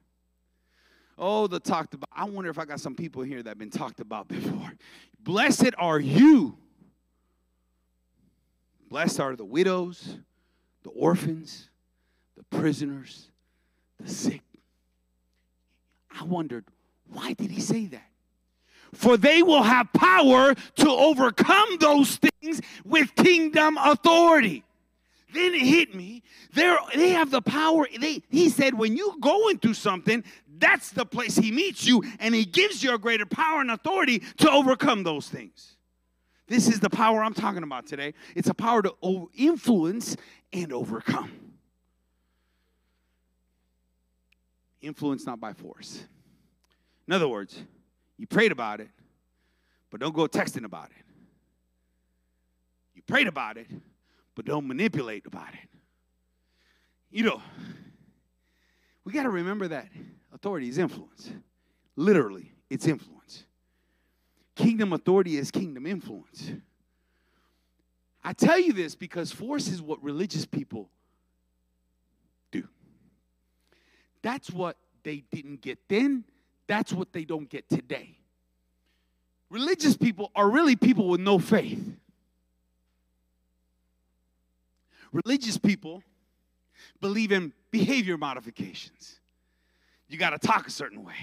Oh, 1.15 1.45
the 1.45 1.59
talked 1.59 1.93
about. 1.93 2.09
I 2.11 2.25
wonder 2.25 2.49
if 2.49 2.57
I 2.57 2.65
got 2.65 2.79
some 2.79 2.95
people 2.95 3.21
here 3.21 3.43
that 3.43 3.49
have 3.49 3.59
been 3.59 3.69
talked 3.69 3.99
about 3.99 4.27
before. 4.29 4.73
Blessed 5.19 5.75
are 5.77 5.99
you. 5.99 6.57
Blessed 8.89 9.19
are 9.19 9.35
the 9.35 9.45
widows, 9.45 10.17
the 10.81 10.89
orphans, 10.89 11.69
the 12.35 12.43
prisoners, 12.45 13.29
the 13.99 14.09
sick. 14.09 14.41
I 16.17 16.23
wondered, 16.23 16.65
why 17.07 17.33
did 17.33 17.51
he 17.51 17.61
say 17.61 17.85
that? 17.87 18.07
For 18.93 19.17
they 19.17 19.43
will 19.43 19.63
have 19.63 19.91
power 19.93 20.55
to 20.55 20.89
overcome 20.89 21.77
those 21.79 22.17
things 22.17 22.61
with 22.83 23.13
kingdom 23.15 23.77
authority. 23.77 24.63
Then 25.31 25.53
it 25.53 25.61
hit 25.61 25.93
me. 25.93 26.23
They're, 26.53 26.77
they 26.95 27.09
have 27.09 27.29
the 27.29 27.41
power. 27.41 27.87
They, 27.99 28.23
he 28.29 28.49
said, 28.49 28.73
when 28.73 28.97
you 28.97 29.15
go 29.19 29.49
into 29.49 29.75
something, 29.75 30.23
that's 30.57 30.89
the 30.89 31.05
place 31.05 31.35
he 31.35 31.51
meets 31.51 31.85
you, 31.85 32.03
and 32.19 32.33
he 32.33 32.45
gives 32.45 32.83
you 32.83 32.93
a 32.93 32.97
greater 32.97 33.27
power 33.27 33.61
and 33.61 33.69
authority 33.69 34.23
to 34.37 34.49
overcome 34.49 35.03
those 35.03 35.29
things. 35.29 35.75
This 36.47 36.67
is 36.67 36.79
the 36.79 36.89
power 36.89 37.23
I'm 37.23 37.35
talking 37.35 37.61
about 37.61 37.85
today. 37.85 38.15
It's 38.35 38.49
a 38.49 38.55
power 38.55 38.81
to 38.81 39.29
influence 39.35 40.17
and 40.51 40.73
overcome. 40.73 41.48
Influence 44.81 45.25
not 45.25 45.39
by 45.39 45.53
force. 45.53 46.05
In 47.07 47.13
other 47.13 47.27
words, 47.27 47.61
you 48.17 48.27
prayed 48.27 48.51
about 48.51 48.79
it, 48.79 48.89
but 49.89 49.99
don't 49.99 50.13
go 50.13 50.27
texting 50.27 50.65
about 50.65 50.91
it. 50.91 51.05
You 52.95 53.01
prayed 53.01 53.27
about 53.27 53.57
it, 53.57 53.67
but 54.35 54.45
don't 54.45 54.67
manipulate 54.67 55.25
about 55.25 55.53
it. 55.53 55.69
You 57.11 57.23
know, 57.23 57.41
we 59.03 59.11
got 59.11 59.23
to 59.23 59.29
remember 59.29 59.67
that 59.69 59.87
authority 60.33 60.69
is 60.69 60.77
influence. 60.77 61.31
Literally, 61.95 62.53
it's 62.69 62.87
influence. 62.87 63.45
Kingdom 64.55 64.93
authority 64.93 65.37
is 65.37 65.51
kingdom 65.51 65.85
influence. 65.85 66.51
I 68.23 68.33
tell 68.33 68.59
you 68.59 68.73
this 68.73 68.95
because 68.95 69.31
force 69.31 69.67
is 69.67 69.81
what 69.81 70.03
religious 70.03 70.45
people 70.45 70.89
do. 72.51 72.67
That's 74.21 74.49
what 74.51 74.77
they 75.03 75.23
didn't 75.31 75.61
get 75.61 75.79
then, 75.87 76.25
that's 76.67 76.93
what 76.93 77.13
they 77.13 77.23
don't 77.23 77.49
get 77.49 77.69
today. 77.69 78.17
Religious 79.49 79.97
people 79.97 80.31
are 80.35 80.49
really 80.49 80.75
people 80.75 81.07
with 81.07 81.21
no 81.21 81.39
faith. 81.39 81.83
Religious 85.11 85.57
people 85.57 86.03
believe 87.01 87.31
in 87.31 87.51
behavior 87.71 88.17
modifications. 88.17 89.19
You 90.07 90.17
got 90.17 90.31
to 90.31 90.47
talk 90.47 90.67
a 90.67 90.71
certain 90.71 91.03
way. 91.03 91.15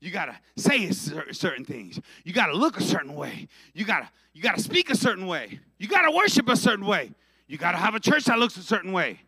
You 0.00 0.10
got 0.10 0.26
to 0.26 0.36
say 0.56 0.90
certain 0.90 1.64
things. 1.64 1.98
You 2.24 2.32
got 2.32 2.46
to 2.46 2.54
look 2.54 2.78
a 2.78 2.82
certain 2.82 3.14
way. 3.14 3.48
You 3.72 3.84
got 3.84 4.00
to 4.00 4.08
you 4.34 4.42
got 4.42 4.56
to 4.56 4.62
speak 4.62 4.90
a 4.90 4.96
certain 4.96 5.26
way. 5.26 5.60
You 5.78 5.88
got 5.88 6.02
to 6.02 6.10
worship 6.10 6.48
a 6.48 6.56
certain 6.56 6.84
way. 6.84 7.12
You 7.46 7.56
got 7.56 7.72
to 7.72 7.78
have 7.78 7.94
a 7.94 8.00
church 8.00 8.24
that 8.24 8.38
looks 8.38 8.56
a 8.56 8.62
certain 8.62 8.92
way. 8.92 9.20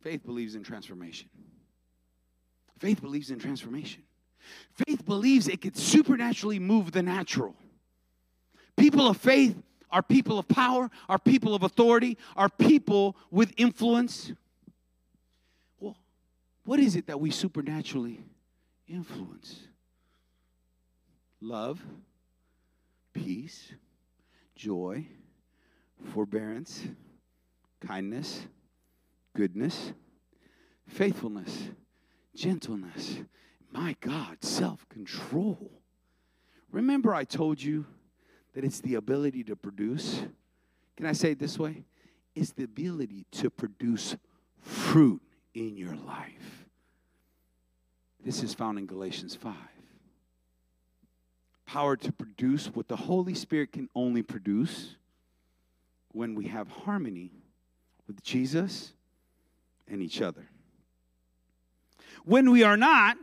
Faith 0.00 0.24
believes 0.24 0.54
in 0.54 0.62
transformation. 0.62 1.28
Faith 2.78 3.02
believes 3.02 3.30
in 3.30 3.38
transformation. 3.38 4.02
Faith 4.86 5.04
believes 5.04 5.48
it 5.48 5.60
could 5.60 5.76
supernaturally 5.76 6.58
move 6.58 6.92
the 6.92 7.02
natural. 7.02 7.54
People 8.76 9.06
of 9.06 9.18
faith 9.18 9.62
are 9.90 10.02
people 10.02 10.38
of 10.38 10.48
power, 10.48 10.90
are 11.08 11.18
people 11.18 11.54
of 11.54 11.62
authority, 11.62 12.16
are 12.36 12.48
people 12.48 13.16
with 13.30 13.52
influence. 13.58 14.32
Well, 15.78 15.96
what 16.64 16.80
is 16.80 16.96
it 16.96 17.06
that 17.08 17.20
we 17.20 17.30
supernaturally 17.30 18.20
influence? 18.88 19.60
Love, 21.42 21.82
peace, 23.12 23.72
joy, 24.54 25.06
forbearance, 26.14 26.86
kindness, 27.86 28.46
goodness, 29.34 29.92
faithfulness, 30.86 31.70
gentleness. 32.34 33.18
My 33.72 33.96
God, 34.00 34.42
self 34.42 34.88
control. 34.88 35.70
Remember, 36.70 37.14
I 37.14 37.24
told 37.24 37.62
you 37.62 37.86
that 38.54 38.64
it's 38.64 38.80
the 38.80 38.94
ability 38.94 39.44
to 39.44 39.56
produce. 39.56 40.22
Can 40.96 41.06
I 41.06 41.12
say 41.12 41.32
it 41.32 41.38
this 41.38 41.58
way? 41.58 41.84
It's 42.34 42.52
the 42.52 42.64
ability 42.64 43.26
to 43.32 43.50
produce 43.50 44.16
fruit 44.60 45.22
in 45.54 45.76
your 45.76 45.96
life. 45.96 46.66
This 48.24 48.42
is 48.42 48.54
found 48.54 48.78
in 48.78 48.86
Galatians 48.86 49.34
5. 49.34 49.54
Power 51.66 51.96
to 51.96 52.12
produce 52.12 52.66
what 52.66 52.88
the 52.88 52.96
Holy 52.96 53.34
Spirit 53.34 53.72
can 53.72 53.88
only 53.94 54.22
produce 54.22 54.96
when 56.12 56.34
we 56.34 56.46
have 56.48 56.68
harmony 56.68 57.30
with 58.06 58.22
Jesus 58.22 58.92
and 59.90 60.02
each 60.02 60.22
other. 60.22 60.48
When 62.24 62.50
we 62.50 62.62
are 62.62 62.76
not, 62.76 63.16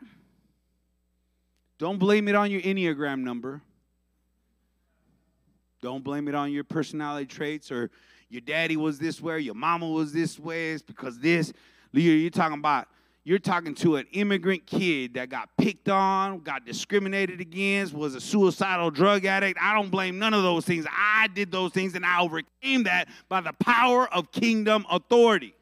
don't 1.79 1.97
blame 1.97 2.27
it 2.27 2.35
on 2.35 2.51
your 2.51 2.61
Enneagram 2.61 3.19
number. 3.19 3.61
Don't 5.81 6.03
blame 6.03 6.27
it 6.27 6.35
on 6.35 6.51
your 6.51 6.63
personality 6.63 7.27
traits 7.27 7.71
or 7.71 7.89
your 8.29 8.41
daddy 8.41 8.75
was 8.75 8.99
this 8.99 9.21
way, 9.21 9.39
your 9.39 9.55
mama 9.55 9.87
was 9.87 10.11
this 10.11 10.37
way. 10.39 10.71
It's 10.71 10.81
because 10.81 11.19
this. 11.19 11.53
You're 11.93 12.29
talking 12.29 12.57
about 12.59 12.87
you're 13.23 13.39
talking 13.39 13.75
to 13.75 13.97
an 13.97 14.07
immigrant 14.13 14.65
kid 14.65 15.15
that 15.15 15.29
got 15.29 15.49
picked 15.57 15.89
on, 15.89 16.39
got 16.39 16.65
discriminated 16.65 17.41
against, 17.41 17.93
was 17.93 18.15
a 18.15 18.21
suicidal 18.21 18.89
drug 18.89 19.25
addict. 19.25 19.59
I 19.61 19.73
don't 19.73 19.89
blame 19.89 20.17
none 20.17 20.33
of 20.33 20.43
those 20.43 20.63
things. 20.63 20.85
I 20.89 21.27
did 21.27 21.51
those 21.51 21.73
things 21.73 21.93
and 21.95 22.05
I 22.05 22.21
overcame 22.21 22.83
that 22.83 23.09
by 23.27 23.41
the 23.41 23.51
power 23.51 24.07
of 24.13 24.31
kingdom 24.31 24.85
authority. 24.89 25.53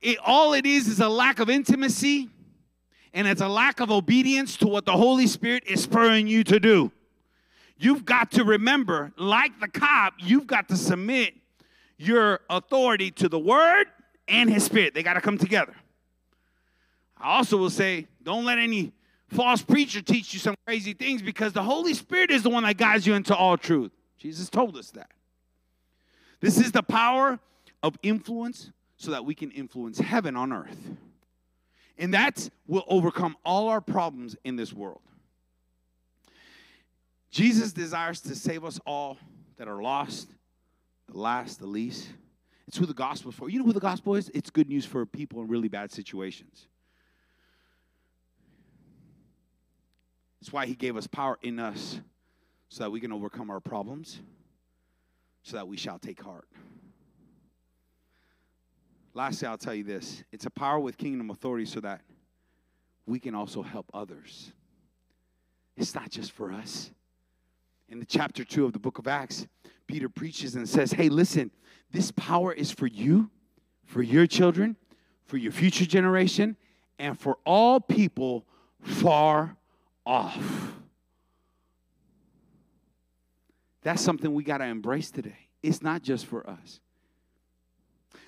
It, 0.00 0.18
all 0.24 0.52
it 0.52 0.66
is 0.66 0.88
is 0.88 1.00
a 1.00 1.08
lack 1.08 1.40
of 1.40 1.50
intimacy 1.50 2.28
and 3.12 3.26
it's 3.26 3.40
a 3.40 3.48
lack 3.48 3.80
of 3.80 3.90
obedience 3.90 4.56
to 4.58 4.68
what 4.68 4.84
the 4.84 4.92
Holy 4.92 5.26
Spirit 5.26 5.64
is 5.66 5.82
spurring 5.82 6.26
you 6.26 6.44
to 6.44 6.60
do. 6.60 6.92
You've 7.76 8.04
got 8.04 8.32
to 8.32 8.44
remember, 8.44 9.12
like 9.16 9.58
the 9.60 9.68
cop, 9.68 10.14
you've 10.18 10.46
got 10.46 10.68
to 10.68 10.76
submit 10.76 11.34
your 11.96 12.40
authority 12.50 13.10
to 13.12 13.28
the 13.28 13.38
word 13.38 13.86
and 14.26 14.50
his 14.50 14.64
spirit. 14.64 14.94
They 14.94 15.02
got 15.02 15.14
to 15.14 15.20
come 15.20 15.38
together. 15.38 15.74
I 17.16 17.36
also 17.36 17.56
will 17.56 17.70
say, 17.70 18.06
don't 18.22 18.44
let 18.44 18.58
any 18.58 18.92
false 19.28 19.62
preacher 19.62 20.00
teach 20.00 20.32
you 20.32 20.40
some 20.40 20.54
crazy 20.66 20.92
things 20.92 21.22
because 21.22 21.52
the 21.52 21.62
Holy 21.62 21.94
Spirit 21.94 22.30
is 22.30 22.42
the 22.42 22.50
one 22.50 22.62
that 22.64 22.76
guides 22.76 23.06
you 23.06 23.14
into 23.14 23.34
all 23.34 23.56
truth. 23.56 23.92
Jesus 24.16 24.48
told 24.48 24.76
us 24.76 24.90
that. 24.92 25.10
This 26.40 26.58
is 26.58 26.72
the 26.72 26.82
power 26.82 27.38
of 27.82 27.96
influence 28.02 28.70
so 28.98 29.12
that 29.12 29.24
we 29.24 29.34
can 29.34 29.50
influence 29.52 29.98
heaven 29.98 30.36
on 30.36 30.52
earth. 30.52 30.76
And 31.96 32.14
that 32.14 32.48
will 32.66 32.84
overcome 32.88 33.36
all 33.44 33.68
our 33.68 33.80
problems 33.80 34.36
in 34.44 34.56
this 34.56 34.72
world. 34.72 35.00
Jesus 37.30 37.72
desires 37.72 38.20
to 38.22 38.34
save 38.34 38.64
us 38.64 38.78
all 38.86 39.16
that 39.56 39.68
are 39.68 39.82
lost, 39.82 40.28
the 41.10 41.18
last, 41.18 41.58
the 41.60 41.66
least. 41.66 42.08
It's 42.66 42.76
who 42.76 42.86
the 42.86 42.94
gospel 42.94 43.30
is 43.30 43.36
for. 43.36 43.48
You 43.48 43.60
know 43.60 43.64
who 43.64 43.72
the 43.72 43.80
gospel 43.80 44.14
is? 44.14 44.30
It's 44.34 44.50
good 44.50 44.68
news 44.68 44.84
for 44.84 45.06
people 45.06 45.40
in 45.40 45.48
really 45.48 45.68
bad 45.68 45.90
situations. 45.90 46.66
It's 50.40 50.52
why 50.52 50.66
he 50.66 50.74
gave 50.74 50.96
us 50.96 51.06
power 51.06 51.38
in 51.42 51.58
us 51.58 52.00
so 52.68 52.84
that 52.84 52.90
we 52.90 53.00
can 53.00 53.12
overcome 53.12 53.50
our 53.50 53.60
problems, 53.60 54.20
so 55.42 55.56
that 55.56 55.66
we 55.66 55.76
shall 55.76 55.98
take 55.98 56.22
heart. 56.22 56.48
Lastly, 59.14 59.48
I'll 59.48 59.58
tell 59.58 59.74
you 59.74 59.84
this 59.84 60.22
it's 60.32 60.46
a 60.46 60.50
power 60.50 60.78
with 60.78 60.96
kingdom 60.96 61.30
authority 61.30 61.66
so 61.66 61.80
that 61.80 62.02
we 63.06 63.18
can 63.18 63.34
also 63.34 63.62
help 63.62 63.90
others. 63.94 64.52
It's 65.76 65.94
not 65.94 66.10
just 66.10 66.32
for 66.32 66.52
us 66.52 66.90
in 67.88 67.98
the 67.98 68.06
chapter 68.06 68.44
2 68.44 68.64
of 68.64 68.72
the 68.72 68.78
book 68.78 68.98
of 68.98 69.06
Acts, 69.06 69.46
Peter 69.86 70.08
preaches 70.08 70.54
and 70.54 70.68
says, 70.68 70.92
Hey, 70.92 71.08
listen, 71.08 71.50
this 71.90 72.10
power 72.12 72.52
is 72.52 72.70
for 72.70 72.86
you, 72.86 73.30
for 73.84 74.02
your 74.02 74.26
children, 74.26 74.76
for 75.24 75.38
your 75.38 75.52
future 75.52 75.86
generation, 75.86 76.56
and 76.98 77.18
for 77.18 77.38
all 77.46 77.80
people 77.80 78.44
far 78.82 79.56
off. 80.04 80.72
That's 83.82 84.02
something 84.02 84.34
we 84.34 84.42
got 84.42 84.58
to 84.58 84.64
embrace 84.64 85.10
today. 85.10 85.48
It's 85.62 85.82
not 85.82 86.02
just 86.02 86.26
for 86.26 86.48
us. 86.48 86.80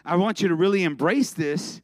I 0.05 0.17
want 0.17 0.41
you 0.41 0.49
to 0.49 0.55
really 0.55 0.85
embrace 0.85 1.33
this 1.33 1.81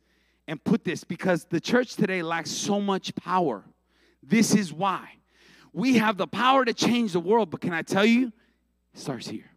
and 0.48 0.62
put 0.62 0.84
this 0.84 1.04
because 1.04 1.44
the 1.44 1.60
church 1.60 1.96
today 1.96 2.22
lacks 2.22 2.50
so 2.50 2.80
much 2.80 3.14
power. 3.14 3.64
This 4.22 4.54
is 4.54 4.72
why. 4.72 5.08
We 5.72 5.98
have 5.98 6.16
the 6.16 6.26
power 6.26 6.64
to 6.64 6.72
change 6.72 7.12
the 7.12 7.20
world, 7.20 7.50
but 7.50 7.60
can 7.60 7.72
I 7.72 7.82
tell 7.82 8.04
you, 8.04 8.32
it 8.94 9.00
starts 9.00 9.28
here. 9.28 9.50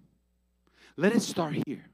Let 0.98 1.16
it 1.16 1.22
start 1.22 1.56
here. 1.66 1.86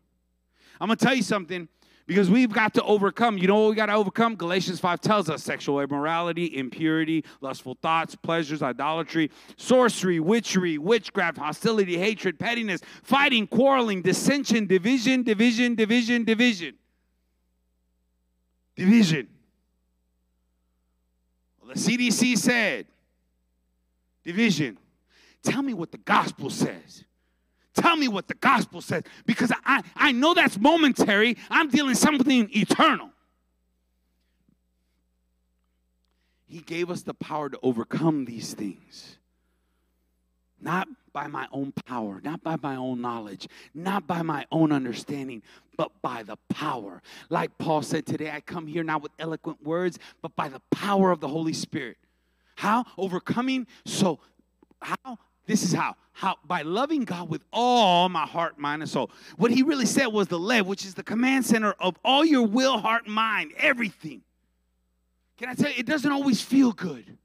I'm 0.82 0.88
going 0.88 0.98
to 0.98 1.06
tell 1.06 1.14
you 1.14 1.22
something 1.22 1.70
because 2.08 2.30
we've 2.30 2.52
got 2.52 2.74
to 2.76 2.84
overcome. 2.84 3.38
You 3.38 3.48
know 3.48 3.62
what 3.62 3.70
we 3.70 3.76
got 3.76 3.88
to 3.88 3.94
overcome? 3.94 4.36
Galatians 4.36 4.80
5 4.80 5.02
tells 5.02 5.30
us 5.30 5.44
sexual 5.44 5.80
immorality, 5.82 6.56
impurity, 6.58 7.26
lustful 7.42 7.78
thoughts, 7.82 8.16
pleasures, 8.16 8.62
idolatry, 8.62 9.32
sorcery, 9.58 10.20
witchery, 10.20 10.78
witchcraft, 10.78 11.38
hostility, 11.38 11.98
hatred, 11.98 12.38
pettiness, 12.38 12.82
fighting, 13.04 13.48
quarreling, 13.48 14.02
dissension, 14.02 14.68
division, 14.68 15.24
division, 15.24 15.76
division, 15.76 16.24
division. 16.24 16.76
Division. 18.76 19.28
Well, 21.62 21.74
the 21.74 21.80
CDC 21.80 22.38
said 22.38 22.86
division. 24.24 24.78
Tell 25.42 25.62
me 25.62 25.74
what 25.74 25.92
the 25.92 25.98
gospel 25.98 26.50
says. 26.50 27.04
Tell 27.76 27.96
me 27.96 28.08
what 28.08 28.28
the 28.28 28.34
gospel 28.36 28.82
says 28.82 29.04
because 29.26 29.52
I, 29.66 29.84
I 29.96 30.12
know 30.12 30.34
that's 30.34 30.58
momentary. 30.58 31.38
I'm 31.50 31.70
dealing 31.70 31.96
something 31.96 32.50
eternal. 32.56 33.10
He 36.48 36.62
gave 36.62 36.90
us 36.90 37.02
the 37.02 37.14
power 37.14 37.50
to 37.50 37.60
overcome 37.62 38.24
these 38.24 38.54
things, 38.54 39.18
not 40.62 40.88
by 41.12 41.28
my 41.28 41.48
own 41.52 41.74
power, 41.74 42.22
not 42.24 42.44
by 42.44 42.56
my 42.62 42.78
own 42.78 43.02
knowledge, 43.02 43.48
not 43.74 44.08
by 44.08 44.22
my 44.22 44.46
own 44.52 44.72
understanding, 44.72 45.42
but 45.76 45.92
by 46.02 46.24
the 46.24 46.38
power. 46.50 47.02
Like 47.30 47.58
Paul 47.58 47.82
said 47.82 48.06
today, 48.06 48.32
I 48.32 48.40
come 48.40 48.68
here 48.68 48.84
not 48.84 49.02
with 49.02 49.12
eloquent 49.20 49.64
words, 49.64 50.00
but 50.22 50.34
by 50.36 50.48
the 50.48 50.62
power 50.72 51.12
of 51.12 51.20
the 51.20 51.28
Holy 51.28 51.54
Spirit. 51.54 51.98
How? 52.56 52.86
Overcoming. 52.98 53.68
So, 53.86 54.20
how? 54.82 55.20
This 55.46 55.64
is 55.64 55.74
how. 55.74 55.96
How? 56.12 56.38
By 56.46 56.62
loving 56.62 57.04
God 57.04 57.30
with 57.30 57.44
all 57.52 58.10
my 58.10 58.26
heart, 58.26 58.58
mind, 58.58 58.82
and 58.82 58.90
soul. 58.90 59.12
What 59.38 59.52
he 59.52 59.64
really 59.64 59.86
said 59.86 60.08
was 60.08 60.28
the 60.28 60.40
lev, 60.40 60.66
which 60.66 60.86
is 60.86 60.94
the 60.94 61.04
command 61.04 61.46
center 61.46 61.76
of 61.80 61.98
all 62.04 62.24
your 62.24 62.48
will, 62.48 62.78
heart, 62.78 63.08
mind, 63.08 63.52
everything. 63.58 64.22
Can 65.38 65.50
I 65.50 65.54
tell 65.54 65.70
you, 65.70 65.76
it 65.78 65.86
doesn't 65.86 66.12
always 66.12 66.42
feel 66.42 66.72
good 66.72 67.18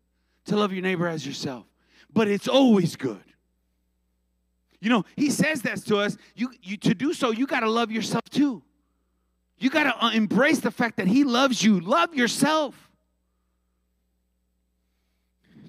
to 0.46 0.56
love 0.56 0.72
your 0.72 0.82
neighbor 0.82 1.06
as 1.06 1.24
yourself, 1.24 1.64
but 2.12 2.26
it's 2.26 2.48
always 2.48 2.96
good. 2.96 3.22
You 4.80 4.90
know, 4.90 5.04
he 5.14 5.30
says 5.30 5.62
that 5.62 5.78
to 5.86 5.98
us. 5.98 6.16
You, 6.34 6.50
you 6.62 6.76
to 6.78 6.94
do 6.94 7.12
so, 7.12 7.30
you 7.30 7.46
got 7.46 7.60
to 7.60 7.70
love 7.70 7.90
yourself 7.90 8.24
too. 8.30 8.62
You 9.58 9.70
got 9.70 9.84
to 9.84 10.04
uh, 10.04 10.10
embrace 10.10 10.58
the 10.60 10.70
fact 10.70 10.96
that 10.96 11.06
he 11.06 11.22
loves 11.22 11.62
you. 11.62 11.80
Love 11.80 12.14
yourself. 12.14 12.89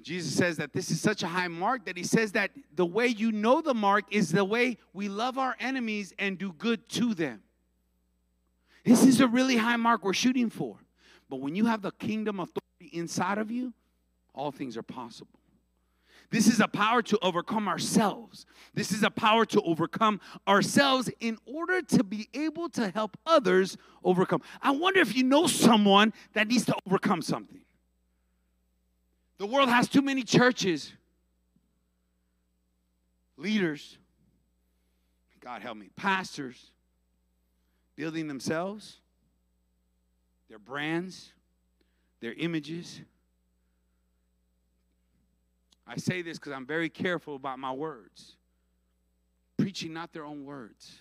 Jesus 0.02 0.34
says 0.34 0.56
that 0.56 0.72
this 0.72 0.90
is 0.90 1.00
such 1.00 1.22
a 1.22 1.28
high 1.28 1.48
mark 1.48 1.84
that 1.86 1.96
he 1.96 2.02
says 2.02 2.32
that 2.32 2.50
the 2.74 2.86
way 2.86 3.06
you 3.06 3.32
know 3.32 3.60
the 3.60 3.74
mark 3.74 4.04
is 4.10 4.30
the 4.30 4.44
way 4.44 4.78
we 4.92 5.08
love 5.08 5.38
our 5.38 5.56
enemies 5.60 6.12
and 6.18 6.38
do 6.38 6.52
good 6.52 6.88
to 6.90 7.14
them. 7.14 7.42
This 8.84 9.04
is 9.04 9.20
a 9.20 9.28
really 9.28 9.56
high 9.56 9.76
mark 9.76 10.04
we're 10.04 10.12
shooting 10.12 10.50
for. 10.50 10.78
But 11.28 11.40
when 11.40 11.54
you 11.54 11.66
have 11.66 11.82
the 11.82 11.92
kingdom 11.92 12.40
authority 12.40 12.90
inside 12.92 13.38
of 13.38 13.50
you, 13.50 13.72
all 14.34 14.50
things 14.50 14.76
are 14.76 14.82
possible. 14.82 15.38
This 16.30 16.46
is 16.46 16.60
a 16.60 16.68
power 16.68 17.02
to 17.02 17.18
overcome 17.20 17.68
ourselves. 17.68 18.46
This 18.72 18.90
is 18.90 19.02
a 19.02 19.10
power 19.10 19.44
to 19.46 19.60
overcome 19.62 20.18
ourselves 20.48 21.10
in 21.20 21.36
order 21.44 21.82
to 21.82 22.02
be 22.02 22.28
able 22.32 22.70
to 22.70 22.88
help 22.88 23.18
others 23.26 23.76
overcome. 24.02 24.40
I 24.62 24.70
wonder 24.70 25.00
if 25.00 25.14
you 25.14 25.24
know 25.24 25.46
someone 25.46 26.14
that 26.32 26.48
needs 26.48 26.64
to 26.66 26.76
overcome 26.86 27.20
something. 27.20 27.60
The 29.42 29.48
world 29.48 29.70
has 29.70 29.88
too 29.88 30.02
many 30.02 30.22
churches, 30.22 30.92
leaders, 33.36 33.98
God 35.40 35.62
help 35.62 35.76
me, 35.76 35.88
pastors, 35.96 36.70
building 37.96 38.28
themselves, 38.28 39.00
their 40.48 40.60
brands, 40.60 41.32
their 42.20 42.34
images. 42.34 43.00
I 45.88 45.96
say 45.96 46.22
this 46.22 46.38
because 46.38 46.52
I'm 46.52 46.64
very 46.64 46.88
careful 46.88 47.34
about 47.34 47.58
my 47.58 47.72
words. 47.72 48.36
Preaching 49.56 49.92
not 49.92 50.12
their 50.12 50.24
own 50.24 50.44
words, 50.44 51.00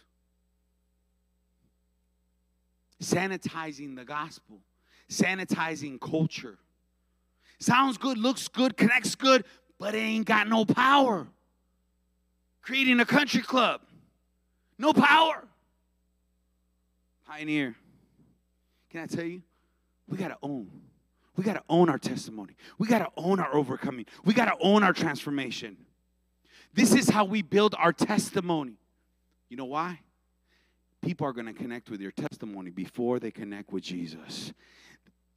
sanitizing 3.04 3.96
the 3.96 4.04
gospel, 4.04 4.62
sanitizing 5.12 6.02
culture 6.02 6.58
Sounds 7.62 8.00
good, 8.00 8.18
looks 8.18 8.48
good, 8.48 8.76
connects 8.76 9.14
good, 9.14 9.46
but 9.78 9.94
it 9.94 10.00
ain't 10.00 10.26
got 10.26 10.48
no 10.48 10.66
power. 10.66 11.28
Creating 12.64 13.00
a 13.00 13.06
country 13.06 13.42
club, 13.42 13.82
no 14.80 14.94
power. 14.94 15.48
Pioneer. 17.28 17.76
Can 18.90 19.02
I 19.02 19.06
tell 19.06 19.24
you? 19.24 19.44
We 20.08 20.18
got 20.18 20.30
to 20.30 20.38
own. 20.42 20.70
We 21.38 21.44
got 21.44 21.54
to 21.54 21.64
own 21.70 21.88
our 21.88 22.00
testimony. 22.00 22.56
We 22.80 22.88
got 22.88 23.00
to 23.00 23.10
own 23.16 23.40
our 23.40 23.56
overcoming. 23.56 24.08
We 24.26 24.34
got 24.34 24.46
to 24.46 24.56
own 24.60 24.82
our 24.82 24.92
transformation. 24.92 25.78
This 26.74 26.96
is 26.96 27.10
how 27.10 27.26
we 27.26 27.44
build 27.44 27.76
our 27.78 27.94
testimony. 27.94 28.80
You 29.50 29.58
know 29.58 29.66
why? 29.66 30.00
People 31.04 31.28
are 31.28 31.34
going 31.34 31.46
to 31.46 31.54
connect 31.54 31.92
with 31.92 32.02
your 32.02 32.12
testimony 32.12 32.72
before 32.72 33.20
they 33.20 33.30
connect 33.30 33.72
with 33.72 33.84
Jesus 33.84 34.52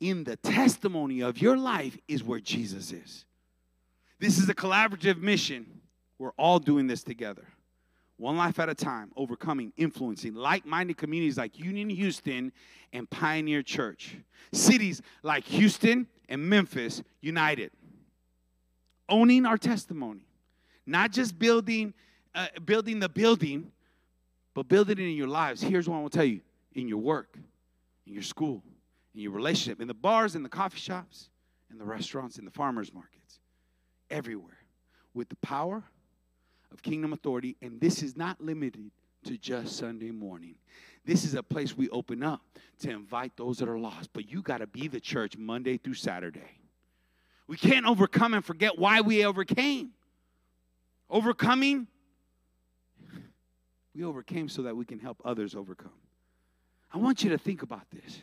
in 0.04 0.22
the 0.22 0.36
testimony 0.36 1.22
of 1.22 1.40
your 1.40 1.56
life 1.56 1.96
is 2.08 2.22
where 2.22 2.38
Jesus 2.38 2.92
is. 2.92 3.24
This 4.18 4.38
is 4.38 4.46
a 4.50 4.54
collaborative 4.54 5.18
mission. 5.18 5.80
We're 6.18 6.32
all 6.36 6.58
doing 6.58 6.86
this 6.86 7.02
together. 7.02 7.46
One 8.18 8.36
life 8.36 8.58
at 8.58 8.68
a 8.68 8.74
time, 8.74 9.12
overcoming, 9.16 9.72
influencing 9.78 10.34
like 10.34 10.66
minded 10.66 10.98
communities 10.98 11.38
like 11.38 11.58
Union 11.58 11.88
Houston 11.88 12.52
and 12.92 13.08
Pioneer 13.08 13.62
Church. 13.62 14.16
Cities 14.52 15.00
like 15.22 15.44
Houston 15.46 16.06
and 16.28 16.50
Memphis 16.50 17.02
united. 17.22 17.70
Owning 19.08 19.46
our 19.46 19.56
testimony. 19.56 20.26
Not 20.84 21.12
just 21.12 21.38
building, 21.38 21.94
uh, 22.34 22.48
building 22.66 23.00
the 23.00 23.08
building, 23.08 23.72
but 24.52 24.68
building 24.68 24.98
it 24.98 25.02
in 25.02 25.16
your 25.16 25.28
lives. 25.28 25.62
Here's 25.62 25.88
what 25.88 25.96
I 25.96 26.02
will 26.02 26.10
tell 26.10 26.24
you 26.24 26.42
in 26.74 26.88
your 26.88 26.98
work, 26.98 27.38
in 28.06 28.12
your 28.12 28.22
school, 28.22 28.62
in 29.14 29.20
your 29.20 29.32
relationship, 29.32 29.80
in 29.80 29.88
the 29.88 29.94
bars, 29.94 30.34
in 30.34 30.42
the 30.42 30.48
coffee 30.48 30.78
shops, 30.78 31.30
in 31.70 31.78
the 31.78 31.84
restaurants, 31.84 32.38
in 32.38 32.44
the 32.44 32.50
farmers 32.50 32.92
markets, 32.92 33.38
everywhere, 34.10 34.58
with 35.14 35.28
the 35.28 35.36
power 35.36 35.82
of 36.72 36.82
kingdom 36.82 37.12
authority. 37.12 37.56
And 37.62 37.80
this 37.80 38.02
is 38.02 38.16
not 38.16 38.40
limited 38.40 38.90
to 39.24 39.38
just 39.38 39.76
Sunday 39.76 40.10
morning. 40.10 40.56
This 41.04 41.24
is 41.24 41.34
a 41.34 41.42
place 41.42 41.76
we 41.76 41.88
open 41.90 42.22
up 42.22 42.42
to 42.80 42.90
invite 42.90 43.36
those 43.36 43.58
that 43.58 43.68
are 43.68 43.78
lost. 43.78 44.10
But 44.12 44.30
you 44.30 44.42
got 44.42 44.58
to 44.58 44.66
be 44.66 44.88
the 44.88 45.00
church 45.00 45.36
Monday 45.36 45.76
through 45.76 45.94
Saturday. 45.94 46.58
We 47.46 47.56
can't 47.56 47.86
overcome 47.86 48.34
and 48.34 48.44
forget 48.44 48.78
why 48.78 49.00
we 49.02 49.24
overcame. 49.24 49.90
Overcoming, 51.10 51.86
we 53.94 54.02
overcame 54.02 54.48
so 54.48 54.62
that 54.62 54.76
we 54.76 54.84
can 54.84 54.98
help 54.98 55.20
others 55.24 55.54
overcome. 55.54 55.92
I 56.92 56.98
want 56.98 57.22
you 57.22 57.30
to 57.30 57.38
think 57.38 57.62
about 57.62 57.88
this. 57.90 58.20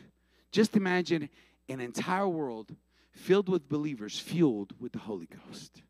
Just 0.52 0.76
imagine 0.76 1.30
an 1.68 1.80
entire 1.80 2.28
world 2.28 2.76
filled 3.10 3.48
with 3.48 3.68
believers, 3.68 4.18
fueled 4.18 4.74
with 4.78 4.92
the 4.92 4.98
Holy 4.98 5.26
Ghost. 5.26 5.82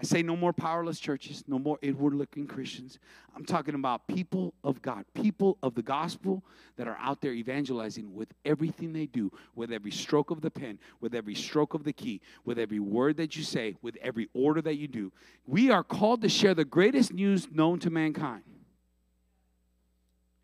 I 0.00 0.02
say 0.04 0.22
no 0.22 0.36
more 0.36 0.52
powerless 0.52 1.00
churches, 1.00 1.42
no 1.48 1.58
more 1.58 1.76
inward 1.82 2.14
looking 2.14 2.46
Christians. 2.46 3.00
I'm 3.34 3.44
talking 3.44 3.74
about 3.74 4.06
people 4.06 4.54
of 4.62 4.80
God, 4.80 5.04
people 5.12 5.58
of 5.60 5.74
the 5.74 5.82
gospel 5.82 6.44
that 6.76 6.86
are 6.86 6.96
out 7.00 7.20
there 7.20 7.32
evangelizing 7.32 8.14
with 8.14 8.28
everything 8.44 8.92
they 8.92 9.06
do, 9.06 9.32
with 9.56 9.72
every 9.72 9.90
stroke 9.90 10.30
of 10.30 10.40
the 10.40 10.52
pen, 10.52 10.78
with 11.00 11.16
every 11.16 11.34
stroke 11.34 11.74
of 11.74 11.82
the 11.82 11.92
key, 11.92 12.20
with 12.44 12.60
every 12.60 12.78
word 12.78 13.16
that 13.16 13.36
you 13.36 13.42
say, 13.42 13.74
with 13.82 13.96
every 14.00 14.28
order 14.34 14.62
that 14.62 14.76
you 14.76 14.86
do. 14.86 15.12
We 15.48 15.68
are 15.72 15.82
called 15.82 16.22
to 16.22 16.28
share 16.28 16.54
the 16.54 16.64
greatest 16.64 17.12
news 17.12 17.48
known 17.50 17.80
to 17.80 17.90
mankind. 17.90 18.44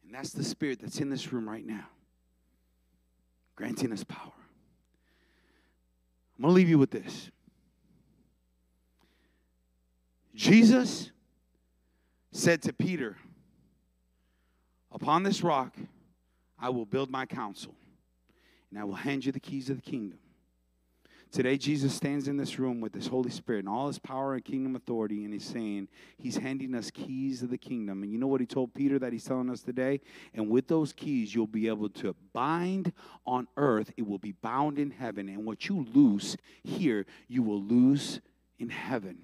And 0.04 0.12
that's 0.12 0.32
the 0.32 0.42
spirit 0.42 0.80
that's 0.80 0.98
in 0.98 1.10
this 1.10 1.32
room 1.32 1.48
right 1.48 1.64
now 1.64 1.86
granting 3.56 3.92
us 3.92 4.04
power. 4.04 4.32
I'm 6.36 6.42
going 6.42 6.50
to 6.50 6.54
leave 6.54 6.68
you 6.68 6.78
with 6.78 6.90
this. 6.90 7.30
Jesus 10.34 11.10
said 12.32 12.62
to 12.62 12.72
Peter, 12.72 13.16
Upon 14.90 15.22
this 15.22 15.42
rock 15.42 15.76
I 16.58 16.70
will 16.70 16.86
build 16.86 17.10
my 17.10 17.26
council, 17.26 17.74
and 18.70 18.78
I 18.78 18.84
will 18.84 18.94
hand 18.94 19.24
you 19.24 19.32
the 19.32 19.40
keys 19.40 19.70
of 19.70 19.76
the 19.76 19.90
kingdom. 19.90 20.18
Today, 21.34 21.58
Jesus 21.58 21.92
stands 21.92 22.28
in 22.28 22.36
this 22.36 22.60
room 22.60 22.80
with 22.80 22.94
His 22.94 23.08
Holy 23.08 23.28
Spirit 23.28 23.64
and 23.64 23.68
all 23.68 23.88
His 23.88 23.98
power 23.98 24.34
and 24.34 24.44
kingdom 24.44 24.76
authority, 24.76 25.24
and 25.24 25.32
He's 25.32 25.44
saying, 25.44 25.88
He's 26.16 26.36
handing 26.36 26.76
us 26.76 26.92
keys 26.92 27.42
of 27.42 27.50
the 27.50 27.58
kingdom. 27.58 28.04
And 28.04 28.12
you 28.12 28.18
know 28.18 28.28
what 28.28 28.40
He 28.40 28.46
told 28.46 28.72
Peter 28.72 29.00
that 29.00 29.12
He's 29.12 29.24
telling 29.24 29.50
us 29.50 29.60
today? 29.60 30.00
And 30.32 30.48
with 30.48 30.68
those 30.68 30.92
keys, 30.92 31.34
you'll 31.34 31.48
be 31.48 31.66
able 31.66 31.88
to 31.88 32.14
bind 32.32 32.92
on 33.26 33.48
earth, 33.56 33.90
it 33.96 34.06
will 34.06 34.20
be 34.20 34.30
bound 34.30 34.78
in 34.78 34.92
heaven. 34.92 35.28
And 35.28 35.44
what 35.44 35.68
you 35.68 35.84
loose 35.92 36.36
here, 36.62 37.04
you 37.26 37.42
will 37.42 37.60
lose 37.60 38.20
in 38.60 38.68
heaven. 38.68 39.18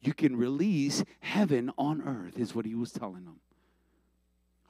You 0.00 0.14
can 0.14 0.34
release 0.34 1.04
heaven 1.20 1.70
on 1.78 2.02
earth, 2.02 2.40
is 2.40 2.56
what 2.56 2.66
He 2.66 2.74
was 2.74 2.90
telling 2.90 3.24
them. 3.24 3.38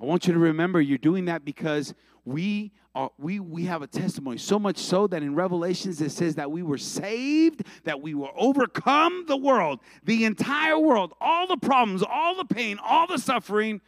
I 0.01 0.05
want 0.05 0.27
you 0.27 0.33
to 0.33 0.39
remember 0.39 0.81
you're 0.81 0.99
doing 0.99 1.27
that 1.27 1.45
because 1.45 1.95
we 2.25 2.73
are 2.95 3.11
we 3.19 3.39
we 3.39 3.65
have 3.65 3.83
a 3.83 3.87
testimony. 3.87 4.39
So 4.39 4.59
much 4.59 4.79
so 4.79 5.07
that 5.07 5.23
in 5.23 5.35
revelations 5.35 6.01
it 6.01 6.11
says 6.11 6.37
that 6.37 6.51
we 6.51 6.63
were 6.63 6.79
saved 6.79 7.63
that 7.85 8.01
we 8.01 8.15
will 8.15 8.33
overcome 8.37 9.25
the 9.27 9.37
world 9.37 9.81
the 10.05 10.25
entire 10.25 10.79
world 10.79 11.13
all 11.21 11.47
the 11.47 11.57
problems 11.57 12.03
all 12.03 12.35
the 12.35 12.47
pain 12.47 12.79
all 12.83 13.07
the 13.07 13.19
suffering 13.19 13.81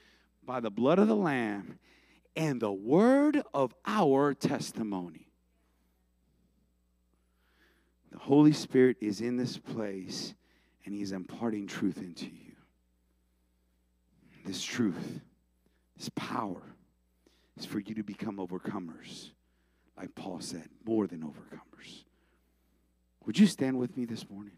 by 0.45 0.61
the 0.61 0.71
blood 0.71 0.99
of 0.99 1.09
the 1.09 1.17
lamb 1.17 1.79
and 2.37 2.61
the 2.61 2.73
word 2.73 3.43
of 3.55 3.75
our 3.87 4.35
testimony. 4.35 5.29
The 8.11 8.19
holy 8.19 8.53
spirit 8.53 8.99
is 9.01 9.21
in 9.21 9.37
this 9.37 9.57
place 9.57 10.35
and 10.85 10.95
he's 10.95 11.13
imparting 11.13 11.67
truth 11.67 11.99
into 11.99 12.27
you. 12.27 12.53
This 14.45 14.63
truth 14.63 15.23
his 15.97 16.09
power 16.11 16.62
is 17.57 17.66
for 17.66 17.78
you 17.78 17.95
to 17.95 18.03
become 18.03 18.38
overcomers, 18.38 19.30
like 19.97 20.14
Paul 20.14 20.40
said, 20.40 20.68
more 20.84 21.07
than 21.07 21.20
overcomers. 21.20 22.05
Would 23.24 23.38
you 23.38 23.47
stand 23.47 23.78
with 23.78 23.97
me 23.97 24.05
this 24.05 24.28
morning? 24.28 24.55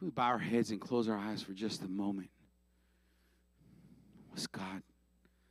Can 0.00 0.06
we 0.06 0.12
bow 0.12 0.28
our 0.28 0.38
heads 0.38 0.70
and 0.70 0.80
close 0.80 1.10
our 1.10 1.18
eyes 1.18 1.42
for 1.42 1.52
just 1.52 1.82
a 1.82 1.88
moment? 1.88 2.30
What's 4.30 4.46
God 4.46 4.82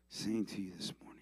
saying 0.08 0.46
to 0.48 0.62
you 0.62 0.72
this 0.76 0.92
morning? 1.04 1.22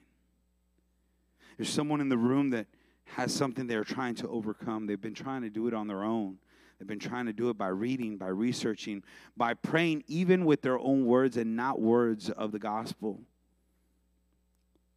There's 1.57 1.69
someone 1.69 1.99
in 1.99 2.07
the 2.07 2.17
room 2.17 2.51
that 2.51 2.67
has 3.15 3.33
something 3.33 3.67
they're 3.67 3.83
trying 3.83 4.15
to 4.15 4.27
overcome. 4.27 4.85
They've 4.85 4.99
been 4.99 5.13
trying 5.13 5.41
to 5.41 5.49
do 5.49 5.67
it 5.67 5.73
on 5.73 5.87
their 5.87 6.03
own. 6.03 6.37
They've 6.77 6.87
been 6.87 6.99
trying 6.99 7.25
to 7.25 7.33
do 7.33 7.49
it 7.49 7.57
by 7.57 7.69
reading, 7.69 8.17
by 8.17 8.27
researching, 8.27 9.03
by 9.35 9.55
praying, 9.55 10.03
even 10.07 10.45
with 10.45 10.61
their 10.61 10.77
own 10.77 11.05
words 11.05 11.37
and 11.37 11.55
not 11.55 11.81
words 11.81 12.29
of 12.29 12.51
the 12.51 12.59
gospel. 12.59 13.21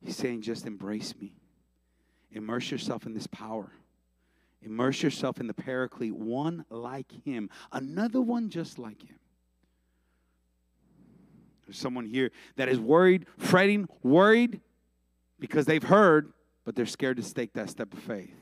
He's 0.05 0.17
saying, 0.17 0.43
just 0.43 0.67
embrace 0.67 1.15
me. 1.19 1.33
Immerse 2.33 2.71
yourself 2.71 3.07
in 3.07 3.15
this 3.15 3.27
power. 3.27 3.73
Immerse 4.63 5.03
yourself 5.03 5.41
in 5.41 5.47
the 5.47 5.55
paraclete, 5.55 6.15
one 6.15 6.67
like 6.69 7.11
him, 7.25 7.49
another 7.73 8.21
one 8.21 8.51
just 8.51 8.79
like 8.79 9.03
him. 9.03 9.19
There's 11.67 11.79
someone 11.79 12.05
here 12.05 12.31
that 12.57 12.69
is 12.69 12.79
worried, 12.79 13.27
fretting, 13.39 13.89
worried 14.03 14.61
because 15.39 15.65
they've 15.65 15.83
heard, 15.83 16.33
but 16.65 16.75
they're 16.75 16.87
scared 16.87 17.17
to 17.17 17.35
take 17.35 17.53
that 17.55 17.71
step 17.71 17.93
of 17.93 17.99
faith. 18.01 18.35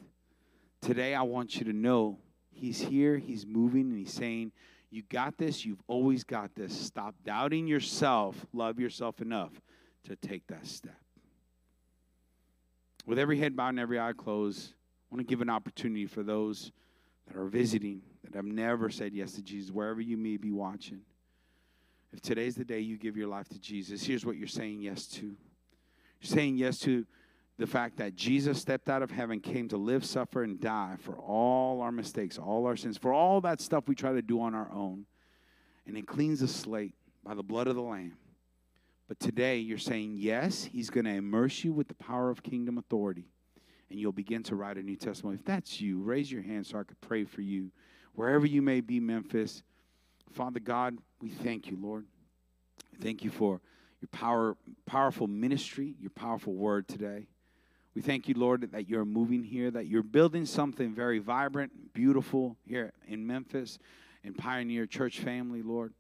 Today, 0.81 1.15
I 1.15 1.23
want 1.23 1.57
you 1.57 1.65
to 1.65 1.73
know 1.73 2.19
He's 2.51 2.81
here, 2.81 3.17
He's 3.19 3.47
moving, 3.47 3.83
and 3.83 3.99
He's 3.99 4.13
saying, 4.13 4.53
You 4.91 5.03
got 5.03 5.37
this, 5.39 5.65
you've 5.65 5.83
always 5.87 6.25
got 6.25 6.55
this. 6.55 6.79
Stop 6.79 7.15
doubting 7.25 7.67
yourself, 7.67 8.47
love 8.53 8.79
yourself 8.79 9.21
enough 9.21 9.53
to 10.05 10.17
take 10.17 10.47
that 10.49 10.67
step. 10.67 10.97
With 13.07 13.19
every 13.19 13.39
head 13.39 13.57
bowed 13.57 13.71
and 13.71 13.81
every 13.81 13.99
eye 13.99 14.13
closed, 14.17 14.75
I 15.11 15.15
want 15.15 15.27
to 15.27 15.31
give 15.31 15.41
an 15.41 15.49
opportunity 15.49 16.07
for 16.07 16.23
those 16.23 16.73
that 17.27 17.37
are 17.37 17.47
visiting 17.47 18.03
that 18.25 18.35
have 18.35 18.45
never 18.45 18.91
said 18.91 19.15
yes 19.15 19.33
to 19.33 19.43
Jesus, 19.43 19.71
wherever 19.71 20.01
you 20.01 20.17
may 20.17 20.37
be 20.37 20.51
watching. 20.51 21.01
If 22.13 22.21
today's 22.21 22.55
the 22.55 22.65
day 22.65 22.81
you 22.81 22.97
give 22.99 23.17
your 23.17 23.29
life 23.29 23.49
to 23.51 23.59
Jesus, 23.59 24.05
here's 24.05 24.25
what 24.25 24.37
you're 24.37 24.49
saying 24.49 24.81
yes 24.81 25.07
to. 25.07 25.27
You're 25.27 25.37
saying 26.23 26.57
yes 26.57 26.79
to 26.81 27.07
the 27.59 27.67
fact 27.67 27.97
that 27.97 28.15
Jesus 28.15 28.61
stepped 28.61 28.89
out 28.89 29.03
of 29.03 29.11
heaven, 29.11 29.41
came 29.41 29.69
to 29.69 29.77
live, 29.77 30.05
suffer, 30.05 30.45
and 30.45 30.61
die 30.61 30.95
for 31.01 31.17
all 31.19 31.81
our 31.81 31.91
mistakes, 31.91 32.39
all 32.39 32.67
our 32.67 32.77
sins, 32.77 32.97
for 32.97 33.13
all 33.13 33.41
that 33.41 33.61
stuff 33.61 33.89
we 33.89 33.97
try 33.97 34.13
to 34.13 34.23
do 34.23 34.41
on 34.41 34.55
our 34.55 34.71
own. 34.73 35.07
And 35.87 35.97
it 35.97 36.07
cleans 36.07 36.41
the 36.41 36.49
slate 36.49 36.95
by 37.25 37.35
the 37.35 37.43
blood 37.43 37.67
of 37.67 37.75
the 37.75 37.83
Lamb. 37.83 38.17
But 39.09 39.19
today 39.19 39.59
you're 39.59 39.79
saying, 39.79 40.15
yes, 40.19 40.63
He's 40.65 40.89
going 40.89 41.07
to 41.07 41.15
immerse 41.15 41.65
you 41.65 41.73
with 41.73 41.89
the 41.89 41.95
power 41.95 42.31
of 42.31 42.43
kingdom 42.43 42.79
authority. 42.79 43.25
And 43.91 43.99
you'll 43.99 44.13
begin 44.13 44.43
to 44.45 44.55
write 44.55 44.77
a 44.77 44.83
new 44.83 44.97
testimony. 44.97 45.37
If 45.37 45.45
that's 45.45 45.81
you, 45.81 46.01
raise 46.01 46.31
your 46.31 46.43
hand 46.43 46.67
so 46.67 46.79
I 46.79 46.85
could 46.85 47.01
pray 47.01 47.25
for 47.25 47.41
you. 47.41 47.73
Wherever 48.15 48.47
you 48.47 48.63
may 48.63 48.81
be, 48.81 49.01
Memphis, 49.01 49.63
Father 50.33 50.61
God, 50.61 50.99
we 51.21 51.31
thank 51.31 51.71
you, 51.71 51.79
Lord. 51.81 52.07
Thank 53.01 53.25
you 53.25 53.31
for 53.31 53.61
your 54.01 54.09
power, 54.13 54.57
powerful 54.87 55.27
ministry, 55.27 55.97
your 55.99 56.11
powerful 56.11 56.53
word 56.53 56.87
today. 56.87 57.27
We 57.95 58.03
thank 58.03 58.29
you, 58.29 58.35
Lord, 58.35 58.71
that 58.73 58.89
you're 58.89 59.05
moving 59.05 59.43
here, 59.43 59.71
that 59.71 59.87
you're 59.87 60.03
building 60.03 60.47
something 60.47 60.95
very 60.95 61.19
vibrant, 61.19 61.93
beautiful 61.93 62.57
here 62.65 62.93
in 63.07 63.27
Memphis, 63.27 63.79
in 64.23 64.35
Pioneer 64.35 64.87
Church 64.87 65.21
family, 65.21 65.63
Lord. 65.63 65.93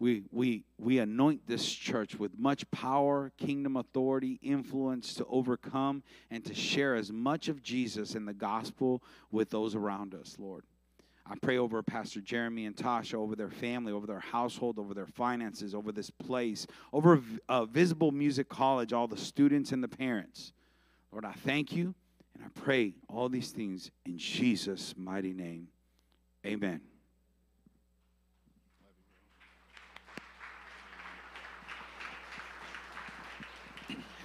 We, 0.00 0.24
we, 0.32 0.64
we 0.78 0.98
anoint 0.98 1.46
this 1.46 1.70
church 1.70 2.18
with 2.18 2.38
much 2.38 2.68
power, 2.70 3.32
kingdom 3.36 3.76
authority, 3.76 4.40
influence 4.42 5.12
to 5.14 5.26
overcome 5.26 6.02
and 6.30 6.42
to 6.46 6.54
share 6.54 6.94
as 6.94 7.12
much 7.12 7.48
of 7.48 7.62
Jesus 7.62 8.14
and 8.14 8.26
the 8.26 8.32
gospel 8.32 9.02
with 9.30 9.50
those 9.50 9.74
around 9.74 10.14
us, 10.14 10.36
Lord. 10.38 10.64
I 11.26 11.34
pray 11.40 11.58
over 11.58 11.82
Pastor 11.82 12.20
Jeremy 12.20 12.64
and 12.64 12.74
Tasha, 12.74 13.14
over 13.14 13.36
their 13.36 13.50
family, 13.50 13.92
over 13.92 14.06
their 14.06 14.20
household, 14.20 14.78
over 14.78 14.94
their 14.94 15.06
finances, 15.06 15.74
over 15.74 15.92
this 15.92 16.10
place, 16.10 16.66
over 16.94 17.20
uh, 17.48 17.66
Visible 17.66 18.10
Music 18.10 18.48
College, 18.48 18.94
all 18.94 19.06
the 19.06 19.18
students 19.18 19.70
and 19.70 19.84
the 19.84 19.88
parents. 19.88 20.52
Lord, 21.12 21.24
I 21.24 21.32
thank 21.32 21.72
you 21.72 21.94
and 22.34 22.44
I 22.44 22.60
pray 22.60 22.94
all 23.08 23.28
these 23.28 23.50
things 23.50 23.90
in 24.06 24.16
Jesus' 24.16 24.94
mighty 24.96 25.32
name. 25.32 25.68
Amen. 26.46 26.80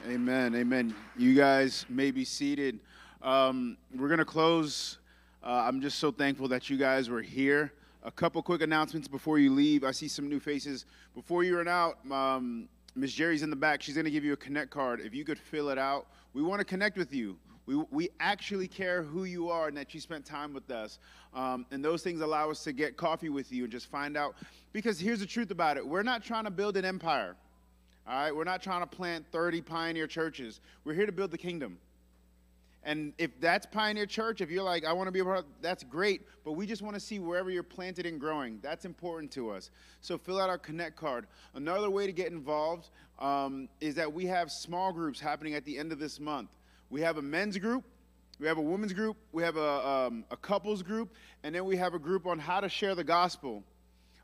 Amen. 0.07 0.55
Amen. 0.55 0.95
You 1.17 1.33
guys 1.33 1.85
may 1.89 2.11
be 2.11 2.23
seated. 2.23 2.79
Um, 3.23 3.75
we're 3.95 4.07
going 4.07 4.19
to 4.19 4.25
close. 4.25 4.99
Uh, 5.43 5.63
I'm 5.65 5.81
just 5.81 5.97
so 5.97 6.11
thankful 6.11 6.47
that 6.49 6.69
you 6.69 6.77
guys 6.77 7.09
were 7.09 7.23
here. 7.23 7.73
A 8.03 8.11
couple 8.11 8.43
quick 8.43 8.61
announcements 8.61 9.07
before 9.07 9.39
you 9.39 9.51
leave. 9.51 9.83
I 9.83 9.89
see 9.89 10.07
some 10.07 10.29
new 10.29 10.39
faces. 10.39 10.85
Before 11.15 11.43
you 11.43 11.57
run 11.57 11.67
out, 11.67 11.97
um, 12.11 12.69
Miss 12.93 13.11
Jerry's 13.11 13.41
in 13.41 13.49
the 13.49 13.55
back. 13.55 13.81
She's 13.81 13.95
going 13.95 14.05
to 14.05 14.11
give 14.11 14.23
you 14.23 14.33
a 14.33 14.37
connect 14.37 14.69
card. 14.69 15.01
If 15.01 15.15
you 15.15 15.25
could 15.25 15.39
fill 15.39 15.69
it 15.69 15.79
out, 15.79 16.05
we 16.35 16.43
want 16.43 16.59
to 16.59 16.65
connect 16.65 16.97
with 16.97 17.13
you. 17.13 17.37
We, 17.65 17.75
we 17.89 18.09
actually 18.19 18.67
care 18.67 19.01
who 19.01 19.23
you 19.23 19.49
are 19.49 19.69
and 19.69 19.77
that 19.77 19.93
you 19.93 20.01
spent 20.01 20.25
time 20.25 20.53
with 20.53 20.69
us. 20.69 20.99
Um, 21.33 21.65
and 21.71 21.83
those 21.83 22.03
things 22.03 22.19
allow 22.19 22.51
us 22.51 22.63
to 22.65 22.73
get 22.73 22.97
coffee 22.97 23.29
with 23.29 23.51
you 23.51 23.63
and 23.63 23.71
just 23.71 23.89
find 23.89 24.17
out. 24.17 24.35
Because 24.73 24.99
here's 24.99 25.21
the 25.21 25.25
truth 25.25 25.49
about 25.49 25.77
it 25.77 25.87
we're 25.87 26.03
not 26.03 26.23
trying 26.23 26.43
to 26.43 26.51
build 26.51 26.75
an 26.75 26.83
empire. 26.83 27.35
All 28.07 28.13
right, 28.13 28.35
we're 28.35 28.43
not 28.43 28.61
trying 28.61 28.81
to 28.81 28.87
plant 28.87 29.25
30 29.31 29.61
pioneer 29.61 30.05
churches. 30.05 30.59
We're 30.83 30.93
here 30.93 31.07
to 31.07 31.11
build 31.11 31.31
the 31.31 31.39
kingdom. 31.39 31.79
And 32.85 33.13
if 33.17 33.31
that's 33.41 33.65
Pioneer 33.65 34.05
Church, 34.05 34.41
if 34.41 34.51
you're 34.51 34.63
like, 34.63 34.85
I 34.85 34.93
want 34.93 35.07
to 35.07 35.11
be 35.11 35.19
a 35.19 35.23
part 35.23 35.39
of, 35.39 35.45
that's 35.59 35.83
great. 35.83 36.21
But 36.43 36.51
we 36.51 36.67
just 36.67 36.83
want 36.83 36.93
to 36.93 36.99
see 36.99 37.17
wherever 37.17 37.49
you're 37.49 37.63
planted 37.63 38.05
and 38.05 38.19
growing. 38.19 38.59
That's 38.61 38.85
important 38.85 39.31
to 39.31 39.49
us. 39.49 39.71
So 40.01 40.19
fill 40.19 40.39
out 40.39 40.49
our 40.49 40.59
Connect 40.59 40.95
card. 40.95 41.25
Another 41.55 41.89
way 41.89 42.05
to 42.05 42.11
get 42.11 42.31
involved 42.31 42.91
um, 43.19 43.67
is 43.81 43.95
that 43.95 44.11
we 44.11 44.27
have 44.27 44.51
small 44.51 44.93
groups 44.93 45.19
happening 45.19 45.55
at 45.55 45.65
the 45.65 45.77
end 45.77 45.91
of 45.91 45.99
this 45.99 46.19
month. 46.19 46.49
We 46.91 47.01
have 47.01 47.17
a 47.17 47.21
men's 47.21 47.57
group, 47.57 47.83
we 48.39 48.45
have 48.45 48.59
a 48.59 48.61
women's 48.61 48.93
group, 48.93 49.17
we 49.31 49.41
have 49.41 49.57
a, 49.57 49.87
um, 49.87 50.23
a 50.29 50.37
couples 50.37 50.83
group, 50.83 51.13
and 51.43 51.55
then 51.55 51.65
we 51.65 51.75
have 51.77 51.95
a 51.95 51.99
group 51.99 52.27
on 52.27 52.37
how 52.37 52.59
to 52.59 52.69
share 52.69 52.93
the 52.93 53.03
gospel. 53.03 53.63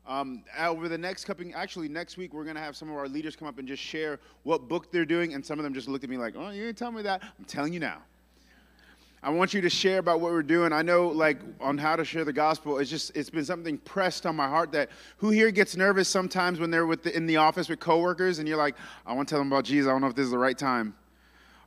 Um, 0.06 0.44
over 0.58 0.88
the 0.88 0.98
next 0.98 1.24
couple, 1.24 1.46
actually 1.54 1.88
next 1.88 2.16
week, 2.16 2.32
we're 2.32 2.44
gonna 2.44 2.60
have 2.60 2.76
some 2.76 2.90
of 2.90 2.96
our 2.96 3.08
leaders 3.08 3.36
come 3.36 3.48
up 3.48 3.58
and 3.58 3.66
just 3.66 3.82
share 3.82 4.20
what 4.42 4.68
book 4.68 4.92
they're 4.92 5.04
doing, 5.04 5.34
and 5.34 5.44
some 5.44 5.58
of 5.58 5.64
them 5.64 5.74
just 5.74 5.88
looked 5.88 6.04
at 6.04 6.10
me 6.10 6.16
like, 6.16 6.34
"Oh, 6.36 6.50
you 6.50 6.64
didn't 6.64 6.78
tell 6.78 6.90
me 6.90 7.02
that." 7.02 7.22
I'm 7.38 7.44
telling 7.44 7.72
you 7.72 7.80
now. 7.80 8.02
I 9.24 9.30
want 9.30 9.54
you 9.54 9.60
to 9.60 9.70
share 9.70 9.98
about 9.98 10.20
what 10.20 10.32
we're 10.32 10.42
doing. 10.42 10.72
I 10.72 10.82
know, 10.82 11.06
like, 11.06 11.38
on 11.60 11.78
how 11.78 11.94
to 11.94 12.04
share 12.04 12.24
the 12.24 12.32
gospel, 12.32 12.78
it's 12.78 12.90
just, 12.90 13.16
it's 13.16 13.30
been 13.30 13.44
something 13.44 13.78
pressed 13.78 14.26
on 14.26 14.34
my 14.34 14.48
heart 14.48 14.72
that 14.72 14.90
who 15.18 15.30
here 15.30 15.52
gets 15.52 15.76
nervous 15.76 16.08
sometimes 16.08 16.58
when 16.58 16.72
they're 16.72 16.86
with 16.86 17.04
the, 17.04 17.16
in 17.16 17.26
the 17.26 17.36
office 17.36 17.68
with 17.68 17.78
coworkers 17.78 18.40
and 18.40 18.48
you're 18.48 18.56
like, 18.56 18.74
I 19.06 19.12
want 19.12 19.28
to 19.28 19.32
tell 19.32 19.38
them 19.38 19.52
about 19.52 19.64
Jesus. 19.64 19.88
I 19.88 19.92
don't 19.92 20.00
know 20.00 20.08
if 20.08 20.16
this 20.16 20.24
is 20.24 20.32
the 20.32 20.38
right 20.38 20.58
time. 20.58 20.94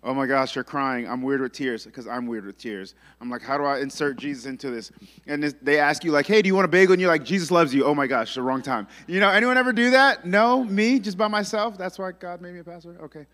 Oh 0.04 0.14
my 0.14 0.28
gosh, 0.28 0.54
you're 0.54 0.64
crying. 0.64 1.08
I'm 1.08 1.24
weird 1.24 1.42
with 1.42 1.54
tears 1.54 1.86
because 1.86 2.08
I'm 2.08 2.28
weird 2.28 2.46
with 2.46 2.60
tears. 2.60 2.94
I'm 3.22 3.30
like, 3.32 3.42
how 3.42 3.58
do 3.58 3.64
I 3.64 3.80
insert 3.80 4.18
Jesus 4.18 4.46
into 4.46 4.70
this? 4.70 4.92
And 5.26 5.44
they 5.64 5.80
ask 5.80 6.04
you, 6.04 6.12
like, 6.12 6.28
hey, 6.28 6.44
do 6.44 6.48
you 6.48 6.54
want 6.54 6.66
a 6.66 6.68
bagel? 6.68 6.94
And 6.94 7.02
you're 7.02 7.10
like, 7.10 7.24
Jesus 7.24 7.50
loves 7.50 7.74
you. 7.74 7.86
Oh 7.86 7.96
my 7.96 8.06
gosh, 8.06 8.36
the 8.36 8.44
wrong 8.44 8.62
time. 8.62 8.88
You 9.08 9.20
know, 9.20 9.30
anyone 9.30 9.58
ever 9.58 9.74
do 9.74 9.90
that? 9.92 10.26
No, 10.26 10.64
me, 10.64 11.00
just 11.00 11.18
by 11.18 11.28
myself. 11.28 11.76
That's 11.76 11.98
why 11.98 12.12
God 12.12 12.40
made 12.40 12.54
me 12.54 12.60
a 12.60 12.64
pastor. 12.64 12.96
Okay, 13.02 13.26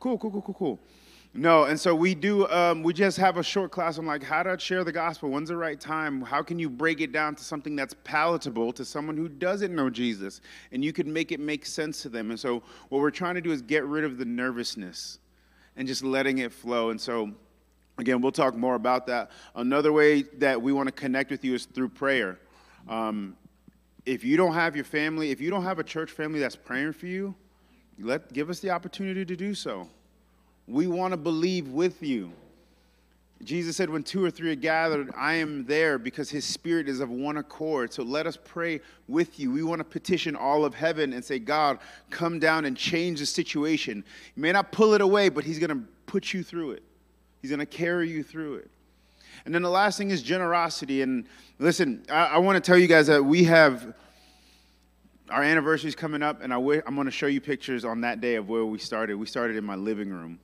cool, 0.00 0.16
cool, 0.16 0.30
cool, 0.30 0.42
cool, 0.42 0.54
cool. 0.54 0.80
No, 1.38 1.64
and 1.64 1.78
so 1.78 1.94
we 1.94 2.14
do. 2.14 2.48
Um, 2.48 2.82
we 2.82 2.94
just 2.94 3.18
have 3.18 3.36
a 3.36 3.42
short 3.42 3.70
class 3.70 3.98
on 3.98 4.06
like 4.06 4.22
how 4.22 4.42
to 4.42 4.58
share 4.58 4.84
the 4.84 4.92
gospel. 4.92 5.28
When's 5.28 5.50
the 5.50 5.56
right 5.56 5.78
time? 5.78 6.22
How 6.22 6.42
can 6.42 6.58
you 6.58 6.70
break 6.70 7.02
it 7.02 7.12
down 7.12 7.34
to 7.34 7.44
something 7.44 7.76
that's 7.76 7.94
palatable 8.04 8.72
to 8.72 8.86
someone 8.86 9.18
who 9.18 9.28
doesn't 9.28 9.74
know 9.74 9.90
Jesus, 9.90 10.40
and 10.72 10.82
you 10.82 10.94
can 10.94 11.12
make 11.12 11.32
it 11.32 11.40
make 11.40 11.66
sense 11.66 12.00
to 12.02 12.08
them. 12.08 12.30
And 12.30 12.40
so 12.40 12.62
what 12.88 13.02
we're 13.02 13.10
trying 13.10 13.34
to 13.34 13.42
do 13.42 13.52
is 13.52 13.60
get 13.60 13.84
rid 13.84 14.02
of 14.02 14.16
the 14.16 14.24
nervousness, 14.24 15.18
and 15.76 15.86
just 15.86 16.02
letting 16.02 16.38
it 16.38 16.52
flow. 16.52 16.88
And 16.88 16.98
so, 16.98 17.30
again, 17.98 18.22
we'll 18.22 18.32
talk 18.32 18.54
more 18.54 18.74
about 18.74 19.06
that. 19.08 19.30
Another 19.54 19.92
way 19.92 20.22
that 20.38 20.60
we 20.62 20.72
want 20.72 20.88
to 20.88 20.92
connect 20.92 21.30
with 21.30 21.44
you 21.44 21.54
is 21.54 21.66
through 21.66 21.90
prayer. 21.90 22.38
Um, 22.88 23.36
if 24.06 24.24
you 24.24 24.38
don't 24.38 24.54
have 24.54 24.74
your 24.74 24.86
family, 24.86 25.32
if 25.32 25.42
you 25.42 25.50
don't 25.50 25.64
have 25.64 25.80
a 25.80 25.84
church 25.84 26.12
family 26.12 26.40
that's 26.40 26.56
praying 26.56 26.94
for 26.94 27.06
you, 27.06 27.34
let 27.98 28.32
give 28.32 28.48
us 28.48 28.60
the 28.60 28.70
opportunity 28.70 29.26
to 29.26 29.36
do 29.36 29.54
so. 29.54 29.86
We 30.68 30.86
want 30.86 31.12
to 31.12 31.16
believe 31.16 31.68
with 31.68 32.02
you. 32.02 32.32
Jesus 33.44 33.76
said, 33.76 33.90
When 33.90 34.02
two 34.02 34.24
or 34.24 34.30
three 34.30 34.50
are 34.50 34.56
gathered, 34.56 35.12
I 35.16 35.34
am 35.34 35.66
there 35.66 35.98
because 35.98 36.30
his 36.30 36.44
spirit 36.44 36.88
is 36.88 37.00
of 37.00 37.10
one 37.10 37.36
accord. 37.36 37.92
So 37.92 38.02
let 38.02 38.26
us 38.26 38.38
pray 38.42 38.80
with 39.08 39.38
you. 39.38 39.52
We 39.52 39.62
want 39.62 39.80
to 39.80 39.84
petition 39.84 40.34
all 40.34 40.64
of 40.64 40.74
heaven 40.74 41.12
and 41.12 41.24
say, 41.24 41.38
God, 41.38 41.78
come 42.10 42.38
down 42.38 42.64
and 42.64 42.76
change 42.76 43.20
the 43.20 43.26
situation. 43.26 44.04
You 44.34 44.42
may 44.42 44.52
not 44.52 44.72
pull 44.72 44.94
it 44.94 45.00
away, 45.00 45.28
but 45.28 45.44
he's 45.44 45.58
going 45.58 45.70
to 45.70 45.82
put 46.06 46.32
you 46.32 46.42
through 46.42 46.72
it, 46.72 46.82
he's 47.42 47.50
going 47.50 47.60
to 47.60 47.66
carry 47.66 48.08
you 48.08 48.22
through 48.22 48.56
it. 48.56 48.70
And 49.44 49.54
then 49.54 49.62
the 49.62 49.70
last 49.70 49.98
thing 49.98 50.10
is 50.10 50.22
generosity. 50.22 51.02
And 51.02 51.26
listen, 51.58 52.04
I, 52.10 52.26
I 52.26 52.38
want 52.38 52.56
to 52.56 52.66
tell 52.66 52.78
you 52.78 52.88
guys 52.88 53.06
that 53.08 53.24
we 53.24 53.44
have 53.44 53.94
our 55.28 55.42
anniversary 55.42 55.88
is 55.88 55.96
coming 55.96 56.22
up, 56.22 56.40
and 56.40 56.52
I 56.52 56.56
w- 56.56 56.80
I'm 56.86 56.94
going 56.94 57.06
to 57.06 57.10
show 57.10 57.26
you 57.26 57.40
pictures 57.40 57.84
on 57.84 58.00
that 58.02 58.20
day 58.20 58.36
of 58.36 58.48
where 58.48 58.64
we 58.64 58.78
started. 58.78 59.16
We 59.16 59.26
started 59.26 59.56
in 59.56 59.64
my 59.64 59.74
living 59.74 60.08
room 60.08 60.38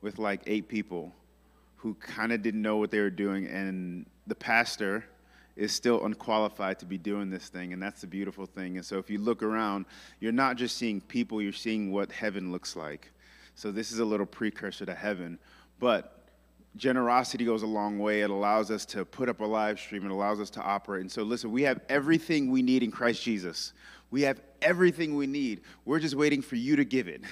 with 0.00 0.18
like 0.18 0.42
eight 0.46 0.68
people 0.68 1.12
who 1.76 1.94
kind 1.94 2.32
of 2.32 2.42
didn't 2.42 2.62
know 2.62 2.76
what 2.76 2.90
they 2.90 3.00
were 3.00 3.10
doing, 3.10 3.46
and 3.46 4.06
the 4.26 4.34
pastor 4.34 5.04
is 5.56 5.72
still 5.72 6.04
unqualified 6.04 6.78
to 6.78 6.86
be 6.86 6.98
doing 6.98 7.30
this 7.30 7.48
thing, 7.48 7.72
and 7.72 7.82
that's 7.82 8.00
the 8.00 8.06
beautiful 8.06 8.46
thing. 8.46 8.76
And 8.76 8.86
so 8.86 8.98
if 8.98 9.10
you 9.10 9.18
look 9.18 9.42
around, 9.42 9.86
you're 10.20 10.32
not 10.32 10.56
just 10.56 10.76
seeing 10.76 11.00
people, 11.00 11.42
you're 11.42 11.52
seeing 11.52 11.90
what 11.90 12.12
heaven 12.12 12.52
looks 12.52 12.76
like. 12.76 13.10
So 13.54 13.72
this 13.72 13.90
is 13.90 13.98
a 13.98 14.04
little 14.04 14.26
precursor 14.26 14.86
to 14.86 14.94
heaven. 14.94 15.38
But 15.80 16.18
generosity 16.76 17.44
goes 17.44 17.64
a 17.64 17.66
long 17.66 17.98
way. 17.98 18.22
It 18.22 18.30
allows 18.30 18.70
us 18.70 18.86
to 18.86 19.04
put 19.04 19.28
up 19.28 19.40
a 19.40 19.44
live 19.44 19.80
stream, 19.80 20.04
it 20.04 20.12
allows 20.12 20.40
us 20.40 20.50
to 20.50 20.62
operate. 20.62 21.02
And 21.02 21.10
so, 21.10 21.24
listen, 21.24 21.50
we 21.50 21.62
have 21.62 21.80
everything 21.88 22.50
we 22.50 22.62
need 22.62 22.82
in 22.82 22.92
Christ 22.92 23.22
Jesus. 23.22 23.72
We 24.10 24.22
have 24.22 24.40
everything 24.62 25.16
we 25.16 25.26
need. 25.26 25.62
We're 25.84 25.98
just 25.98 26.14
waiting 26.14 26.40
for 26.40 26.56
you 26.56 26.76
to 26.76 26.84
give 26.84 27.08
it. 27.08 27.22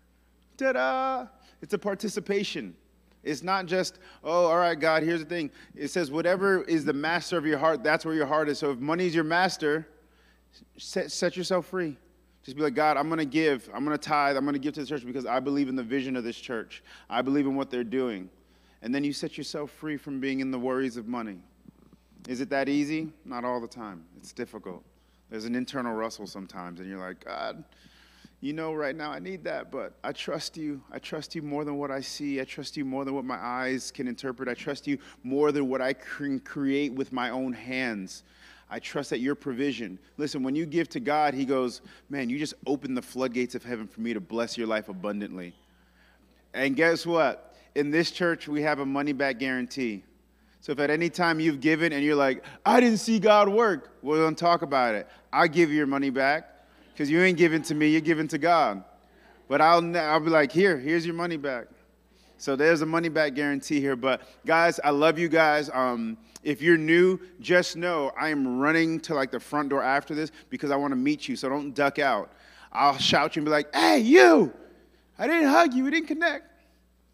Ta 0.58 0.72
da! 0.72 1.26
It's 1.62 1.74
a 1.74 1.78
participation. 1.78 2.74
It's 3.22 3.42
not 3.42 3.66
just, 3.66 3.98
oh, 4.24 4.46
all 4.46 4.56
right, 4.56 4.78
God, 4.78 5.02
here's 5.02 5.20
the 5.20 5.26
thing. 5.26 5.50
It 5.74 5.88
says, 5.88 6.10
whatever 6.10 6.62
is 6.64 6.84
the 6.84 6.92
master 6.92 7.36
of 7.36 7.44
your 7.44 7.58
heart, 7.58 7.82
that's 7.82 8.04
where 8.04 8.14
your 8.14 8.26
heart 8.26 8.48
is. 8.48 8.58
So 8.58 8.70
if 8.70 8.78
money 8.78 9.06
is 9.06 9.14
your 9.14 9.24
master, 9.24 9.86
set, 10.78 11.12
set 11.12 11.36
yourself 11.36 11.66
free. 11.66 11.96
Just 12.42 12.56
be 12.56 12.62
like, 12.62 12.74
God, 12.74 12.96
I'm 12.96 13.08
going 13.08 13.18
to 13.18 13.26
give. 13.26 13.68
I'm 13.74 13.84
going 13.84 13.96
to 13.96 14.02
tithe. 14.02 14.36
I'm 14.36 14.44
going 14.44 14.54
to 14.54 14.58
give 14.58 14.72
to 14.74 14.80
the 14.80 14.86
church 14.86 15.04
because 15.04 15.26
I 15.26 15.38
believe 15.40 15.68
in 15.68 15.76
the 15.76 15.82
vision 15.82 16.16
of 16.16 16.24
this 16.24 16.36
church. 16.36 16.82
I 17.10 17.20
believe 17.20 17.46
in 17.46 17.54
what 17.54 17.70
they're 17.70 17.84
doing. 17.84 18.30
And 18.80 18.94
then 18.94 19.04
you 19.04 19.12
set 19.12 19.36
yourself 19.36 19.70
free 19.70 19.98
from 19.98 20.20
being 20.20 20.40
in 20.40 20.50
the 20.50 20.58
worries 20.58 20.96
of 20.96 21.06
money. 21.06 21.36
Is 22.28 22.40
it 22.40 22.48
that 22.50 22.70
easy? 22.70 23.12
Not 23.26 23.44
all 23.44 23.60
the 23.60 23.68
time. 23.68 24.04
It's 24.16 24.32
difficult. 24.32 24.82
There's 25.28 25.44
an 25.44 25.54
internal 25.54 25.94
rustle 25.94 26.26
sometimes, 26.26 26.80
and 26.80 26.88
you're 26.88 26.98
like, 26.98 27.24
God, 27.24 27.62
you 28.40 28.54
know, 28.54 28.72
right 28.72 28.96
now 28.96 29.10
I 29.10 29.18
need 29.18 29.44
that, 29.44 29.70
but 29.70 29.92
I 30.02 30.12
trust 30.12 30.56
you. 30.56 30.80
I 30.90 30.98
trust 30.98 31.34
you 31.34 31.42
more 31.42 31.64
than 31.64 31.76
what 31.76 31.90
I 31.90 32.00
see. 32.00 32.40
I 32.40 32.44
trust 32.44 32.74
you 32.74 32.86
more 32.86 33.04
than 33.04 33.14
what 33.14 33.24
my 33.24 33.36
eyes 33.36 33.90
can 33.90 34.08
interpret. 34.08 34.48
I 34.48 34.54
trust 34.54 34.86
you 34.86 34.98
more 35.22 35.52
than 35.52 35.68
what 35.68 35.82
I 35.82 35.92
can 35.92 36.40
create 36.40 36.94
with 36.94 37.12
my 37.12 37.30
own 37.30 37.52
hands. 37.52 38.22
I 38.70 38.78
trust 38.78 39.10
that 39.10 39.20
your 39.20 39.34
provision. 39.34 39.98
Listen, 40.16 40.42
when 40.42 40.54
you 40.54 40.64
give 40.64 40.88
to 40.90 41.00
God, 41.00 41.34
He 41.34 41.44
goes, 41.44 41.82
Man, 42.08 42.30
you 42.30 42.38
just 42.38 42.54
open 42.66 42.94
the 42.94 43.02
floodgates 43.02 43.54
of 43.54 43.62
heaven 43.62 43.86
for 43.86 44.00
me 44.00 44.14
to 44.14 44.20
bless 44.20 44.56
your 44.56 44.66
life 44.66 44.88
abundantly. 44.88 45.52
And 46.54 46.74
guess 46.74 47.04
what? 47.04 47.56
In 47.74 47.90
this 47.90 48.10
church, 48.10 48.48
we 48.48 48.62
have 48.62 48.78
a 48.78 48.86
money 48.86 49.12
back 49.12 49.38
guarantee. 49.38 50.02
So 50.62 50.72
if 50.72 50.78
at 50.78 50.88
any 50.88 51.10
time 51.10 51.40
you've 51.40 51.60
given 51.60 51.92
and 51.92 52.02
you're 52.02 52.16
like, 52.16 52.42
I 52.64 52.80
didn't 52.80 52.98
see 52.98 53.18
God 53.18 53.48
work, 53.48 53.96
we're 54.02 54.28
to 54.28 54.34
talk 54.34 54.62
about 54.62 54.94
it. 54.94 55.08
I'll 55.32 55.48
give 55.48 55.70
you 55.70 55.76
your 55.76 55.86
money 55.86 56.10
back 56.10 56.50
because 56.92 57.10
you 57.10 57.20
ain't 57.22 57.38
giving 57.38 57.62
to 57.62 57.74
me, 57.74 57.88
you're 57.88 58.00
giving 58.00 58.28
to 58.28 58.38
God. 58.38 58.84
But 59.48 59.60
I'll, 59.60 59.96
I'll 59.96 60.20
be 60.20 60.30
like, 60.30 60.52
here, 60.52 60.78
here's 60.78 61.04
your 61.04 61.14
money 61.14 61.36
back. 61.36 61.66
So 62.38 62.56
there's 62.56 62.80
a 62.80 62.86
money 62.86 63.08
back 63.08 63.34
guarantee 63.34 63.80
here. 63.80 63.96
But 63.96 64.22
guys, 64.46 64.80
I 64.82 64.90
love 64.90 65.18
you 65.18 65.28
guys. 65.28 65.68
Um, 65.72 66.16
if 66.42 66.62
you're 66.62 66.78
new, 66.78 67.18
just 67.40 67.76
know 67.76 68.12
I 68.18 68.30
am 68.30 68.58
running 68.58 69.00
to 69.00 69.14
like 69.14 69.30
the 69.30 69.40
front 69.40 69.68
door 69.68 69.82
after 69.82 70.14
this 70.14 70.30
because 70.48 70.70
I 70.70 70.76
want 70.76 70.92
to 70.92 70.96
meet 70.96 71.28
you. 71.28 71.36
So 71.36 71.48
don't 71.48 71.74
duck 71.74 71.98
out. 71.98 72.32
I'll 72.72 72.96
shout 72.96 73.36
you 73.36 73.40
and 73.40 73.46
be 73.46 73.50
like, 73.50 73.74
hey, 73.74 73.98
you! 73.98 74.52
I 75.18 75.26
didn't 75.26 75.48
hug 75.48 75.74
you, 75.74 75.84
we 75.84 75.90
didn't 75.90 76.06
connect. 76.06 76.46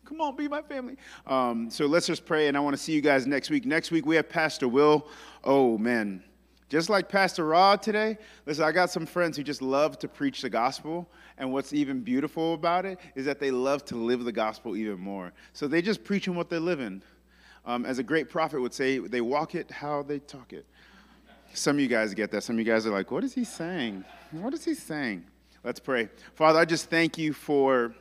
Come 0.05 0.20
on, 0.20 0.37
be 0.37 0.47
my 0.47 0.62
family. 0.62 0.97
Um, 1.27 1.68
so 1.70 1.87
let's 1.87 2.07
just 2.07 2.24
pray, 2.24 2.47
and 2.47 2.57
I 2.57 2.61
want 2.61 2.77
to 2.77 2.83
see 2.83 2.93
you 2.93 3.01
guys 3.01 3.27
next 3.27 3.51
week. 3.51 3.66
Next 3.66 3.91
week, 3.91 4.07
we 4.07 4.14
have 4.14 4.29
Pastor 4.29 4.68
Will. 4.68 5.09
Oh, 5.43 5.77
man. 5.77 6.22
Just 6.68 6.90
like 6.90 7.08
Pastor 7.08 7.46
Rod 7.46 7.80
today, 7.80 8.18
listen, 8.44 8.64
I 8.64 8.72
got 8.72 8.90
some 8.90 9.06
friends 9.06 9.36
who 9.36 9.44
just 9.44 9.62
love 9.62 9.98
to 10.00 10.08
preach 10.08 10.42
the 10.42 10.50
gospel. 10.50 11.08
And 11.38 11.52
what's 11.52 11.72
even 11.72 12.00
beautiful 12.00 12.54
about 12.54 12.84
it 12.84 12.98
is 13.14 13.24
that 13.26 13.38
they 13.38 13.50
love 13.50 13.84
to 13.86 13.96
live 13.96 14.24
the 14.24 14.32
gospel 14.32 14.76
even 14.76 14.98
more. 14.98 15.32
So 15.52 15.68
they 15.68 15.80
just 15.80 16.02
preach 16.02 16.26
in 16.26 16.34
what 16.34 16.50
they're 16.50 16.58
living. 16.58 17.02
Um, 17.64 17.84
as 17.84 17.98
a 17.98 18.02
great 18.02 18.28
prophet 18.30 18.60
would 18.60 18.74
say, 18.74 18.98
they 18.98 19.20
walk 19.20 19.54
it 19.54 19.70
how 19.70 20.02
they 20.02 20.18
talk 20.18 20.52
it. 20.52 20.66
Some 21.52 21.76
of 21.76 21.80
you 21.80 21.88
guys 21.88 22.14
get 22.14 22.30
that. 22.32 22.42
Some 22.42 22.56
of 22.56 22.66
you 22.66 22.70
guys 22.70 22.86
are 22.86 22.90
like, 22.90 23.10
what 23.10 23.22
is 23.22 23.34
he 23.34 23.44
saying? 23.44 24.04
What 24.32 24.52
is 24.52 24.64
he 24.64 24.74
saying? 24.74 25.24
Let's 25.62 25.80
pray. 25.80 26.08
Father, 26.34 26.58
I 26.58 26.64
just 26.64 26.90
thank 26.90 27.16
you 27.16 27.32
for 27.32 27.94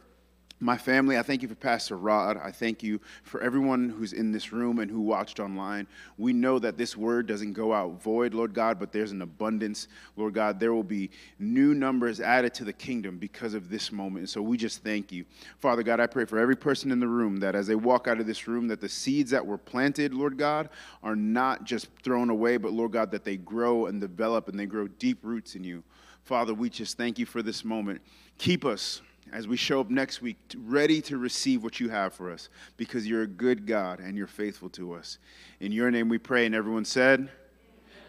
my 0.62 0.78
family, 0.78 1.18
I 1.18 1.22
thank 1.22 1.42
you 1.42 1.50
for 1.50 1.56
Pastor 1.56 1.98
Rod. 1.98 2.38
I 2.38 2.50
thank 2.50 2.82
you 2.82 3.02
for 3.24 3.42
everyone 3.42 3.90
who's 3.90 4.14
in 4.14 4.32
this 4.32 4.54
room 4.54 4.80
and 4.80 4.90
who 4.90 5.02
watched 5.02 5.42
online. 5.42 5.86
We 6.18 6.32
know 6.32 6.60
that 6.60 6.78
this 6.78 6.96
word 6.96 7.28
doesn't 7.28 7.54
go 7.54 7.74
out 7.74 8.02
void, 8.02 8.34
Lord 8.34 8.54
God, 8.54 8.80
but 8.80 8.94
there's 8.94 9.12
an 9.12 9.22
abundance. 9.22 9.90
Lord 10.16 10.34
God, 10.34 10.60
there 10.60 10.74
will 10.74 10.84
be 10.84 11.10
new 11.40 11.74
numbers 11.74 12.22
added 12.22 12.54
to 12.56 12.64
the 12.64 12.72
kingdom 12.72 13.18
because 13.18 13.54
of 13.54 13.70
this 13.70 13.92
moment. 13.92 14.20
And 14.20 14.30
so 14.30 14.42
we 14.42 14.56
just 14.56 14.82
thank 14.82 15.12
you. 15.12 15.26
Father 15.60 15.84
God, 15.84 16.00
I 16.00 16.08
pray 16.08 16.24
for 16.24 16.40
every 16.40 16.56
person 16.56 16.90
in 16.90 17.02
the 17.02 17.08
room 17.08 17.38
that 17.42 17.54
as 17.54 17.68
they 17.68 17.76
walk 17.76 18.08
out 18.08 18.22
of 18.22 18.26
this 18.26 18.48
room, 18.48 18.70
that 18.70 18.80
the 18.80 18.90
seeds 18.90 19.32
that 19.32 19.46
were 19.46 19.58
planted, 19.58 20.14
Lord 20.14 20.38
God, 20.38 20.70
are 21.04 21.18
not 21.18 21.66
just 21.66 21.90
thrown 22.02 22.30
away, 22.30 22.56
but 22.56 22.72
Lord 22.72 22.94
God, 22.94 23.12
that 23.12 23.26
they 23.26 23.36
grow 23.36 23.88
and 23.88 24.00
develop 24.00 24.48
and 24.48 24.58
they 24.58 24.68
grow 24.68 24.88
deep 24.88 25.20
roots 25.22 25.56
in 25.56 25.66
you. 25.66 25.84
Father, 26.24 26.54
we 26.54 26.70
just 26.70 26.98
thank 26.98 27.20
you 27.20 27.26
for 27.26 27.44
this 27.44 27.66
moment. 27.66 28.02
Keep 28.38 28.66
us 28.66 29.02
as 29.32 29.48
we 29.48 29.58
show 29.58 29.80
up 29.80 29.90
next 29.90 30.22
week, 30.22 30.38
ready 30.58 31.02
to 31.02 31.18
receive 31.18 31.64
what 31.64 31.80
you 31.80 31.90
have 31.90 32.14
for 32.14 32.32
us 32.32 32.50
because 32.78 33.08
you're 33.08 33.24
a 33.24 33.28
good 33.28 33.66
God 33.66 34.00
and 34.00 34.18
you're 34.18 34.28
faithful 34.28 34.70
to 34.72 34.94
us. 34.94 35.18
In 35.60 35.72
your 35.72 35.92
name 35.92 36.10
we 36.10 36.18
pray, 36.18 36.46
and 36.46 36.56
everyone 36.56 36.86
said, 36.86 37.30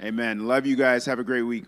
Amen. 0.03 0.47
Love 0.47 0.67
you 0.67 0.77
guys. 0.77 1.07
Have 1.07 1.19
a 1.19 1.25
great 1.25 1.43
week. 1.43 1.65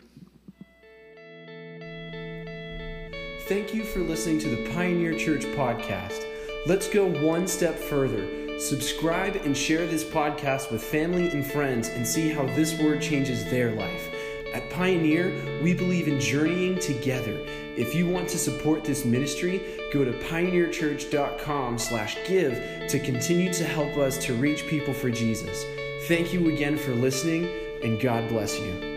Thank 3.49 3.73
you 3.73 3.85
for 3.85 4.01
listening 4.01 4.39
to 4.41 4.49
the 4.51 4.71
Pioneer 4.75 5.19
Church 5.19 5.45
podcast. 5.47 6.23
Let's 6.67 6.89
go 6.89 7.07
one 7.25 7.49
step 7.49 7.79
further. 7.79 8.61
Subscribe 8.61 9.37
and 9.37 9.57
share 9.57 9.87
this 9.87 10.05
podcast 10.05 10.71
with 10.71 10.83
family 10.83 11.31
and 11.31 11.47
friends 11.47 11.89
and 11.89 12.07
see 12.07 12.29
how 12.29 12.45
this 12.45 12.79
word 12.79 13.01
changes 13.01 13.45
their 13.47 13.75
life. 13.75 14.11
At 14.53 14.69
Pioneer, 14.69 15.33
we 15.63 15.73
believe 15.73 16.09
in 16.09 16.21
journeying 16.21 16.79
together 16.79 17.39
if 17.79 17.95
you 17.95 18.09
want 18.09 18.29
to 18.31 18.39
support 18.39 18.83
this 18.85 19.05
ministry, 19.05 19.61
go 19.93 20.05
to 20.05 20.13
pioneerchurch.com/give 20.13 22.89
to 22.89 22.99
continue 22.99 23.53
to 23.53 23.65
help 23.65 23.97
us 23.97 24.19
to 24.27 24.35
reach 24.35 24.67
people 24.67 24.93
for 24.93 25.11
Jesus. 25.11 25.65
Thank 26.09 26.33
you 26.33 26.51
again 26.51 26.77
for 26.77 26.93
listening, 26.93 27.49
and 27.83 28.01
God 28.01 28.29
bless 28.29 28.59
you. 28.59 28.88